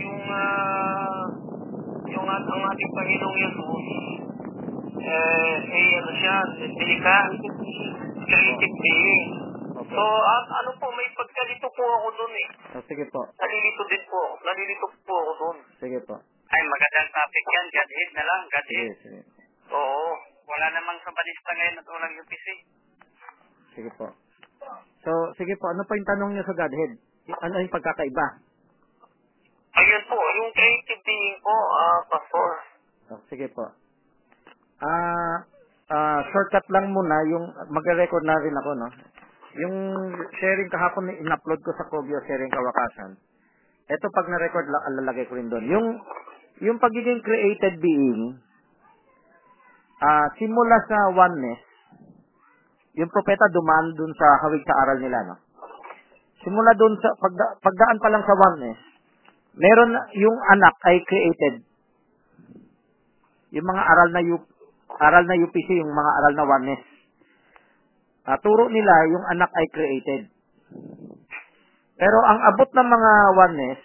[0.00, 1.24] yung, ah,
[2.10, 3.84] yung at ang ating Panginoong Yesus,
[5.06, 6.36] eh, eh, ano siya,
[6.76, 7.16] delika,
[8.26, 9.26] creative being.
[9.86, 12.48] So, at ano po, may pagkalito po ako dun eh.
[12.74, 13.22] Oh, sige po.
[13.38, 14.22] Nalilito din po.
[14.42, 15.56] Nalilito po ako dun.
[15.78, 16.18] Sige po.
[16.50, 17.66] Ay, magandang topic yan.
[17.70, 18.40] Godhead na lang.
[18.66, 19.20] Sige, sige.
[19.70, 20.10] Oo.
[20.46, 22.46] Wala namang sabanista ngayon at walang UPC.
[23.78, 24.06] Sige po.
[25.06, 26.92] So, sige po, ano pa yung tanong niyo sa Godhead?
[27.30, 28.26] Ano yung pagkakaiba?
[29.76, 32.50] Ayun po, yung creative being po, ah, Pastor.
[33.12, 33.68] Oh, sige po.
[34.80, 35.44] Ah,
[35.92, 38.88] ah, shortcut lang muna yung magre-record na rin ako, no?
[39.56, 39.76] Yung
[40.40, 43.20] sharing kahapon na in-upload ko sa Kobyo sharing kawakasan.
[43.88, 45.64] Ito pag na-record la- lalagay ko rin doon.
[45.68, 45.86] Yung
[46.56, 48.40] yung pagiging created being
[50.00, 51.60] ah simula sa oneness,
[52.96, 55.36] yung propeta dumaan dun sa hawig sa aral nila, no?
[56.44, 58.80] Simula dun sa pagda, pagdaan pa lang sa oneness,
[59.56, 61.66] meron yung anak ay created
[63.56, 64.36] yung mga aral na U,
[65.00, 66.82] aral na UPC, yung mga aral na oneness.
[68.26, 70.22] Ah, turo nila yung anak ay created.
[71.96, 73.80] Pero ang abot ng mga oneness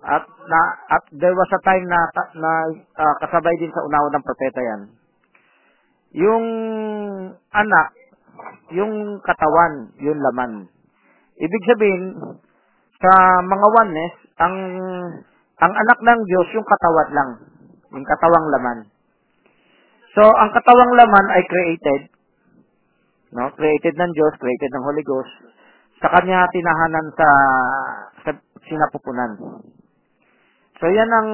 [0.00, 0.60] at na
[0.96, 2.00] at there was a time na
[2.34, 2.52] na
[2.98, 4.82] ah, kasabay din sa unawa ng propeta yan.
[6.10, 6.46] Yung
[7.54, 7.88] anak,
[8.74, 10.66] yung katawan, yung laman.
[11.38, 12.04] Ibig sabihin,
[13.00, 14.56] sa mga oneness, ang
[15.60, 17.30] ang anak ng Diyos yung katawan lang,
[17.96, 18.78] yung katawang laman.
[20.12, 22.00] So, ang katawang laman ay created,
[23.32, 23.48] no?
[23.56, 25.32] Created ng Diyos, created ng Holy Ghost.
[26.00, 27.28] Sa kanya tinahanan sa,
[28.24, 28.30] sa
[28.68, 29.32] sinapupunan.
[30.80, 31.28] So, yan ang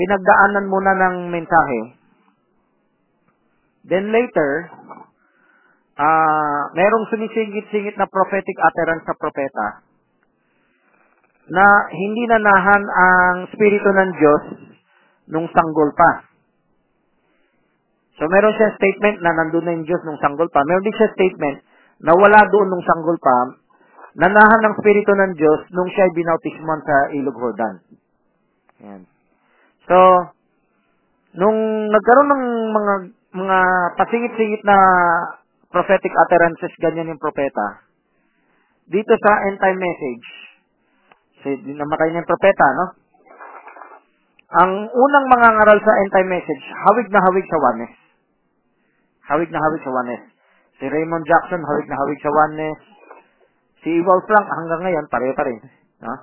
[0.00, 1.80] pinagdaanan muna ng mensahe.
[3.84, 4.72] Then later,
[5.98, 9.87] ah merong sumisingit-singit na prophetic utterance sa propeta
[11.48, 14.44] na hindi nanahan ang Espiritu ng Diyos
[15.32, 16.28] nung sanggol pa.
[18.18, 20.66] So, meron siya statement na nandun na yung Diyos nung sanggol pa.
[20.66, 21.58] Meron din siya statement
[22.02, 23.36] na wala doon nung sanggol pa,
[24.18, 27.74] nanahan ng Espiritu ng Diyos nung siya ay binautisman sa Ilog Jordan.
[28.82, 29.02] Yan.
[29.86, 29.96] So,
[31.38, 31.58] nung
[31.94, 32.44] nagkaroon ng
[32.74, 32.94] mga
[33.28, 33.58] mga
[34.00, 34.78] pasingit-singit na
[35.68, 37.86] prophetic utterances, ganyan yung propeta,
[38.88, 40.26] dito sa end time message,
[41.42, 42.86] si namatay na yung propeta, no?
[44.48, 47.94] Ang unang mga ngaral sa end time message, hawig na hawig sa oneness.
[49.28, 50.24] Hawig na hawig sa oneness.
[50.80, 52.80] Si Raymond Jackson, hawig na hawig sa oneness.
[53.84, 55.60] Si Ewald Frank, hanggang ngayon, pareho pa rin.
[56.00, 56.16] No?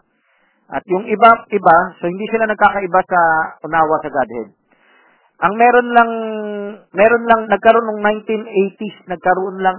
[0.74, 3.20] At yung iba, iba, so hindi sila nagkakaiba sa
[3.62, 4.50] unawa sa Godhead.
[5.46, 6.12] Ang meron lang,
[6.96, 9.78] meron lang, nagkaroon ng 1980s, nagkaroon lang,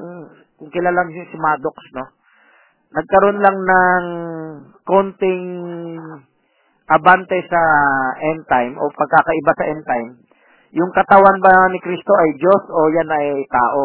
[0.55, 2.07] kung kilala niyo si Maddox, no?
[2.95, 4.05] Nagkaroon lang ng
[4.87, 5.45] konting
[6.87, 7.63] abante sa
[8.23, 10.11] end time o pagkakaiba sa end time.
[10.77, 13.85] Yung katawan ba ni Kristo ay Diyos o yan ay tao?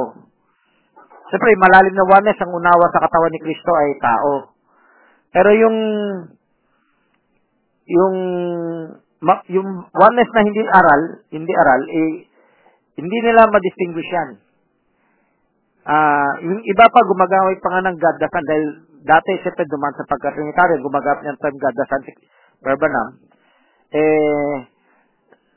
[1.31, 4.31] Siyempre, malalim na oneness ang unawa sa katawan ni Kristo ay tao.
[5.31, 5.77] Pero yung
[7.87, 8.17] yung
[9.49, 11.01] yung oneness na hindi aral,
[11.31, 12.11] hindi aral, eh,
[12.99, 14.29] hindi nila ma-distinguish yan.
[15.81, 20.85] Ah, yung iba pa gumagamit pa nga ng God dahil dati siyempre duman sa pagka-Trinitarian,
[20.85, 22.13] gumagamit ng term God the Son, si
[22.61, 23.07] Barbanam,
[23.91, 24.55] eh,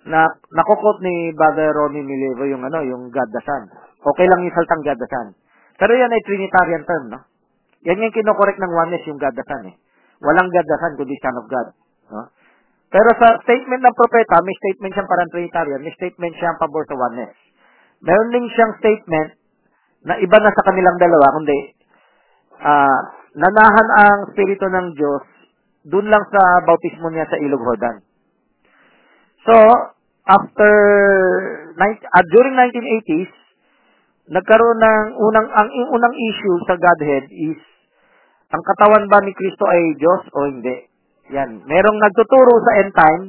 [0.09, 3.63] na, nakukot ni Brother Ronnie Milevo yung ano, yung God the Son.
[4.05, 5.29] Okay lang yung saltang God the Son.
[5.81, 7.21] Pero yan ay Trinitarian term, no?
[7.85, 9.77] Yan yung kinokorek ng oneness yung God the Son, eh.
[10.25, 11.69] Walang God the Son, kundi Son of God.
[12.13, 12.23] No?
[12.93, 16.95] Pero sa statement ng propeta, may statement siyang parang Trinitarian, may statement siyang pabor sa
[16.97, 17.35] oneness.
[18.05, 19.31] Meron din siyang statement
[20.05, 21.59] na iba na sa kanilang dalawa, kundi
[22.61, 25.25] ah nanahan ang Espiritu ng Diyos
[25.85, 28.01] dun lang sa bautismo niya sa Ilog Jordan.
[29.45, 29.55] So,
[30.25, 30.73] after,
[31.77, 33.33] ah, during 1980s,
[34.33, 37.61] nagkaroon ng unang, ang unang issue sa Godhead is,
[38.49, 40.77] ang katawan ba ni Kristo ay Diyos o hindi?
[41.37, 41.61] Yan.
[41.69, 43.25] Merong nagtuturo sa end time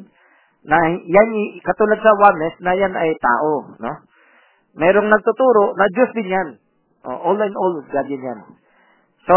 [0.65, 1.29] na yan,
[1.61, 3.93] katulad sa oneness, na yan ay tao, no?
[4.75, 6.49] Merong nagtuturo na Diyos din yan.
[7.05, 8.39] Oh, all in all, God din yan.
[9.27, 9.35] So,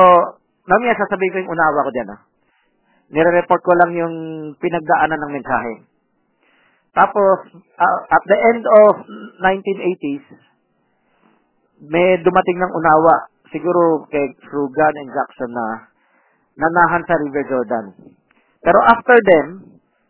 [0.69, 2.21] mamaya sasabihin ko yung unawa ko dyan, ah.
[3.09, 4.15] Nire-report ko lang yung
[4.61, 5.75] pinagdaanan ng mensahe.
[6.93, 7.39] Tapos,
[7.81, 8.93] ah, at the end of
[9.41, 10.27] 1980s,
[11.89, 15.67] may dumating ng unawa, siguro kay Frugan and Jackson na
[16.59, 17.87] nanahan sa River Jordan.
[18.61, 19.47] Pero after them,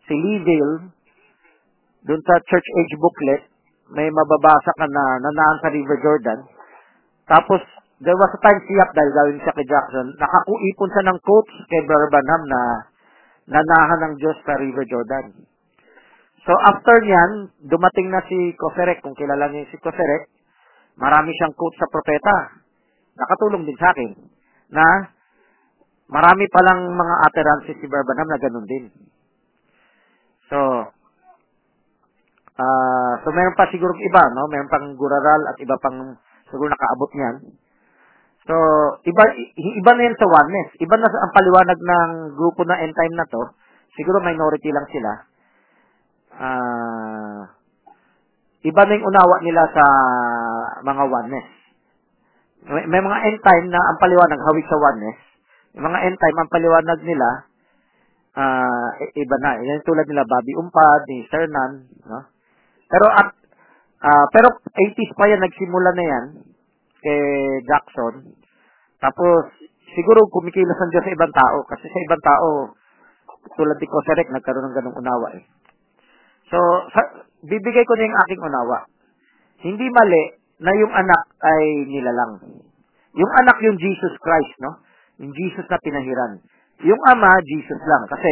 [0.09, 0.89] si Leeville,
[2.09, 3.43] dun sa Church Age booklet,
[3.93, 6.39] may mababasa ka na nanahan sa River Jordan.
[7.29, 7.61] Tapos,
[7.99, 11.81] there was a time siya, dahil gawin siya kay Jackson, nakakuipon siya ng quotes kay
[11.83, 12.61] Brother Branham na
[13.49, 15.35] nanahan ng Diyos sa River Jordan.
[16.47, 17.31] So after niyan,
[17.67, 20.31] dumating na si Koserek, kung kilala niyo si Koserek,
[20.95, 22.63] marami siyang quote sa propeta.
[23.19, 24.11] Nakatulong din sa akin
[24.71, 24.85] na
[26.07, 28.85] marami palang mga utterances si Barbanam na ganun din.
[30.47, 30.57] So,
[32.59, 34.47] ah so meron pa siguro iba, no?
[34.47, 36.15] Meron pang Guraral at iba pang
[36.47, 37.35] siguro nakaabot niyan.
[38.47, 38.55] So,
[39.03, 39.23] iba
[39.57, 40.69] iba na yan sa oneness.
[40.79, 43.41] Iba na ang paliwanag ng grupo na end time na to.
[43.99, 45.11] Siguro minority lang sila.
[46.39, 47.41] Ah,
[48.63, 49.83] iba na yung unawa nila sa
[50.87, 51.49] mga oneness.
[52.69, 55.19] May, may mga end time na ang paliwanag hawig sa oneness.
[55.75, 57.49] Yung mga end time ang paliwanag nila
[59.03, 59.59] i- iba na.
[59.59, 62.19] Yan tulad nila Bobby Umpad, ni Sernan, no?
[62.89, 63.29] Pero at
[64.01, 66.25] ah, pero 80s pa yan nagsimula na yan
[66.99, 67.23] kay
[67.65, 68.35] Jackson.
[68.99, 69.55] Tapos
[69.95, 72.47] siguro kumikilos ang Diyos sa ibang tao kasi sa ibang tao
[73.55, 75.43] tulad ni Koserek nagkaroon ng ganung unawa eh.
[76.49, 76.57] So,
[76.91, 77.01] sa,
[77.45, 78.77] bibigay ko na yung aking unawa.
[79.63, 80.23] Hindi mali
[80.59, 82.33] na yung anak ay nilalang.
[83.15, 84.81] Yung anak yung Jesus Christ, no?
[85.23, 86.41] Yung Jesus na pinahiran.
[86.83, 88.03] Yung ama, Jesus lang.
[88.07, 88.31] Kasi,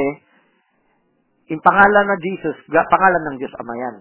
[1.56, 3.96] yung pangalan na Jesus, ga- pangalan ng Diyos Ama yan.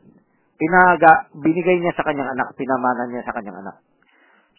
[0.56, 3.76] Pinaga, binigay niya sa kanyang anak, pinamana niya sa kanyang anak.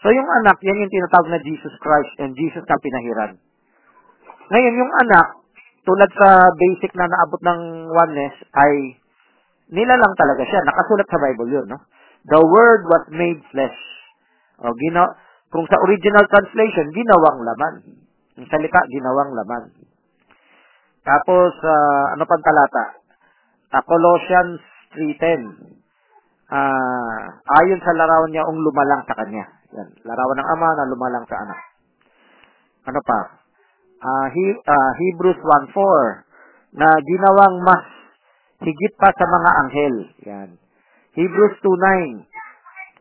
[0.02, 3.32] So, yung anak, yan yung tinatawag na Jesus Christ and Jesus na pinahiran.
[4.54, 5.28] Ngayon, yung anak,
[5.84, 9.02] tulad sa basic na naabot ng oneness, ay
[9.74, 10.62] nilalang talaga siya.
[10.64, 11.80] Nakasulat sa Bible yun, no?
[12.28, 13.80] The Word was made flesh.
[14.62, 15.08] O, gina
[15.48, 17.76] kung sa original translation, ginawang laman.
[18.36, 19.64] Yung salita, ginawang laman.
[21.08, 22.86] Tapos, ah, ano pang talata?
[23.72, 24.60] Ah, Colossians
[24.92, 26.52] 3.10.
[26.52, 29.57] Ah, ayon sa larawan niya, ang lumalang sa kanya.
[29.76, 29.90] Yan.
[30.08, 31.60] Larawan ng ama na lumalang sa anak.
[32.88, 33.20] Ano pa?
[34.00, 37.84] Ah, He- ah, Hebrews 1.4 na ginawang mas
[38.64, 39.96] higit pa sa mga anghel.
[40.30, 40.50] Yan.
[41.18, 42.28] Hebrews 2.9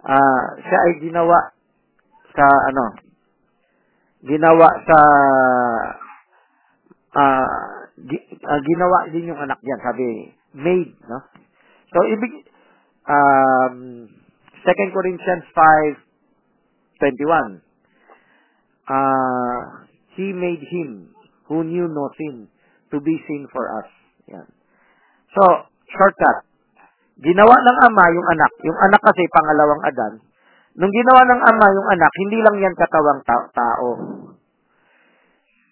[0.07, 1.39] ah, siya ay ginawa
[2.37, 2.85] sa ano
[4.25, 4.99] ginawa sa
[7.17, 7.49] ah,
[8.01, 10.09] gi- ah, ginawa din yung anak diyan sabi
[10.57, 11.21] made no
[11.93, 12.33] so ibig
[13.09, 14.09] um
[14.65, 15.47] 2 Corinthians
[17.01, 17.63] 5:21
[18.87, 21.11] ah he made him
[21.51, 22.47] who knew no sin
[22.91, 23.89] to be sin for us.
[24.31, 24.47] Yan.
[25.35, 25.43] So
[25.91, 26.47] shortcut
[27.21, 28.53] ginawa ng ama yung anak.
[28.63, 30.15] Yung anak kasi pangalawang adan.
[30.77, 33.89] Nung ginawa ng ama yung anak hindi lang yan katawang ta- tao.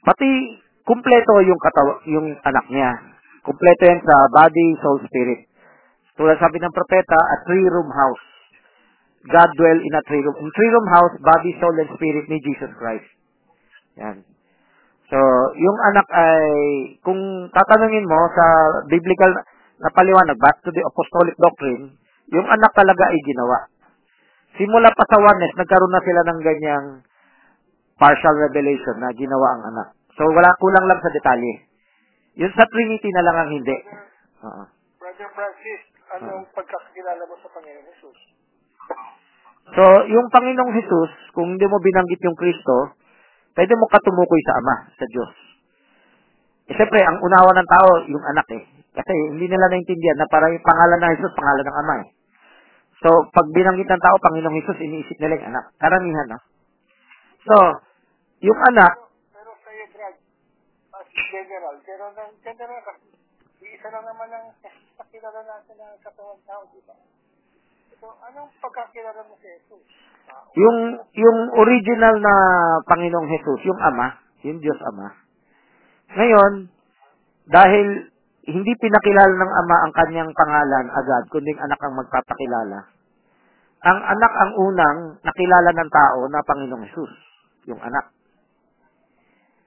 [0.04, 0.28] Pati
[0.84, 2.92] kumpleto yung katawa, yung anak niya.
[3.44, 5.48] Kumpleto yan sa body, soul, spirit.
[6.14, 8.24] Tulad sabi ng propeta, a three-room house.
[9.24, 10.36] God dwell in a three-room.
[10.36, 13.08] In three-room house, body, soul, and spirit ni Jesus Christ.
[13.96, 14.20] Yan.
[15.08, 15.18] So,
[15.56, 16.48] yung anak ay,
[17.00, 18.44] kung tatanungin mo sa
[18.88, 19.32] biblical
[19.80, 21.96] na paliwanag, back to the apostolic doctrine,
[22.32, 23.58] yung anak talaga ay ginawa.
[24.60, 26.86] Simula pa sa oneness, nagkaroon na sila ng ganyang
[28.00, 29.88] partial revelation na ginawa ang anak.
[30.20, 31.64] So, wala kulang lang sa detalye.
[32.34, 33.76] Yun sa Trinity na lang ang hindi.
[34.42, 34.64] Oo.
[34.98, 35.82] Brother Francis,
[36.18, 38.33] anong pagkakilala mo sa Panginoon Jesus?
[39.72, 43.00] So, yung Panginoong Jesus, kung hindi mo binanggit yung Kristo,
[43.56, 45.32] pwede mo katumukoy sa Ama, sa Diyos.
[46.68, 48.64] Eh, siyempre, ang unawa ng tao, yung anak eh.
[48.92, 52.08] Kasi hindi nila naintindihan na parang yung pangalan ng Jesus, pangalan ng Ama eh.
[53.00, 55.64] So, pag binanggit ng tao, Panginoong Jesus, iniisip nila yung anak.
[55.80, 56.40] Karamihan, no?
[57.44, 57.56] So,
[58.44, 58.92] yung anak,
[59.32, 60.16] Pero sa iyo, Brad,
[60.96, 62.80] as general, pero ng general
[63.64, 64.46] isa lang naman ang
[65.00, 66.96] pakilala natin ng katawang tao, di ba?
[68.30, 69.82] Anong pagkakilala mo sa Jesus?
[70.24, 70.48] Tao.
[70.56, 72.34] yung yung original na
[72.88, 75.12] Panginoong Jesus, yung Ama, yung Diyos Ama.
[76.16, 76.72] Ngayon,
[77.48, 78.08] dahil
[78.48, 82.88] hindi pinakilala ng Ama ang kanyang pangalan agad, kundi ang anak ang magpapakilala.
[83.84, 87.12] Ang anak ang unang nakilala ng tao na Panginoong Jesus,
[87.68, 88.08] yung anak.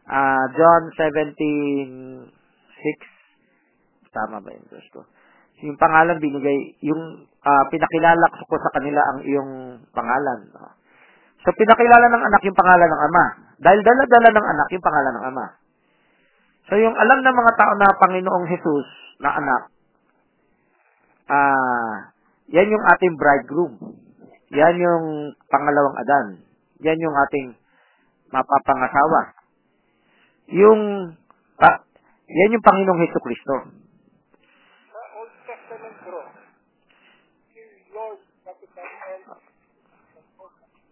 [0.10, 3.18] Ah, John 17:6
[4.18, 5.06] Tama ba yung verse ko?
[5.66, 10.40] Yung pangalan binigay, yung ah, pinakilala ko sa kanila ang iyong pangalan.
[11.48, 13.26] So, pinakilala ng anak yung pangalan ng ama.
[13.58, 15.46] Dahil dala-dala ng anak yung pangalan ng ama.
[16.68, 18.88] So, yung alam ng mga tao na Panginoong Jesus
[19.24, 19.62] na anak,
[21.32, 22.12] ah,
[22.52, 23.74] yan yung ating bridegroom.
[24.52, 26.28] Yan yung pangalawang adan.
[26.84, 27.56] Yan yung ating
[28.32, 29.36] mapapangasawa.
[30.52, 31.12] Yung,
[31.56, 31.84] pa,
[32.28, 33.56] yan yung Panginoong Heso Kristo.
[34.92, 36.24] Sa Old Testament, bro,
[37.56, 37.64] si
[37.96, 38.92] Lord, Capitan
[39.24, 39.40] L,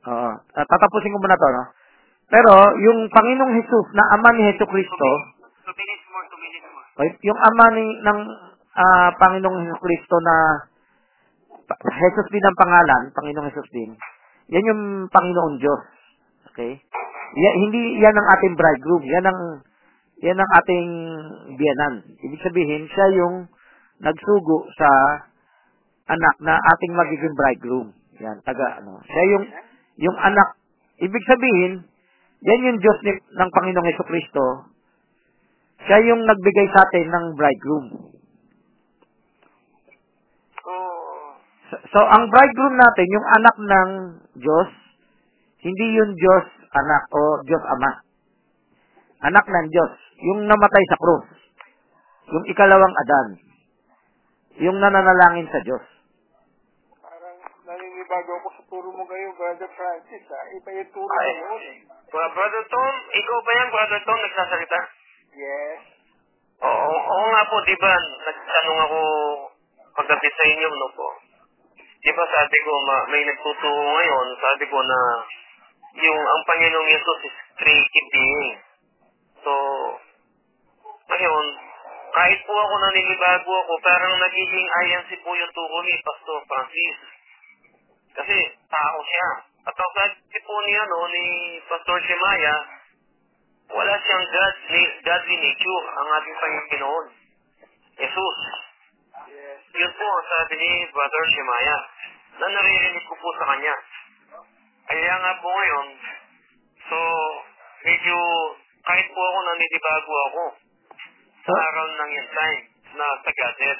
[0.05, 0.29] Oo.
[0.37, 1.63] Ah, tatapusin ko muna to, no?
[2.29, 5.09] Pero, yung Panginoong Jesus na ama ni Heso Kristo,
[7.21, 8.19] yung ama ni, ng
[8.75, 10.35] ah, Panginoong Hesus Kristo na
[11.85, 13.91] Jesus din ang pangalan, Panginoong Jesus din.
[14.53, 15.81] Yan yung Panginoon Diyos.
[16.53, 16.77] Okay?
[17.35, 19.03] Ya- hindi yan ang ating bridegroom.
[19.09, 19.39] Yan ang
[20.23, 20.89] yan ang ating
[21.59, 21.93] biyanan.
[22.23, 23.51] Ibig sabihin, siya yung
[23.99, 24.89] nagsugo sa
[26.07, 27.89] anak na ating magiging bridegroom.
[28.23, 29.03] Yan, taga ano.
[29.03, 29.45] Siya yung
[29.99, 30.59] yung anak.
[30.99, 31.73] Ibig sabihin,
[32.43, 34.43] yan yung Diyos ni, ng Panginoong Hesus Kristo.
[35.87, 37.87] Siya yung nagbigay sa atin ng bridegroom.
[41.65, 43.89] So, so, ang bridegroom natin, yung anak ng
[44.39, 44.69] Diyos,
[45.65, 47.91] hindi yung Diyos anak o Diyos ama.
[49.25, 49.93] Anak ng Diyos.
[50.21, 51.27] Yung namatay sa krus.
[52.29, 53.27] Yung ikalawang Adan.
[54.61, 55.94] Yung nananalangin sa Diyos.
[58.05, 60.41] Naninibago ako sa turo mo ngayon, Brother Francis, ha?
[60.53, 61.25] Iba yung turo Ay.
[61.25, 61.77] mo noon, eh.
[62.13, 64.79] Bro- Brother Tom, ikaw ba yan, Brother Tom, nagsasalita?
[65.33, 65.79] Yes.
[66.61, 67.91] Oo, oo nga po, di ba,
[68.29, 68.99] nagtanong ako
[69.97, 71.07] pagdating sa inyo, no po.
[71.81, 74.99] Di ba sabi ko, ma, may nagtuturo ngayon, sabi ko na
[76.05, 78.49] yung ang Panginoong Yesus is creative being.
[79.41, 79.53] So,
[81.09, 81.45] ngayon,
[82.13, 87.14] kahit po ako naninibago ako, parang nagiging INC po yung turo ni Pastor Francis.
[88.15, 88.37] Kasi
[88.71, 89.29] tao siya.
[89.65, 91.25] At sabi po ni, ano, ni
[91.67, 92.55] Pastor Shemaya,
[93.73, 94.55] wala siyang God,
[95.03, 97.05] godly nature ang ating Panginoon.
[97.95, 98.37] Jesus.
[99.31, 99.59] Yes.
[99.71, 101.77] Yun po ang sabi ni Brother Shemaya
[102.35, 103.75] na naririnig ko po sa kanya.
[104.85, 105.87] Kaya nga po ngayon,
[106.85, 106.97] so,
[107.87, 108.17] medyo,
[108.85, 110.43] kahit po ako naninibago ako
[111.41, 112.61] sa So, aral ng end time
[112.99, 113.79] na sa Godhead.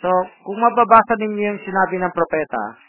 [0.00, 0.08] so,
[0.46, 2.87] kung mababasa ninyo yung sinabi ng propeta,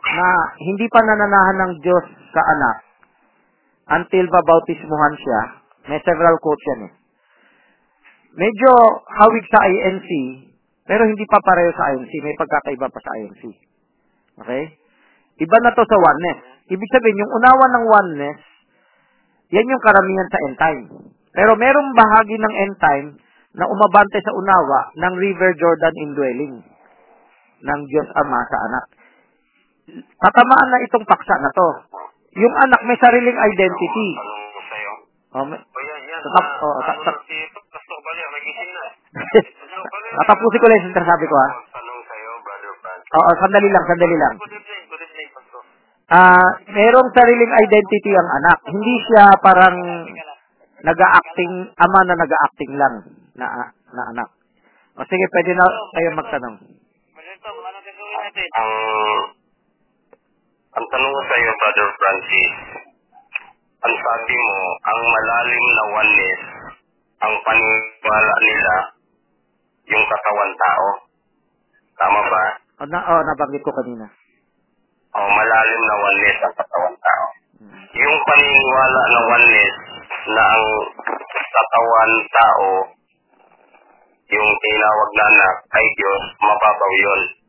[0.00, 0.28] na
[0.60, 2.76] hindi pa nananahan ng Diyos sa anak
[4.00, 5.40] until babautismuhan siya,
[5.90, 6.92] may several quotes yan eh.
[8.30, 8.72] Medyo
[9.18, 10.10] hawig sa INC,
[10.86, 12.12] pero hindi pa pareho sa INC.
[12.22, 13.42] May pagkakaiba pa sa INC.
[14.38, 14.62] Okay?
[15.42, 16.40] Iba na to sa oneness.
[16.70, 18.40] Ibig sabihin, yung unawa ng oneness,
[19.50, 20.82] yan yung karamihan sa end time.
[21.34, 23.08] Pero merong bahagi ng end time
[23.58, 26.54] na umabante sa unawa ng River Jordan indwelling
[27.60, 28.84] ng Diyos Ama sa anak.
[29.98, 31.68] Tatamaan na itong paksa na to.
[32.38, 34.08] Yung anak may sariling identity.
[34.14, 34.92] Ko sa'yo.
[35.30, 36.20] Oh, may, O yan, yan.
[36.22, 37.00] Sa tap- na- oh, ano
[38.30, 38.84] nagising na.
[40.22, 41.48] Tatapusin ko lang yung sinasabi ko ha.
[42.40, 43.02] Brother Frank.
[43.14, 44.34] Oo, sandali lang, sandali lang.
[46.10, 48.58] Ah, merong sariling identity ang anak.
[48.66, 49.76] Hindi siya parang
[50.82, 52.94] nag-acting, ama na nag-acting lang
[53.38, 53.46] na,
[53.94, 54.28] na anak.
[54.98, 56.56] O sige, pwede na kayo magtanong.
[58.50, 58.72] Ang,
[60.70, 62.52] ang tanong ko sa'yo, Brother Francis,
[63.80, 66.40] ang sabi mo, ang malalim na oneness,
[67.26, 68.74] ang paniwala nila,
[69.90, 70.86] yung katawan tao.
[71.98, 72.44] Tama ba?
[72.80, 74.06] O, na, oh, nabanggit ko kanina.
[75.10, 77.26] O malalim na oneness ang katawan tao.
[77.90, 79.74] Yung paniniwala na oneness
[80.30, 80.66] na ang
[81.50, 82.68] katawan tao,
[84.30, 87.39] yung tinawag na anak ay Diyos, mababaw yun.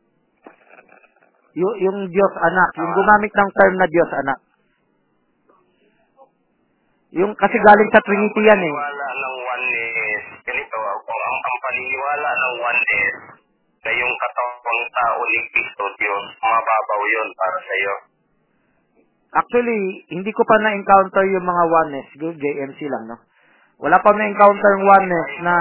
[1.52, 4.38] Yung, yung Diyos anak, yung gumamit ng term na Diyos anak.
[7.12, 8.72] Yung kasi galing sa Trinity yan eh.
[8.72, 13.16] Paniniwala ng oneness, ganito, kung ang, ang paniniwala ng oneness
[13.84, 17.94] na yung katawang tao ni Kristo Diyos, mababaw yun para sa iyo.
[19.32, 19.80] Actually,
[20.12, 22.08] hindi ko pa na-encounter yung mga oneness.
[22.16, 23.16] Good, JMC lang, no?
[23.80, 25.54] Wala pa na-encounter yung oneness na...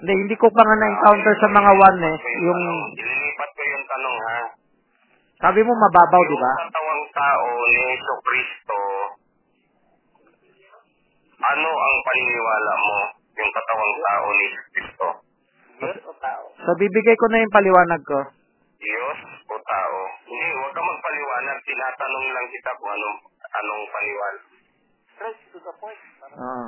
[0.00, 2.62] Hindi, hindi ko pa nga na-encounter sa mga oneness yung...
[2.96, 3.49] Ililipat yung
[3.90, 4.38] tanong ha.
[5.40, 6.52] Sabi mo mababaw, di ba?
[6.52, 8.78] Yung katawang tao ni Yeso Kristo,
[11.40, 12.98] ano ang paniniwala mo
[13.40, 15.06] yung katawang tao ni Yeso Kristo?
[15.80, 16.44] Diyos o tao?
[16.60, 18.20] So, bibigay ko na yung paliwanag ko.
[18.76, 19.18] Diyos
[19.48, 19.96] o tao?
[20.28, 21.58] Hindi, huwag ka magpaliwanag.
[21.64, 23.18] Tinatanong lang kita kung anong,
[23.48, 24.40] anong paniwala.
[25.16, 26.00] Straight to the point.
[26.36, 26.66] Oo.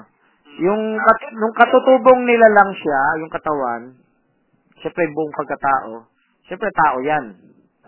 [0.64, 3.82] Yung kat, nung katutubong nila lang siya, yung katawan,
[4.80, 6.08] syempre buong pagkatao,
[6.52, 7.24] syempre tao yan.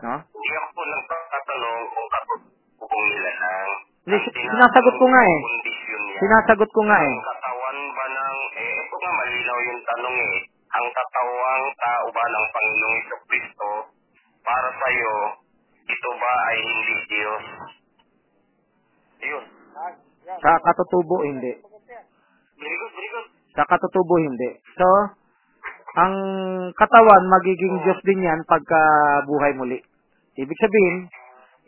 [0.00, 0.14] No?
[0.24, 3.70] Hindi ako nagtatanong kung katutubong nila lang.
[4.08, 5.38] Hindi, sinasagot ko nga eh.
[5.44, 6.16] kung.
[6.16, 7.12] Sinasagot ko nga eh.
[7.12, 10.36] Ang katawan ba ng, eh, ito nga malinaw yung tanong eh.
[10.48, 13.68] Ang katawang tao ba ng Panginoong Iso Kristo
[14.40, 15.16] para sa iyo,
[15.84, 17.44] ito ba ay hindi Diyos?
[19.28, 19.44] Yun.
[20.40, 21.52] Sa katutubo, hindi.
[22.56, 23.28] Very good, very good.
[23.52, 24.56] Sa katutubo, hindi.
[24.72, 24.88] So,
[25.94, 26.14] ang
[26.74, 28.80] katawan, magiging Diyos din yan pagka
[29.30, 29.78] buhay muli.
[30.34, 31.06] Ibig sabihin,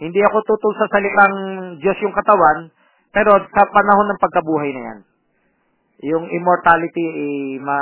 [0.03, 1.35] hindi ako tutul sa salitang
[1.79, 2.75] Diyos yung katawan,
[3.15, 5.01] pero sa panahon ng pagkabuhay na yan.
[6.05, 7.79] yung immortality eh, ma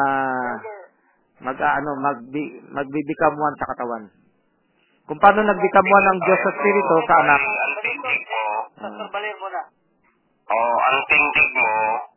[1.43, 2.23] mag ano mag
[2.71, 4.07] magbibecome one sa katawan.
[5.11, 7.41] Kung paano nag-become one ang Diyos sa Espiritu sa anak.
[7.43, 8.43] Ang tindig mo,
[8.79, 9.49] Pastor Baler mo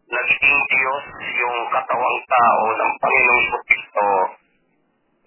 [0.08, 4.08] naging Diyos yung katawang tao ng Panginoong Kristo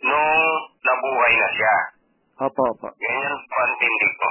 [0.01, 0.37] nung
[0.81, 1.77] nabuhay na siya.
[2.41, 2.89] Opo, opo.
[2.89, 3.37] Ganyan
[3.77, 4.31] tindig mo.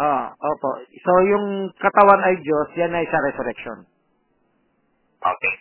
[0.00, 0.70] Ah, opo.
[1.04, 3.84] So yung katawan ay Diyos, yan ay sa resurrection.
[5.20, 5.54] Okay.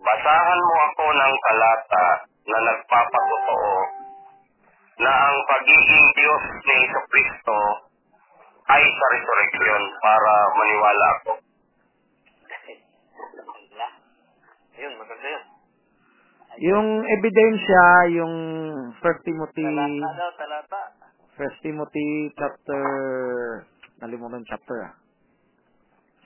[0.00, 2.06] Basahan mo ako ng talata
[2.46, 3.74] na nagpapatotoo
[5.02, 6.78] na ang pagiging Diyos ni
[7.10, 7.58] Kristo
[8.70, 11.32] ay sa resurrection para maniwala ako.
[14.80, 15.44] Ayun, maganda yun.
[16.60, 17.84] Yung ebidensya,
[18.16, 18.34] yung
[18.96, 20.80] 1 Timothy, daw, talata.
[21.36, 22.82] 1 Timothy chapter,
[24.00, 24.94] nalimutan chapter ah.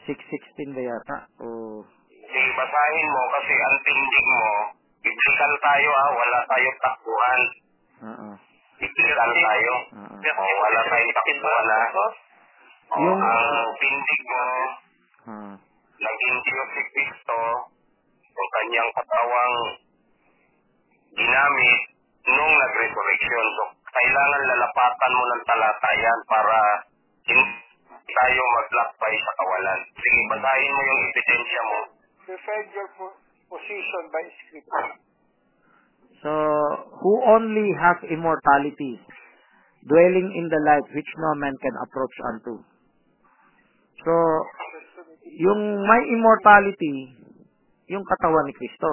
[0.06, 1.16] 6.16 ba yata?
[1.42, 1.82] O,
[2.14, 4.46] Sige, basahin mo kasi ang tindig mo,
[5.02, 7.40] biblical tayo ha, wala tayong takbuhan.
[8.06, 8.28] oo.
[8.78, 9.72] Biblical tayo.
[9.98, 10.14] Oo.
[10.22, 11.82] O, wala tayong takbuhan ha.
[11.90, 12.02] O,
[13.02, 13.42] Yung- ang
[13.82, 14.44] tindig mo,
[15.26, 15.54] Ah.
[15.98, 17.38] naging Diyos si Kristo,
[18.34, 19.56] yung kanyang katawang
[21.14, 21.80] ginamit
[22.26, 23.46] nung nag-resurrection.
[23.54, 23.64] So,
[23.94, 26.56] kailangan lalapatan mo ng talata yan para
[27.30, 27.54] hindi
[28.10, 29.80] tayo maglakbay sa kawalan.
[29.94, 31.78] Sige, basahin mo yung ebidensya mo.
[32.24, 33.18] Defend your po-
[33.52, 34.88] position by scripture.
[36.24, 36.32] So,
[37.04, 38.96] who only has immortality,
[39.84, 42.54] dwelling in the light which no man can approach unto.
[44.04, 44.12] So,
[45.36, 47.12] yung may immortality,
[47.88, 48.90] yung katawan ni Kristo.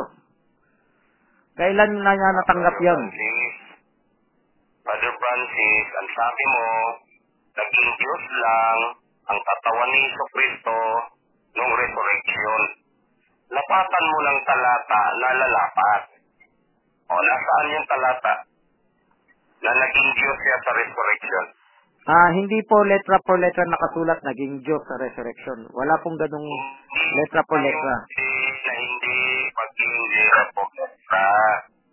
[1.56, 2.76] Kailan na niya natanggap?
[2.80, 3.56] Francis,
[4.82, 6.68] Father Francis, ang sabi mo,
[7.54, 8.80] naging Diyos lang
[9.30, 10.78] ang katawan ni Iso Kristo
[11.56, 12.62] nung resurrection.
[13.52, 16.02] Lapatan mo ng talata na lalapat.
[17.12, 18.34] O, nasaan yung talata?
[19.62, 21.46] Na naging Diyos siya sa resurrection.
[22.02, 25.70] Ah, hindi po letra por letra nakasulat naging Diyos sa resurrection.
[25.70, 26.50] Wala pong ganung
[27.22, 27.94] letra por letra.
[27.94, 29.18] Na hindi
[29.54, 31.26] paging letra po letra.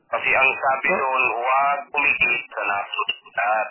[0.08, 3.66] Kasi ang sabi So- doon, huwag pumigit sa nasusunod.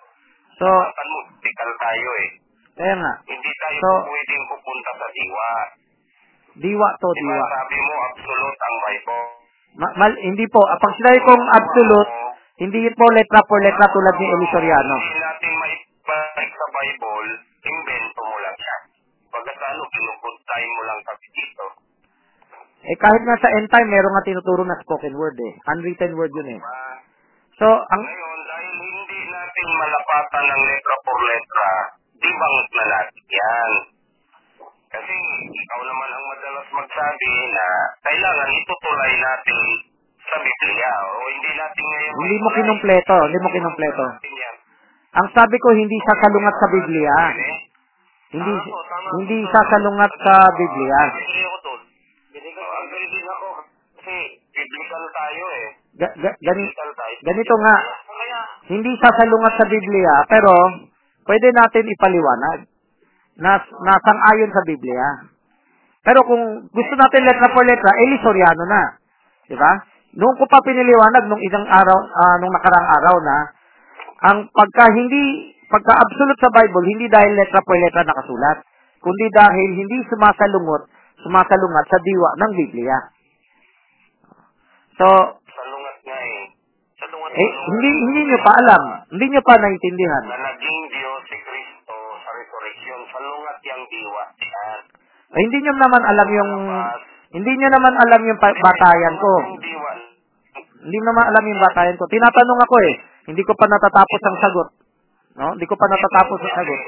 [0.62, 2.30] So, Lapatan mo, tikal tayo eh.
[2.78, 5.50] kaya nga, Hindi tayo So- pwedeng pupunta sa diwa.
[6.62, 7.46] diwa to, Di ba diwa.
[7.50, 9.26] sabi mo, absolute ang Bible.
[9.78, 12.12] Ma- mal- hindi po, pag sinabi kong absolute,
[12.62, 14.96] hindi po letra por letra tulad ni Elisoriano.
[15.02, 15.54] Hindi natin
[16.08, 17.30] maibalik sa Bible,
[17.68, 18.78] invento mo lang siya.
[19.28, 21.66] Pagkatano, kinukod time mo lang kami dito.
[22.88, 25.54] Eh kahit nga sa end time, meron nga tinuturo na spoken word eh.
[25.76, 26.60] Unwritten word yun eh.
[27.60, 31.70] So, ang Ngayon, dahil hindi natin malapatan ng letra por letra,
[32.16, 33.72] di bang na natin yan?
[34.88, 35.14] Kasi
[35.52, 37.66] ikaw naman ang madalas magsabi na
[38.08, 39.60] kailangan itutulay natin
[40.24, 40.92] sa Biblia.
[41.12, 42.14] O hindi natin ngayon...
[42.16, 44.06] Hindi mo kinumpleto, hindi mo kinumpleto.
[44.24, 44.47] Yan.
[45.18, 47.16] Ang sabi ko hindi sasalungat sa Biblia.
[48.28, 48.54] Hindi
[49.18, 51.00] hindi sasalungat sa Biblia.
[55.58, 55.70] Eh.
[55.98, 56.72] Ga- ga- gani-
[57.26, 57.76] ganito nga,
[58.70, 60.52] hindi sasalungat sa Biblia, pero
[61.26, 62.60] pwede natin ipaliwanag
[63.38, 63.52] na
[63.84, 65.08] nasang-ayon sa Biblia.
[66.04, 68.84] Pero kung gusto natin letra por letra, eh Lisoriano na.
[69.44, 69.72] Di ba?
[70.16, 73.38] Noong ko pa piniliwanag nung isang araw, ah, nung nakarang araw na,
[74.26, 78.66] ang pagka hindi, pagka absolute sa Bible, hindi dahil letra por letra nakasulat,
[78.98, 80.90] kundi dahil hindi sumasalungot,
[81.22, 82.98] sumasalungat sa diwa ng Biblia.
[84.98, 85.06] So,
[85.46, 86.44] salungat nga eh.
[86.98, 88.82] Salungat eh, hindi, hindi nyo pa alam.
[89.14, 90.24] Hindi nyo pa naintindihan.
[90.26, 93.00] na naging Diyos si Kristo sa resurrection.
[93.14, 94.24] Salungat yung diwa.
[94.42, 94.80] Yan.
[95.38, 96.52] Eh, hindi nyo naman alam yung,
[97.38, 99.34] hindi nyo naman alam yung batayan ko.
[100.82, 102.10] Hindi naman alam yung batayan ko.
[102.10, 102.96] Tinatanong ako eh.
[103.28, 104.68] Hindi ko pa natatapos ang sagot.
[105.36, 105.48] No?
[105.54, 106.80] Hindi ko pa natatapos ang sagot.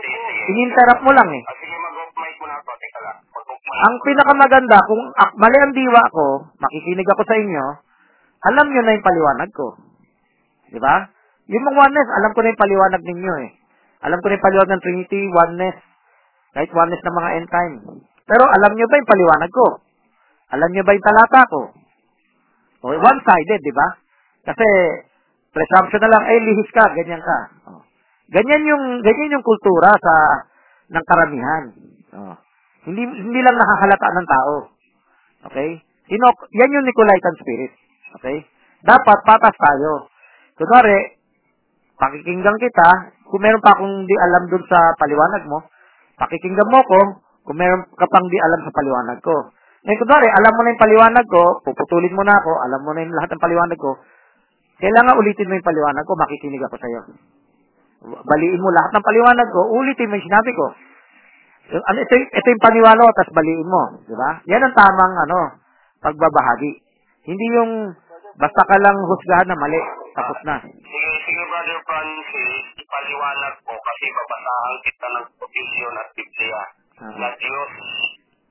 [0.49, 1.43] Ininterrupt mo lang eh.
[3.79, 5.03] Ang pinakamaganda, kung
[5.35, 6.25] mali ang diwa ko,
[6.57, 7.65] makikinig ako sa inyo,
[8.49, 9.67] alam nyo na yung paliwanag ko.
[10.71, 11.11] Di ba?
[11.51, 13.51] Yung mga oneness, alam ko na yung paliwanag ninyo eh.
[14.07, 15.77] Alam ko na yung paliwanag ng Trinity, oneness,
[16.55, 17.75] kahit oneness ng mga end time.
[18.23, 19.67] Pero alam nyo ba yung paliwanag ko?
[20.55, 21.61] Alam nyo ba yung talata ko?
[22.79, 23.87] O, one-sided, di ba?
[24.47, 24.67] Kasi,
[25.53, 27.37] presumption na lang, eh, lihis ka, ganyan ka.
[27.69, 27.81] O.
[28.29, 30.13] Ganyan yung, ganyan yung kultura sa,
[30.93, 31.63] ng karamihan.
[32.13, 32.37] O.
[32.89, 34.55] Hindi, hindi lang nakahalata ng tao.
[35.49, 35.69] Okay?
[36.09, 37.73] Sino, yan yung Nicolaitan spirit.
[38.19, 38.37] Okay?
[38.81, 40.09] Dapat patas tayo.
[40.55, 41.19] Kunwari,
[41.99, 42.89] pakikinggan kita,
[43.27, 45.59] kung meron pa akong di alam dun sa paliwanag mo,
[46.17, 46.99] pakikinggan mo ko,
[47.45, 49.35] kung meron ka pang di alam sa paliwanag ko.
[49.79, 53.03] Ngayon, kunwari, alam mo na yung paliwanag ko, puputulin mo na ako, alam mo na
[53.03, 53.91] yung lahat ng paliwanag ko,
[54.79, 57.01] kailangan ulitin mo yung paliwanag ko, makikinig ako sa'yo.
[57.99, 60.65] Baliin mo lahat ng paliwanag ko, ulitin mo yung sinabi ko.
[61.69, 63.83] Ano, ito, ito yung paniwala ko, tapos baliin mo.
[64.07, 64.39] Di ba?
[64.47, 65.39] Yan ang tamang, ano,
[65.99, 66.71] pagbabahagi.
[67.27, 67.91] Hindi yung,
[68.39, 69.83] basta ka lang husgahan na mali.
[70.15, 70.63] Tapos na.
[70.63, 76.61] Sige, sige, Brother Francis, ipaliwanag ko kasi babasahan kita ng posisyon at Biblia
[76.99, 77.15] Ah.
[77.15, 77.71] na Diyos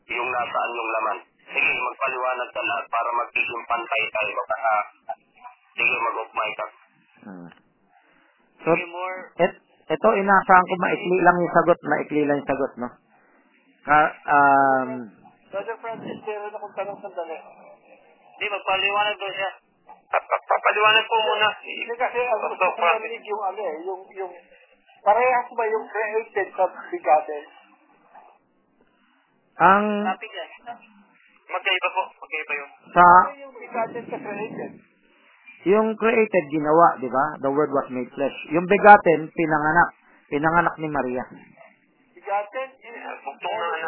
[0.08, 1.18] yung nasaan yung laman.
[1.52, 4.32] Sige, magpaliwanag ka lahat para magiging pantay tayo
[5.78, 6.66] baka Sige, mag-upmay ka.
[7.18, 7.48] Hmm.
[8.58, 9.18] So, more.
[9.38, 9.52] et,
[9.88, 12.88] ito, inaasahan ko maikli lang yung sagot, maikli lang yung sagot, no?
[13.86, 14.90] Ka, um,
[15.48, 17.38] Brother Francis, meron akong tanong sandali.
[17.38, 19.50] Hindi, magpaliwanag daw siya.
[20.28, 21.48] Papaliwanag po muna.
[21.64, 23.00] Hindi kasi ang gusto ko Francis.
[23.00, 24.32] marinig yung ano eh, yung, yung,
[25.06, 27.44] parehas ba yung created sa bigatin?
[29.58, 29.86] ang,
[31.48, 32.70] Magkaiba po, magkaiba yun.
[32.92, 34.72] sa, Ano yung bigatin sa created?
[35.68, 37.37] Yung created, ginawa, di ba?
[37.44, 38.37] The word was made flesh.
[38.50, 39.88] Yung begotten, pinanganak.
[40.28, 41.24] Pinanganak ni Maria.
[41.28, 42.48] Anak.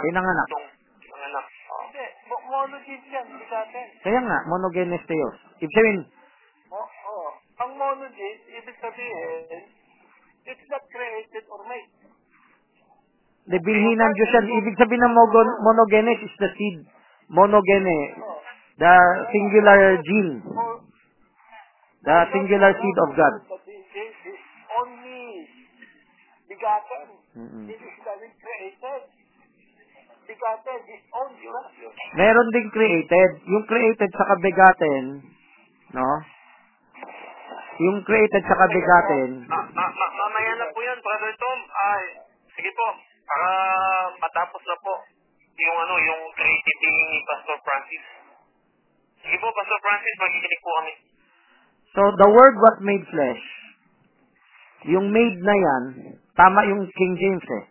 [0.04, 0.46] Pinanganak.
[0.48, 0.66] Bugtong
[1.10, 1.44] ng anak.
[1.70, 1.80] Oh.
[1.84, 3.86] Hindi, mo- monogene yan, bigatin.
[4.00, 5.36] Kaya nga, monogenes theos.
[5.60, 6.00] Ibig sabihin,
[6.70, 6.86] Oo.
[7.10, 9.68] Oh, Ang monogene, ibig sabihin,
[10.48, 11.92] it's not created or made.
[13.50, 14.46] de bilhin ng Diyos yan.
[14.62, 15.14] Ibig sabihin ng
[15.60, 16.78] monogenes is the seed.
[17.28, 18.38] Monogene, Oh.
[18.78, 18.94] the
[19.28, 20.40] singular gene.
[22.00, 23.34] The singular seed of God.
[23.44, 24.40] But this is
[24.72, 25.44] only
[26.48, 27.06] bigatin.
[27.36, 27.64] Mm-mm.
[27.68, 29.02] This is not created.
[30.24, 31.44] Bigatin is only.
[32.16, 33.30] Meron ding created.
[33.44, 35.04] Yung created sa kabigatin,
[35.92, 36.08] no?
[37.80, 41.58] Yung created sa kabigatin, Ma- ma- ma- mamaya na po yan, Brother Tom.
[41.68, 42.04] Ay,
[42.56, 42.88] sige po.
[43.24, 43.48] Para
[44.20, 44.94] matapos na po
[45.60, 48.04] yung ano, yung creative being ni Pastor Francis.
[49.20, 50.94] Sige po, Pastor Francis, magiginig po kami.
[51.94, 53.42] So, the word was made flesh.
[54.94, 55.82] Yung made na yan,
[56.38, 57.64] tama yung King James eh.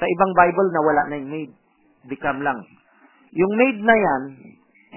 [0.00, 1.54] Sa ibang Bible na wala na yung made.
[2.08, 2.58] Become lang.
[3.36, 4.22] Yung made na yan,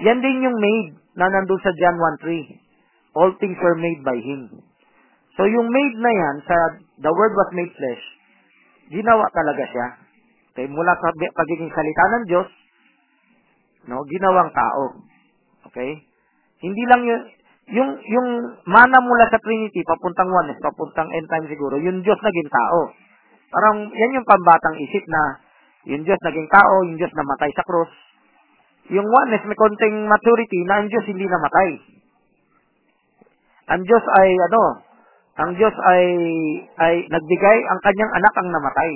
[0.00, 3.20] yan din yung made na nandun sa John 1.3.
[3.20, 4.64] All things were made by Him.
[5.36, 6.56] So, yung made na yan, sa
[7.00, 8.04] the word was made flesh,
[8.90, 9.86] ginawa talaga siya.
[10.50, 12.48] Okay, mula sa pagiging salita ng Diyos,
[13.86, 14.82] no, ginawang tao.
[15.70, 16.02] Okay?
[16.60, 17.22] Hindi lang yun,
[17.70, 18.28] yung, yung
[18.66, 22.90] mana mula sa Trinity, papuntang oneness, papuntang end time siguro, yung Diyos naging tao.
[23.50, 25.38] Parang, yan yung pambatang isip na,
[25.86, 27.92] yung Diyos naging tao, yung Diyos namatay sa cross.
[28.90, 31.70] Yung oneness, may konting maturity na ang Diyos hindi namatay.
[33.70, 34.62] Ang Diyos ay, ano,
[35.38, 36.04] ang Diyos ay,
[36.74, 38.90] ay nagbigay, ang kanyang anak ang namatay.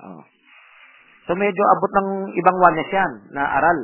[0.00, 0.22] Oh.
[1.28, 2.10] So, medyo abot ng
[2.40, 3.78] ibang oneness yan, na aral.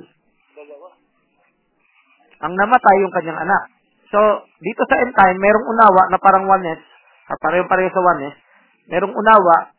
[2.41, 3.80] Ang namatay yung kanyang anak.
[4.11, 4.19] So,
[4.59, 6.83] dito sa end time, merong unawa na parang oneness,
[7.31, 8.37] ah, pareho-pareho sa oneness,
[8.91, 9.71] merong unawa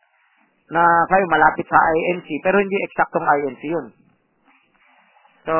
[0.71, 3.87] na kayo malapit sa INC, pero hindi eksaktong INC yun.
[5.43, 5.53] So,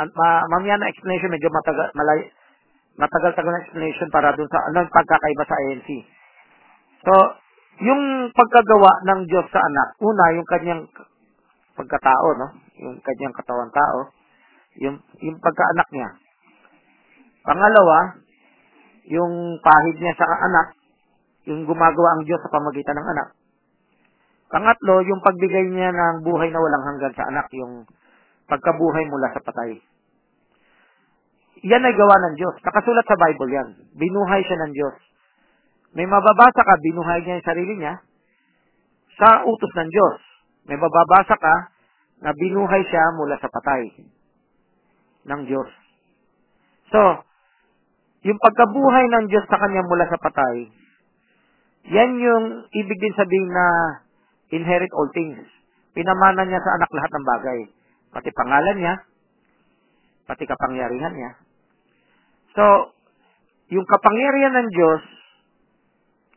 [0.00, 2.32] an, ma, mamaya na explanation, medyo matagal, malay,
[2.96, 5.88] matagal-tagal na explanation para dun sa ano pagkakaiba sa INC.
[7.04, 7.12] So,
[7.84, 10.82] yung pagkagawa ng Diyos sa anak, una, yung kanyang
[11.78, 12.48] pagkatao, no?
[12.80, 14.10] Yung kanyang katawan tao,
[14.82, 16.10] yung, yung pagkaanak niya.
[17.48, 18.20] Pangalawa,
[19.08, 20.76] yung pahid niya sa anak,
[21.48, 23.28] yung gumagawa ang Diyos sa pamagitan ng anak.
[24.52, 27.88] Pangatlo, yung pagbigay niya ng buhay na walang hanggan sa anak, yung
[28.52, 29.80] pagkabuhay mula sa patay.
[31.64, 32.54] Yan ay gawa ng Diyos.
[32.60, 33.68] Nakasulat sa Bible yan.
[33.96, 34.96] Binuhay siya ng Diyos.
[35.96, 37.94] May mababasa ka, binuhay niya yung sarili niya
[39.16, 40.16] sa utos ng Diyos.
[40.68, 41.54] May mababasa ka
[42.28, 44.04] na binuhay siya mula sa patay
[45.32, 45.68] ng Diyos.
[46.92, 47.27] So,
[48.28, 50.68] yung pagkabuhay ng Diyos sa kanya mula sa patay,
[51.88, 52.44] yan yung
[52.76, 53.66] ibig din sabihin na
[54.52, 55.40] inherit all things.
[55.96, 57.60] Pinamana niya sa anak lahat ng bagay.
[58.12, 58.94] Pati pangalan niya,
[60.28, 61.32] pati kapangyarihan niya.
[62.52, 62.92] So,
[63.72, 65.02] yung kapangyarihan ng Diyos,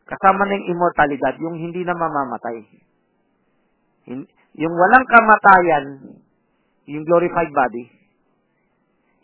[0.08, 2.58] kasama ng immortalidad, yung hindi na mamamatay.
[4.56, 5.86] Yung walang kamatayan,
[6.88, 7.86] yung glorified body,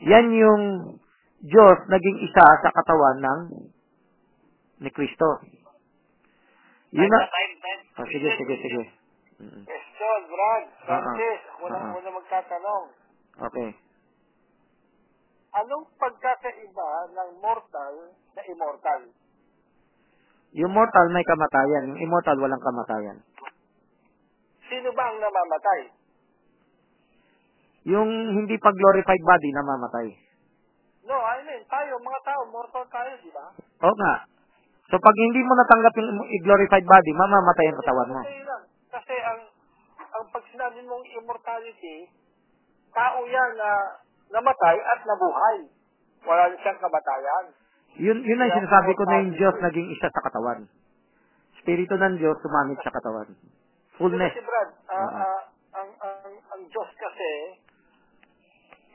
[0.04, 0.64] yan yung
[1.38, 3.40] Diyos naging isa sa katawan ng
[4.82, 5.46] ni Kristo.
[6.94, 7.20] Yun na,
[8.00, 8.84] oh, sige, sige, sige.
[9.38, 11.54] Question, Brad, Francis, Ah, ah.
[11.54, 11.92] ako na Ah, ah.
[11.94, 12.86] muna magtatanong.
[13.38, 13.70] Okay.
[15.62, 17.94] Anong pagkakaiba ng mortal
[18.34, 19.02] sa immortal?
[20.58, 23.18] Yung mortal may kamatayan, yung immortal walang kamatayan.
[24.68, 25.82] Sino ba ang namamatay?
[27.88, 30.08] Yung hindi pa glorified body namamatay.
[31.08, 33.48] No, I mean, tayo, mga tao, mortal tayo, di ba?
[33.88, 34.16] Oo nga.
[34.88, 36.12] So pag hindi mo natanggap yung
[36.44, 38.22] glorified body, mamamatay ang katawan mo.
[38.88, 39.42] Kasi ang,
[40.00, 42.08] ang pag sinabi mong immortality,
[42.96, 43.72] tao yan na
[44.32, 45.60] namatay at nabuhay.
[46.24, 47.46] Wala siyang kamatayan.
[48.00, 50.68] Yun, yun ang sinasabi ko na yung Diyos naging isa sa katawan.
[51.60, 53.28] Espiritu ng Diyos sumamit sa katawan.
[54.00, 54.32] Fullness.
[54.32, 55.08] Kasi Brad, Oo.
[55.20, 55.42] ah,
[55.76, 57.32] ang, ang, ang Diyos kasi,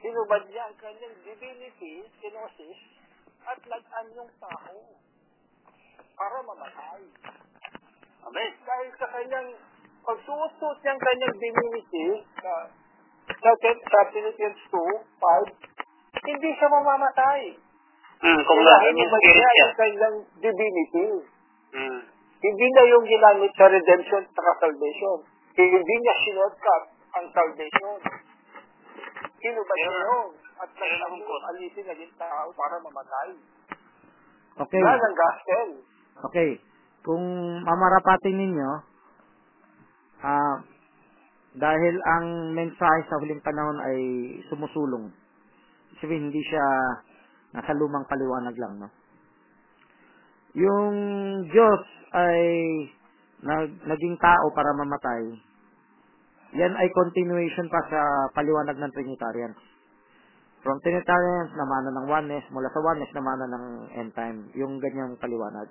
[0.03, 2.81] hinubad niya ang kanyang divinity, kinosis,
[3.47, 4.79] at nag-an yung tao
[6.19, 7.03] para mamatay.
[8.23, 8.53] Amen.
[8.63, 9.49] Dahil sa kanyang
[10.03, 12.07] pagsuot niya ang kanyang divinity,
[12.43, 12.55] sa,
[13.51, 17.43] sa, Philippians 2, 5, hindi siya mamamatay.
[18.23, 21.07] Hmm, kung Dahil yung spirit niya ang kanyang divinity.
[21.75, 22.01] Hmm.
[22.43, 25.19] Hindi na yung ginamit sa redemption at salvation.
[25.55, 26.85] Hindi niya sinodcut
[27.19, 27.99] ang salvation.
[29.43, 30.29] Niya Meron- yun.
[30.63, 30.71] At
[31.27, 31.45] quote.
[31.51, 33.31] alisin naging tao para mamatay.
[34.63, 34.79] Okay.
[34.79, 35.69] Yan ang gospel.
[36.31, 36.51] Okay.
[37.03, 37.25] Kung
[37.67, 38.71] mamarapatin ninyo,
[40.23, 40.57] ah,
[41.59, 43.99] dahil ang mensahe sa huling panahon ay
[44.47, 45.11] sumusulong.
[45.99, 46.63] Sabihin, hindi siya
[47.59, 48.89] nasa lumang paliwanag lang, no?
[50.55, 50.95] Yung
[51.51, 51.83] Diyos
[52.15, 52.41] ay
[53.43, 55.23] nag, naging tao para mamatay.
[56.53, 58.01] Yan ay continuation pa sa
[58.37, 59.57] paliwanag ng Trinitarians.
[60.61, 63.65] From Trinitarians, namana ng oneness, mula sa oneness, namana ng
[63.97, 64.53] end time.
[64.55, 65.67] Yung ganyang paliwanag.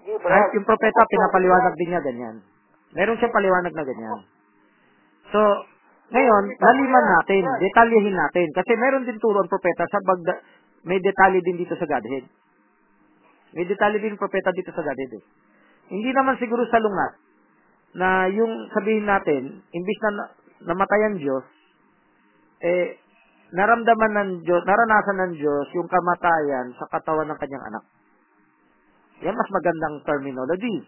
[0.00, 0.26] Ba?
[0.26, 2.36] Kahit yung propeta, pinapaliwanag din niya ganyan.
[2.96, 4.20] Meron siyang paliwanag na ganyan.
[5.30, 5.40] So,
[6.10, 8.48] ngayon, laliman natin, detalyehin natin.
[8.56, 10.34] Kasi meron din turo ang propeta sa bagda,
[10.88, 12.26] may detalye din dito sa Godhead.
[13.54, 15.24] May detalye din propeta dito sa Godhead eh.
[15.92, 17.29] Hindi naman siguro sa lungat
[17.94, 20.30] na yung sabihin natin, imbis na na-
[20.72, 21.44] namatay ang Diyos,
[22.60, 23.00] eh,
[23.50, 27.84] naramdaman ng Diyos, naranasan ng Diyos yung kamatayan sa katawan ng kanyang anak.
[29.20, 30.86] Yan mas magandang terminology.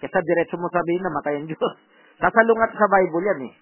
[0.00, 1.74] Kesa diretso mo sabihin na matay ang Diyos.
[2.22, 3.54] Sasalungat sa Bible yan eh.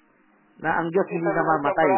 [0.62, 1.90] Na ang Diyos hindi namamatay.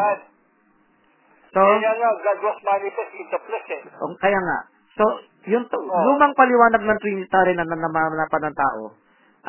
[1.51, 3.83] So, Kaya nga, God was manifest in the flesh eh.
[3.99, 4.59] o, kaya nga.
[4.95, 5.05] So,
[5.51, 5.99] yung Oo.
[6.07, 8.83] lumang paliwanag ng Trinitarian na nanamanapan ng tao,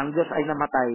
[0.01, 0.91] ang Diyos ay namatay.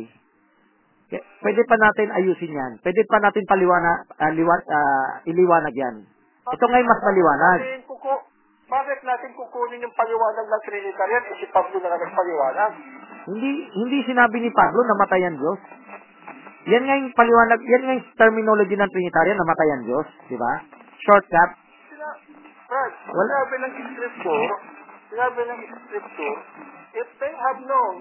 [1.07, 2.73] Pwede pa natin ayusin yan.
[2.83, 6.03] Pwede pa natin paliwana, ah, liwa- ah, iliwanag yan.
[6.47, 7.59] Ito ngayon mas maliwanag.
[8.67, 12.71] Bakit, natin kukunin yung paliwanag ng Trinitarian eh si Pablo na nagpaliwanag?
[13.31, 15.61] Hindi hindi sinabi ni Pablo namatay ang Diyos.
[16.75, 20.53] Yan nga yung paliwanag, yan nga yung terminology ng Trinitarian, namatay ang Diyos, di ba?
[20.99, 21.51] Shortcut.
[21.95, 22.11] Sina,
[22.67, 23.31] Brad, Wala.
[23.31, 24.47] sinabi ng Scripture,
[25.15, 26.39] sinabi ng Scripture,
[26.99, 27.95] if they have known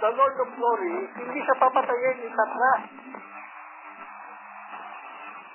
[0.00, 2.82] the Lord of Glory, hindi siya papatayin ni Satras.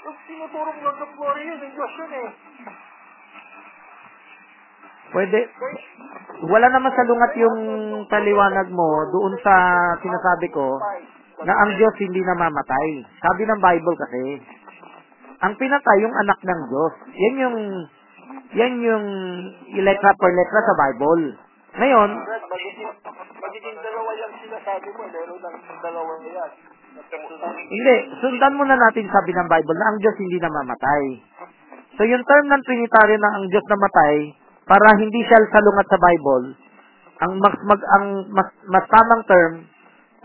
[0.05, 2.29] Yung sinuturong Lord of Glory yun, yung Diyos yun eh.
[5.15, 5.39] Pwede,
[6.45, 7.57] wala naman sa lungat yung
[8.05, 9.53] paliwanag mo doon sa
[10.01, 10.77] sinasabi ko
[11.41, 12.89] na ang Diyos hindi namamatay.
[13.21, 14.23] Sabi ng Bible kasi,
[15.41, 16.93] ang pinatay yung anak ng Diyos.
[17.17, 17.57] Yan yung,
[18.53, 19.05] yan yung
[19.81, 21.44] letra per letra sa Bible.
[21.75, 22.91] Ngayon, magiging,
[23.35, 26.51] magiging dalawa yung sinasabi mo, meron ng dalawa yan.
[27.67, 31.03] Hindi, sundan muna natin sabi ng Bible na ang Diyos hindi namamatay.
[31.99, 34.15] So yung term ng Trinitarian na ang Diyos namatay,
[34.65, 36.45] para hindi siya salungat sa Bible,
[37.19, 39.53] ang mas, mag, ang mas, mas tamang term,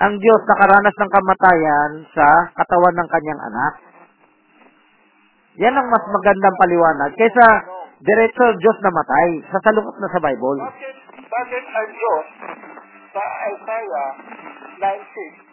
[0.00, 3.72] ang Diyos nakaranas ng kamatayan sa katawan ng kanyang anak.
[5.60, 7.46] Yan ang mas magandang paliwanag kaysa
[8.00, 10.60] diretso Diyos namatay, sa salungat na sa Bible.
[10.62, 10.94] Bakit,
[11.30, 12.26] bakit ang Diyos
[13.10, 13.22] sa
[13.54, 14.08] Isaiah
[14.82, 15.46] 9.6,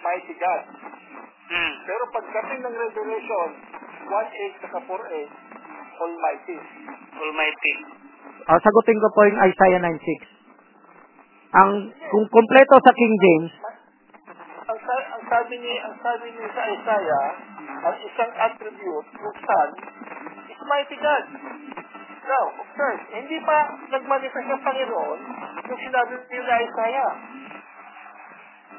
[0.00, 0.62] Mighty God.
[1.50, 1.72] Hmm.
[1.82, 3.48] Pero pagdating ng Revelation
[4.06, 4.94] 1.8 saka 4.8,
[6.00, 6.56] Almighty.
[7.14, 7.74] Almighty.
[8.48, 10.40] Ah, sagutin ko po yung Isaiah 9.6.
[11.50, 11.70] Ang,
[12.14, 13.52] kung kompleto sa King James,
[14.70, 17.26] Ang, sa- ang sabi ni ang sabi ni sa Isaiah,
[17.82, 19.70] ang isang attribute ng Son
[20.46, 21.24] is mighty God.
[22.20, 23.56] Now, observe, hindi pa
[23.88, 25.20] nagmanifest ang Panginoon
[25.66, 27.12] yung sinabi ni sa Isaiah.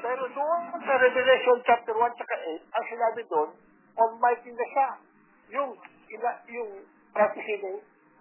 [0.02, 2.34] Pero doon sa Revelation chapter 1 tsaka
[2.70, 3.48] 8, ang sinabi doon,
[3.98, 4.88] Almighty na siya.
[5.58, 5.70] Yung,
[6.10, 6.70] ina, yung
[7.12, 7.72] prophecy ni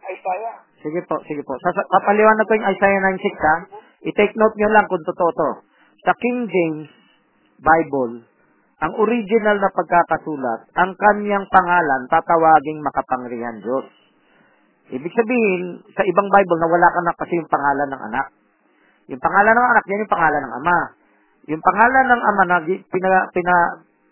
[0.10, 0.57] Isaiah.
[0.81, 1.53] Sige po, sige po.
[1.62, 3.55] Sasa, papaliwanag ko yung Isaiah 9.6 ha.
[4.01, 5.49] I-take note nyo lang kung totoo to.
[6.01, 6.89] Sa King James
[7.62, 8.25] Bible,
[8.81, 14.00] ang original na pagkakasulat, ang kanyang pangalan tatawaging makapangyarihan Diyos.
[14.91, 18.27] Ibig sabihin, sa ibang Bible, nawala ka na kasi yung pangalan ng anak.
[19.08, 20.80] Yung pangalan ng anak, yan yung pangalan ng ama.
[21.47, 23.56] Yung pangalan ng ama na pina, pina,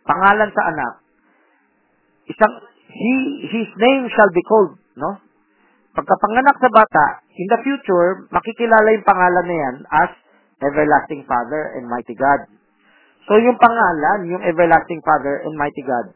[0.08, 0.94] pangalan sa anak,
[2.32, 2.54] isang
[2.90, 3.14] he
[3.54, 5.20] his name shall be called, no?
[5.94, 10.12] Pagkapanganak sa bata, in the future, makikilala yung pangalan na yan as
[10.64, 12.48] Everlasting Father and Mighty God.
[13.28, 16.14] So, yung pangalan, yung Everlasting Father and Mighty God,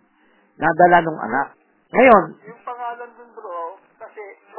[0.55, 1.57] nadala nung anak.
[1.93, 3.29] Ngayon, Yung pangalan dun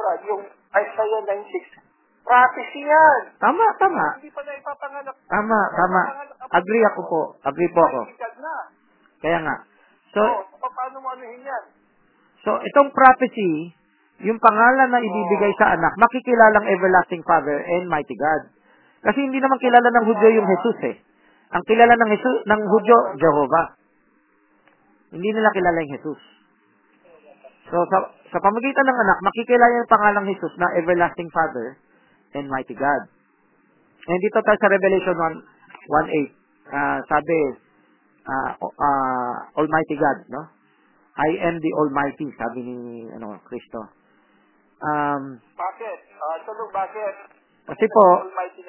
[0.05, 1.81] Brad, yung Isaiah 9.6,
[2.21, 3.21] prophecy yan.
[3.41, 4.05] tama, tama.
[4.21, 5.15] Hindi pa na ipapanganak.
[5.25, 6.01] Tama, tama.
[6.53, 7.21] Agree ako po.
[7.41, 7.99] Agree po ako.
[8.05, 8.69] God.
[9.17, 9.55] Kaya nga.
[10.13, 11.63] So, So, pa- paano mo anuhin yan?
[12.45, 13.73] so itong prophecy,
[14.21, 18.53] yung pangalan na ibibigay sa anak, makikilalang everlasting Father and mighty God.
[19.01, 20.95] Kasi hindi naman kilala ng Hudyo yung Jesus eh.
[21.49, 23.73] Ang kilala ng Jesus, ng Hudyo, Jehovah.
[25.09, 26.21] Hindi nila kilala yung Jesus.
[27.73, 27.97] So, sa,
[28.35, 31.79] sa pamagitan ng anak, makikilala yung pangalang Jesus na everlasting Father
[32.35, 33.07] and mighty God.
[34.11, 35.39] And dito tayo sa Revelation 1,
[36.67, 36.75] 1.8.
[36.75, 37.39] Ah, sabi,
[38.59, 40.51] o- ah, Almighty God, no?
[41.15, 42.75] I am the Almighty, sabi ni
[43.07, 43.87] ano, Kristo.
[44.83, 45.97] Um, Bakit?
[46.19, 47.13] Ah, tanong bakit?
[47.71, 48.05] kasi po,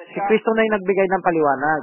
[0.07, 0.19] si.
[0.31, 1.81] Kristo na yung nagbigay ng paliwanag.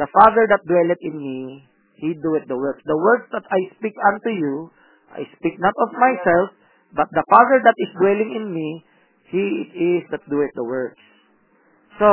[0.00, 1.68] The Father that dwelleth in me,
[2.00, 2.80] He doeth the works.
[2.88, 4.72] The works that I speak unto you,
[5.14, 6.63] I speak not of myself,
[6.94, 8.86] but the Father that is dwelling in me,
[9.28, 11.00] He it is that doeth the works.
[11.98, 12.06] So,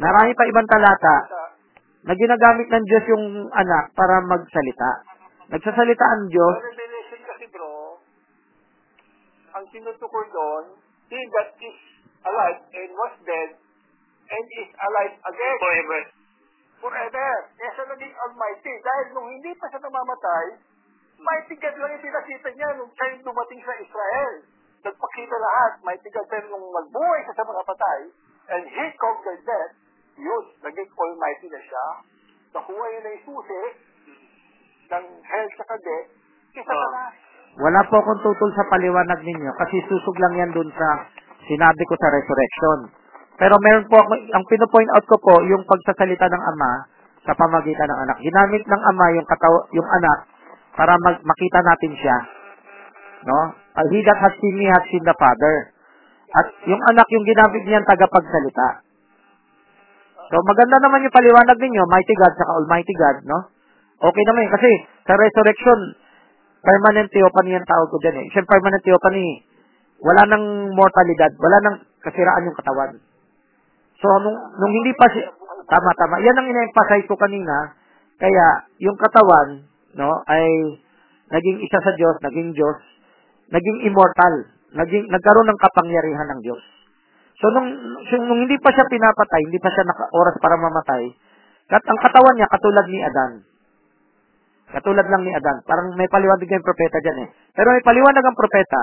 [0.00, 1.16] marami pa ibang talata
[2.06, 4.90] na ginagamit ng Diyos yung anak para magsalita.
[5.52, 7.98] Nagsasalita ang Diyos, Sa Revelation kasi bro,
[9.54, 10.64] ang tinutukoy doon,
[11.10, 11.78] he that is
[12.26, 13.50] alive and was dead
[14.26, 16.00] and is alive again Forever.
[16.82, 17.30] forever.
[17.56, 18.74] Kaya siya naging almighty.
[18.82, 20.46] Dahil nung hindi pa siya namamatay,
[21.20, 24.34] God lang yung pinakita niya nung siya yung dumating sa Israel.
[24.86, 26.26] Nagpakita lahat, God.
[26.30, 28.00] Pero nung magbuhay siya sa mga patay,
[28.54, 29.72] and he conquered death,
[30.16, 31.84] yun, naging almighty na siya.
[32.54, 33.62] Nakuha na yung susi
[34.88, 36.08] ng hell sa death,
[36.54, 36.90] kisa Oh.
[36.94, 37.04] na
[37.56, 41.08] wala po akong tutol sa paliwanag ninyo kasi susog lang yan dun sa
[41.48, 42.78] sinabi ko sa resurrection.
[43.40, 46.84] Pero meron po ako, ang pinopoint out ko po, yung pagsasalita ng ama
[47.24, 48.16] sa pamagitan ng anak.
[48.20, 50.35] Ginamit ng ama yung, kataw, yung anak
[50.76, 52.16] para mag, makita natin siya.
[53.26, 53.38] No?
[53.74, 55.72] Uh, He that has seen me has seen the Father.
[56.36, 58.84] At yung anak yung ginamit niyan tagapagsalita.
[60.26, 63.38] So maganda naman yung paliwanag ninyo, Mighty God saka Almighty God, no?
[63.96, 64.52] Okay naman yun.
[64.52, 64.70] Kasi
[65.08, 65.78] sa resurrection,
[66.60, 68.26] permanent theophany yung tawag ko dyan eh.
[68.34, 69.40] Siyempre permanent theophany,
[70.02, 70.44] wala nang
[70.76, 72.92] mortalidad, wala nang kasiraan yung katawan.
[73.96, 75.24] So, nung, nung hindi pa si...
[75.66, 76.20] Tama, tama.
[76.20, 77.74] Yan ang ina-emphasize ko kanina.
[78.20, 80.46] Kaya, yung katawan, no, ay
[81.32, 82.78] naging isa sa Diyos, naging Diyos,
[83.50, 84.34] naging immortal,
[84.76, 86.62] naging, nagkaroon ng kapangyarihan ng Diyos.
[87.36, 87.68] So, nung,
[88.28, 91.12] nung hindi pa siya pinapatay, hindi pa siya naka oras para mamatay,
[91.68, 93.32] kat, ang katawan niya katulad ni Adan.
[94.72, 95.60] Katulad lang ni Adan.
[95.66, 97.28] Parang may paliwanag yung propeta dyan eh.
[97.52, 98.82] Pero may paliwanag ang propeta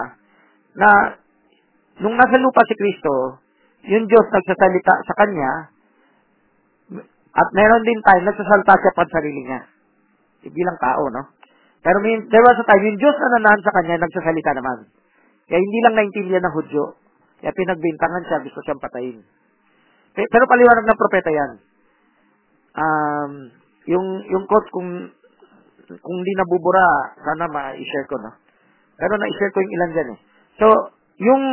[0.78, 0.90] na
[2.04, 3.42] nung nasa lupa si Kristo,
[3.90, 5.52] yung Diyos nagsasalita sa kanya,
[7.34, 9.62] at meron din time, nagsasalita siya pa sa sarili niya.
[10.44, 11.24] Bilang tao, no?
[11.84, 14.88] Pero may, there was a time, yung Diyos na nanahan sa kanya, nagsasalita naman.
[15.48, 16.96] Kaya hindi lang naintindihan ng Hudyo.
[17.44, 19.20] Kaya pinagbintangan siya, gusto siyang patayin.
[20.16, 21.52] Pe- Pero paliwanag ng propeta yan.
[22.74, 23.32] Um,
[23.92, 25.12] yung, yung quote, kung,
[25.92, 28.32] kung di nabubura, sana ma-share ko, no?
[28.96, 30.20] Pero na-share ko yung ilan dyan eh.
[30.64, 30.68] So,
[31.20, 31.44] yung,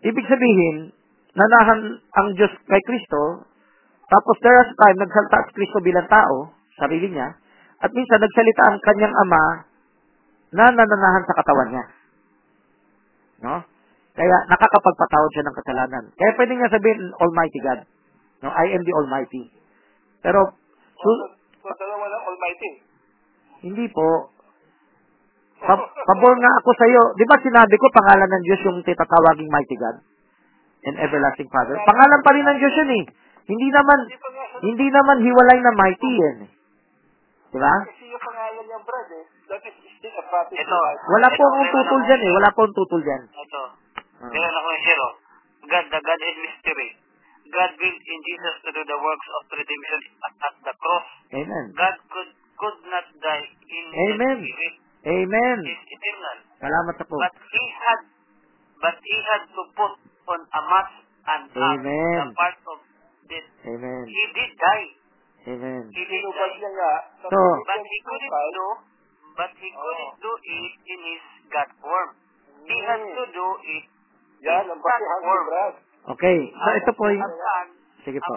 [0.00, 0.96] ibig sabihin,
[1.36, 3.44] nanahan ang Diyos kay Kristo,
[4.08, 7.36] tapos there was a time, nagsalita si Kristo bilang tao, sarili niya,
[7.84, 9.42] at minsan nagsalita ang kanyang ama
[10.56, 11.84] na nananahan sa katawan niya.
[13.44, 13.60] No?
[14.14, 16.04] Kaya nakakapagpatawad siya ng kasalanan.
[16.16, 17.80] Kaya pwede niya sabihin, Almighty God.
[18.40, 19.50] No, I am the Almighty.
[20.22, 20.54] Pero,
[20.94, 21.08] So,
[21.64, 22.70] dalawa lang almighty.
[23.66, 24.30] hindi po.
[25.64, 27.02] Pa- pabor nga ako sa iyo.
[27.16, 29.96] Di ba sinabi ko, pangalan ng Diyos yung titatawaging Mighty God
[30.84, 31.76] and Everlasting Father?
[31.82, 33.04] Pangalan pa rin ng Diyos yun eh.
[33.44, 33.98] Hindi naman,
[34.64, 36.50] hindi naman hiwalay na mighty yan eh.
[37.54, 37.74] Di ba?
[37.86, 40.58] kasi yung pangalan niya, Brad, eh, that is still a prophecy.
[40.58, 40.78] Ito.
[41.06, 42.32] Wala po akong tutol dyan eh.
[42.34, 43.22] Wala po akong tutol dyan.
[43.30, 43.62] Ito.
[44.18, 44.30] Ah.
[44.34, 45.08] Meron ako yung zero.
[45.70, 46.90] God, the Godhead mystery.
[47.54, 51.06] God willed in Jesus to do the works of redemption at, at the cross.
[51.30, 51.64] Amen.
[51.78, 54.38] God could could not die in Amen.
[54.42, 54.74] the spirit
[55.04, 55.56] Amen.
[55.62, 56.36] is eternal.
[56.58, 57.14] Salamat po.
[57.20, 58.00] But he had
[58.82, 59.94] but he had to put
[60.26, 60.94] on a mask
[61.30, 62.18] and have Amen.
[62.18, 62.78] the part of
[63.30, 63.48] death.
[63.68, 64.02] Amen.
[64.10, 64.88] He did die.
[65.44, 65.82] Amen.
[65.92, 66.56] He did Tinubad die.
[66.56, 66.92] niya nga.
[67.20, 68.68] sa So- But he couldn't do
[69.34, 72.10] but he couldn't do it in his God form.
[72.64, 73.12] He Mm.
[73.12, 73.84] to do it
[74.44, 75.74] Yan, ang basihan ni Brad.
[76.04, 76.38] Okay.
[76.52, 77.24] So, ito po yung...
[77.24, 77.68] as a man,
[78.04, 78.32] Sige po.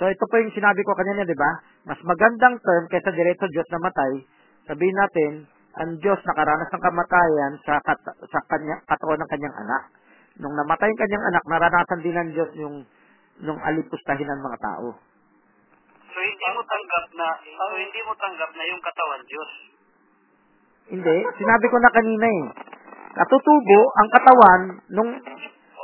[0.00, 1.50] So, ito po yung sinabi ko kanina, di ba?
[1.84, 4.12] Mas magandang term kaysa diretso Diyos na matay,
[4.64, 5.32] sabihin natin,
[5.76, 8.00] ang Diyos nakaranas ng kamatayan sa, kat,
[8.32, 9.92] sa kanya, katawan ng kanyang anak.
[10.40, 12.76] Nung namatay ang kanyang anak, naranasan din ng Diyos yung
[13.44, 14.96] nung alipustahin ng mga tao.
[16.16, 19.50] So hindi mo tanggap na so hindi mo tanggap na yung katawan Diyos.
[20.86, 22.42] Hindi, sinabi ko na kanina eh.
[23.20, 24.60] Katutubo ang katawan
[24.96, 25.10] nung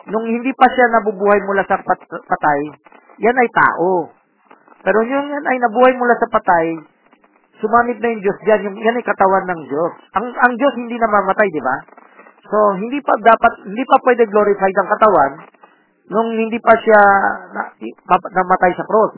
[0.09, 2.61] nung hindi pa siya nabubuhay mula sa pat- patay,
[3.21, 4.09] yan ay tao.
[4.81, 6.81] Pero yung yan ay nabuhay mula sa patay,
[7.61, 9.93] sumamit na yung Diyos diyan, yung yan ay katawan ng Diyos.
[10.17, 11.77] Ang ang Diyos hindi namamatay, di ba?
[12.49, 15.33] So, hindi pa dapat hindi pa pwede glorified ang katawan
[16.09, 17.01] nung hindi pa siya
[17.53, 17.63] na,
[18.09, 19.13] ma- namatay sa cross.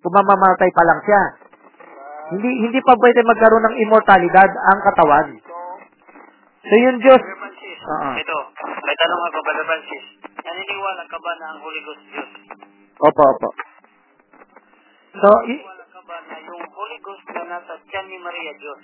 [0.00, 1.22] Kung mamamatay pa lang siya.
[2.30, 5.28] Hindi hindi pa pwede magkaroon ng immortalidad ang katawan.
[6.60, 8.10] So yung Diyos, Oo.
[8.14, 8.38] ito,
[8.84, 10.04] may tanong ako, Brother Francis.
[10.40, 12.30] Naniniwala ka ba na ang Holy Ghost Diyos?
[13.00, 13.48] opo, opo.
[15.16, 18.80] So, Naniniwala ka ba na yung Holy Ghost na nasa tiyan ni Maria Diyos?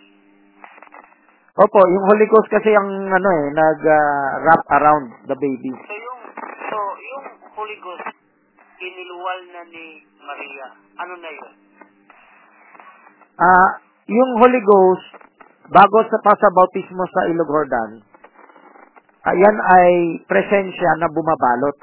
[1.54, 5.72] opo, yung Holy Ghost kasi ang ano eh, nag ah, wrap around the baby.
[5.76, 6.20] So yung,
[6.66, 8.08] so yung Holy Ghost,
[8.80, 10.66] iniluwal na ni Maria.
[10.98, 11.52] Ano na yun?
[13.36, 13.70] Ah,
[14.10, 15.06] yung Holy Ghost,
[15.70, 17.90] bago sa pa sa bautismo sa Ilog Jordan,
[19.30, 19.90] ayan ay
[20.26, 21.78] presensya na bumabalot.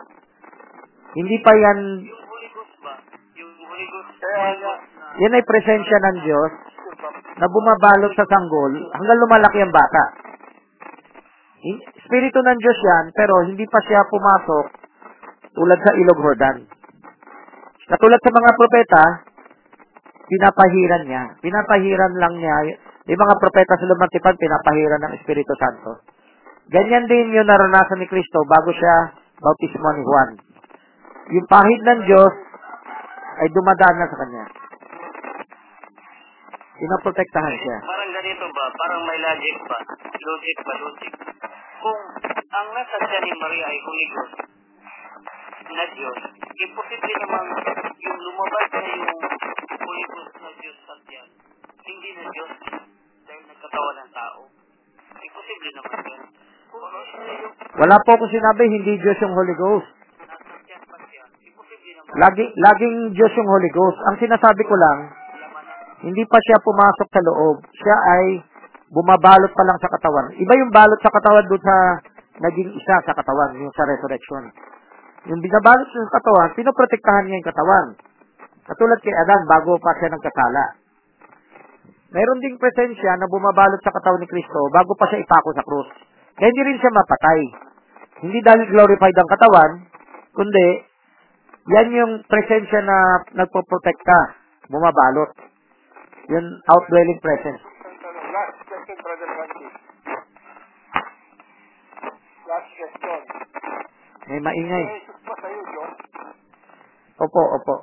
[1.16, 2.94] Hindi pa yan, Yung Holy Ghost ba?
[3.39, 6.54] Yung Holy Ghost, Holy Ghost na yan ay presensya ng Diyos
[7.38, 10.04] na bumabalot sa sanggol hanggang lumalaki ang bata.
[12.02, 14.66] Espiritu ng Diyos yan, pero hindi pa siya pumasok
[15.54, 16.73] tulad sa Ilog Jordan.
[17.84, 19.04] Katulad sa mga propeta,
[20.32, 21.24] pinapahiran niya.
[21.44, 22.80] Pinapahiran lang niya.
[23.12, 26.00] Yung mga propeta sa lumang tipan, pinapahiran ng Espiritu Santo.
[26.72, 29.12] Ganyan din yung naranasan ni Kristo bago siya
[29.44, 30.30] bautismo ni Juan.
[31.36, 32.34] Yung pahid ng Diyos
[33.44, 34.46] ay dumadaan na sa kanya.
[36.80, 37.78] Pinaprotektahan siya.
[37.84, 38.64] Parang ganito ba?
[38.80, 39.78] Parang may logic pa.
[40.08, 41.14] Logic pa, logic.
[41.84, 42.00] Kung
[42.32, 44.53] ang nasa ni Maria ay Ghost
[45.72, 46.18] na Diyos,
[46.51, 47.43] imposible naman
[47.99, 49.22] yung lumabas na yung
[50.14, 51.28] Ghost na Diyos sa tiyan.
[51.84, 52.51] Hindi na Diyos
[53.28, 54.39] dahil nagkatawan ng tao.
[55.14, 56.22] Imposible naman yun.
[56.74, 59.89] Yung Wala po akong sinabi, hindi Diyos yung Holy Ghost.
[62.14, 63.99] Lagi, laging Diyos yung Holy Ghost.
[64.05, 64.99] Ang sinasabi ko lang,
[66.05, 67.57] hindi pa siya pumasok sa loob.
[67.74, 68.26] Siya ay
[68.93, 70.30] bumabalot pa lang sa katawan.
[70.38, 71.76] Iba yung balot sa katawan doon sa
[72.38, 74.53] naging isa sa katawan, yung sa resurrection.
[75.32, 77.88] Yung binabalot sa katawan, pinoprotektahan niya yung katawan.
[78.68, 80.64] Katulad kay Adan, bago pa siya nagkasala.
[82.14, 85.90] Mayroon ding presensya na bumabalot sa katawan ni Kristo bago pa siya ipako sa krus.
[86.38, 87.42] Kaya hindi rin siya mapatay.
[88.24, 89.72] Hindi dahil glorified ang katawan,
[90.36, 90.68] kundi
[91.64, 94.36] yan yung presensya na nagpoprotekta,
[94.68, 95.32] bumabalot.
[96.32, 97.64] Yung outdwelling presence.
[97.64, 99.74] Last question, Brother Francis.
[102.48, 103.23] Last question.
[104.24, 104.84] May maingay.
[104.88, 105.92] Eh, Jesus pa sa'yo, Diyos?
[107.20, 107.76] Opo, opo.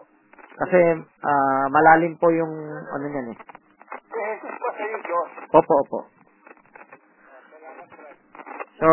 [0.57, 0.79] Kasi
[1.25, 2.53] ah, malalim po yung
[2.91, 3.39] ano niyan eh.
[3.39, 5.29] Eh, Jesus pa sa'yo, Diyos?
[5.53, 5.99] Opo, opo.
[8.81, 8.89] So,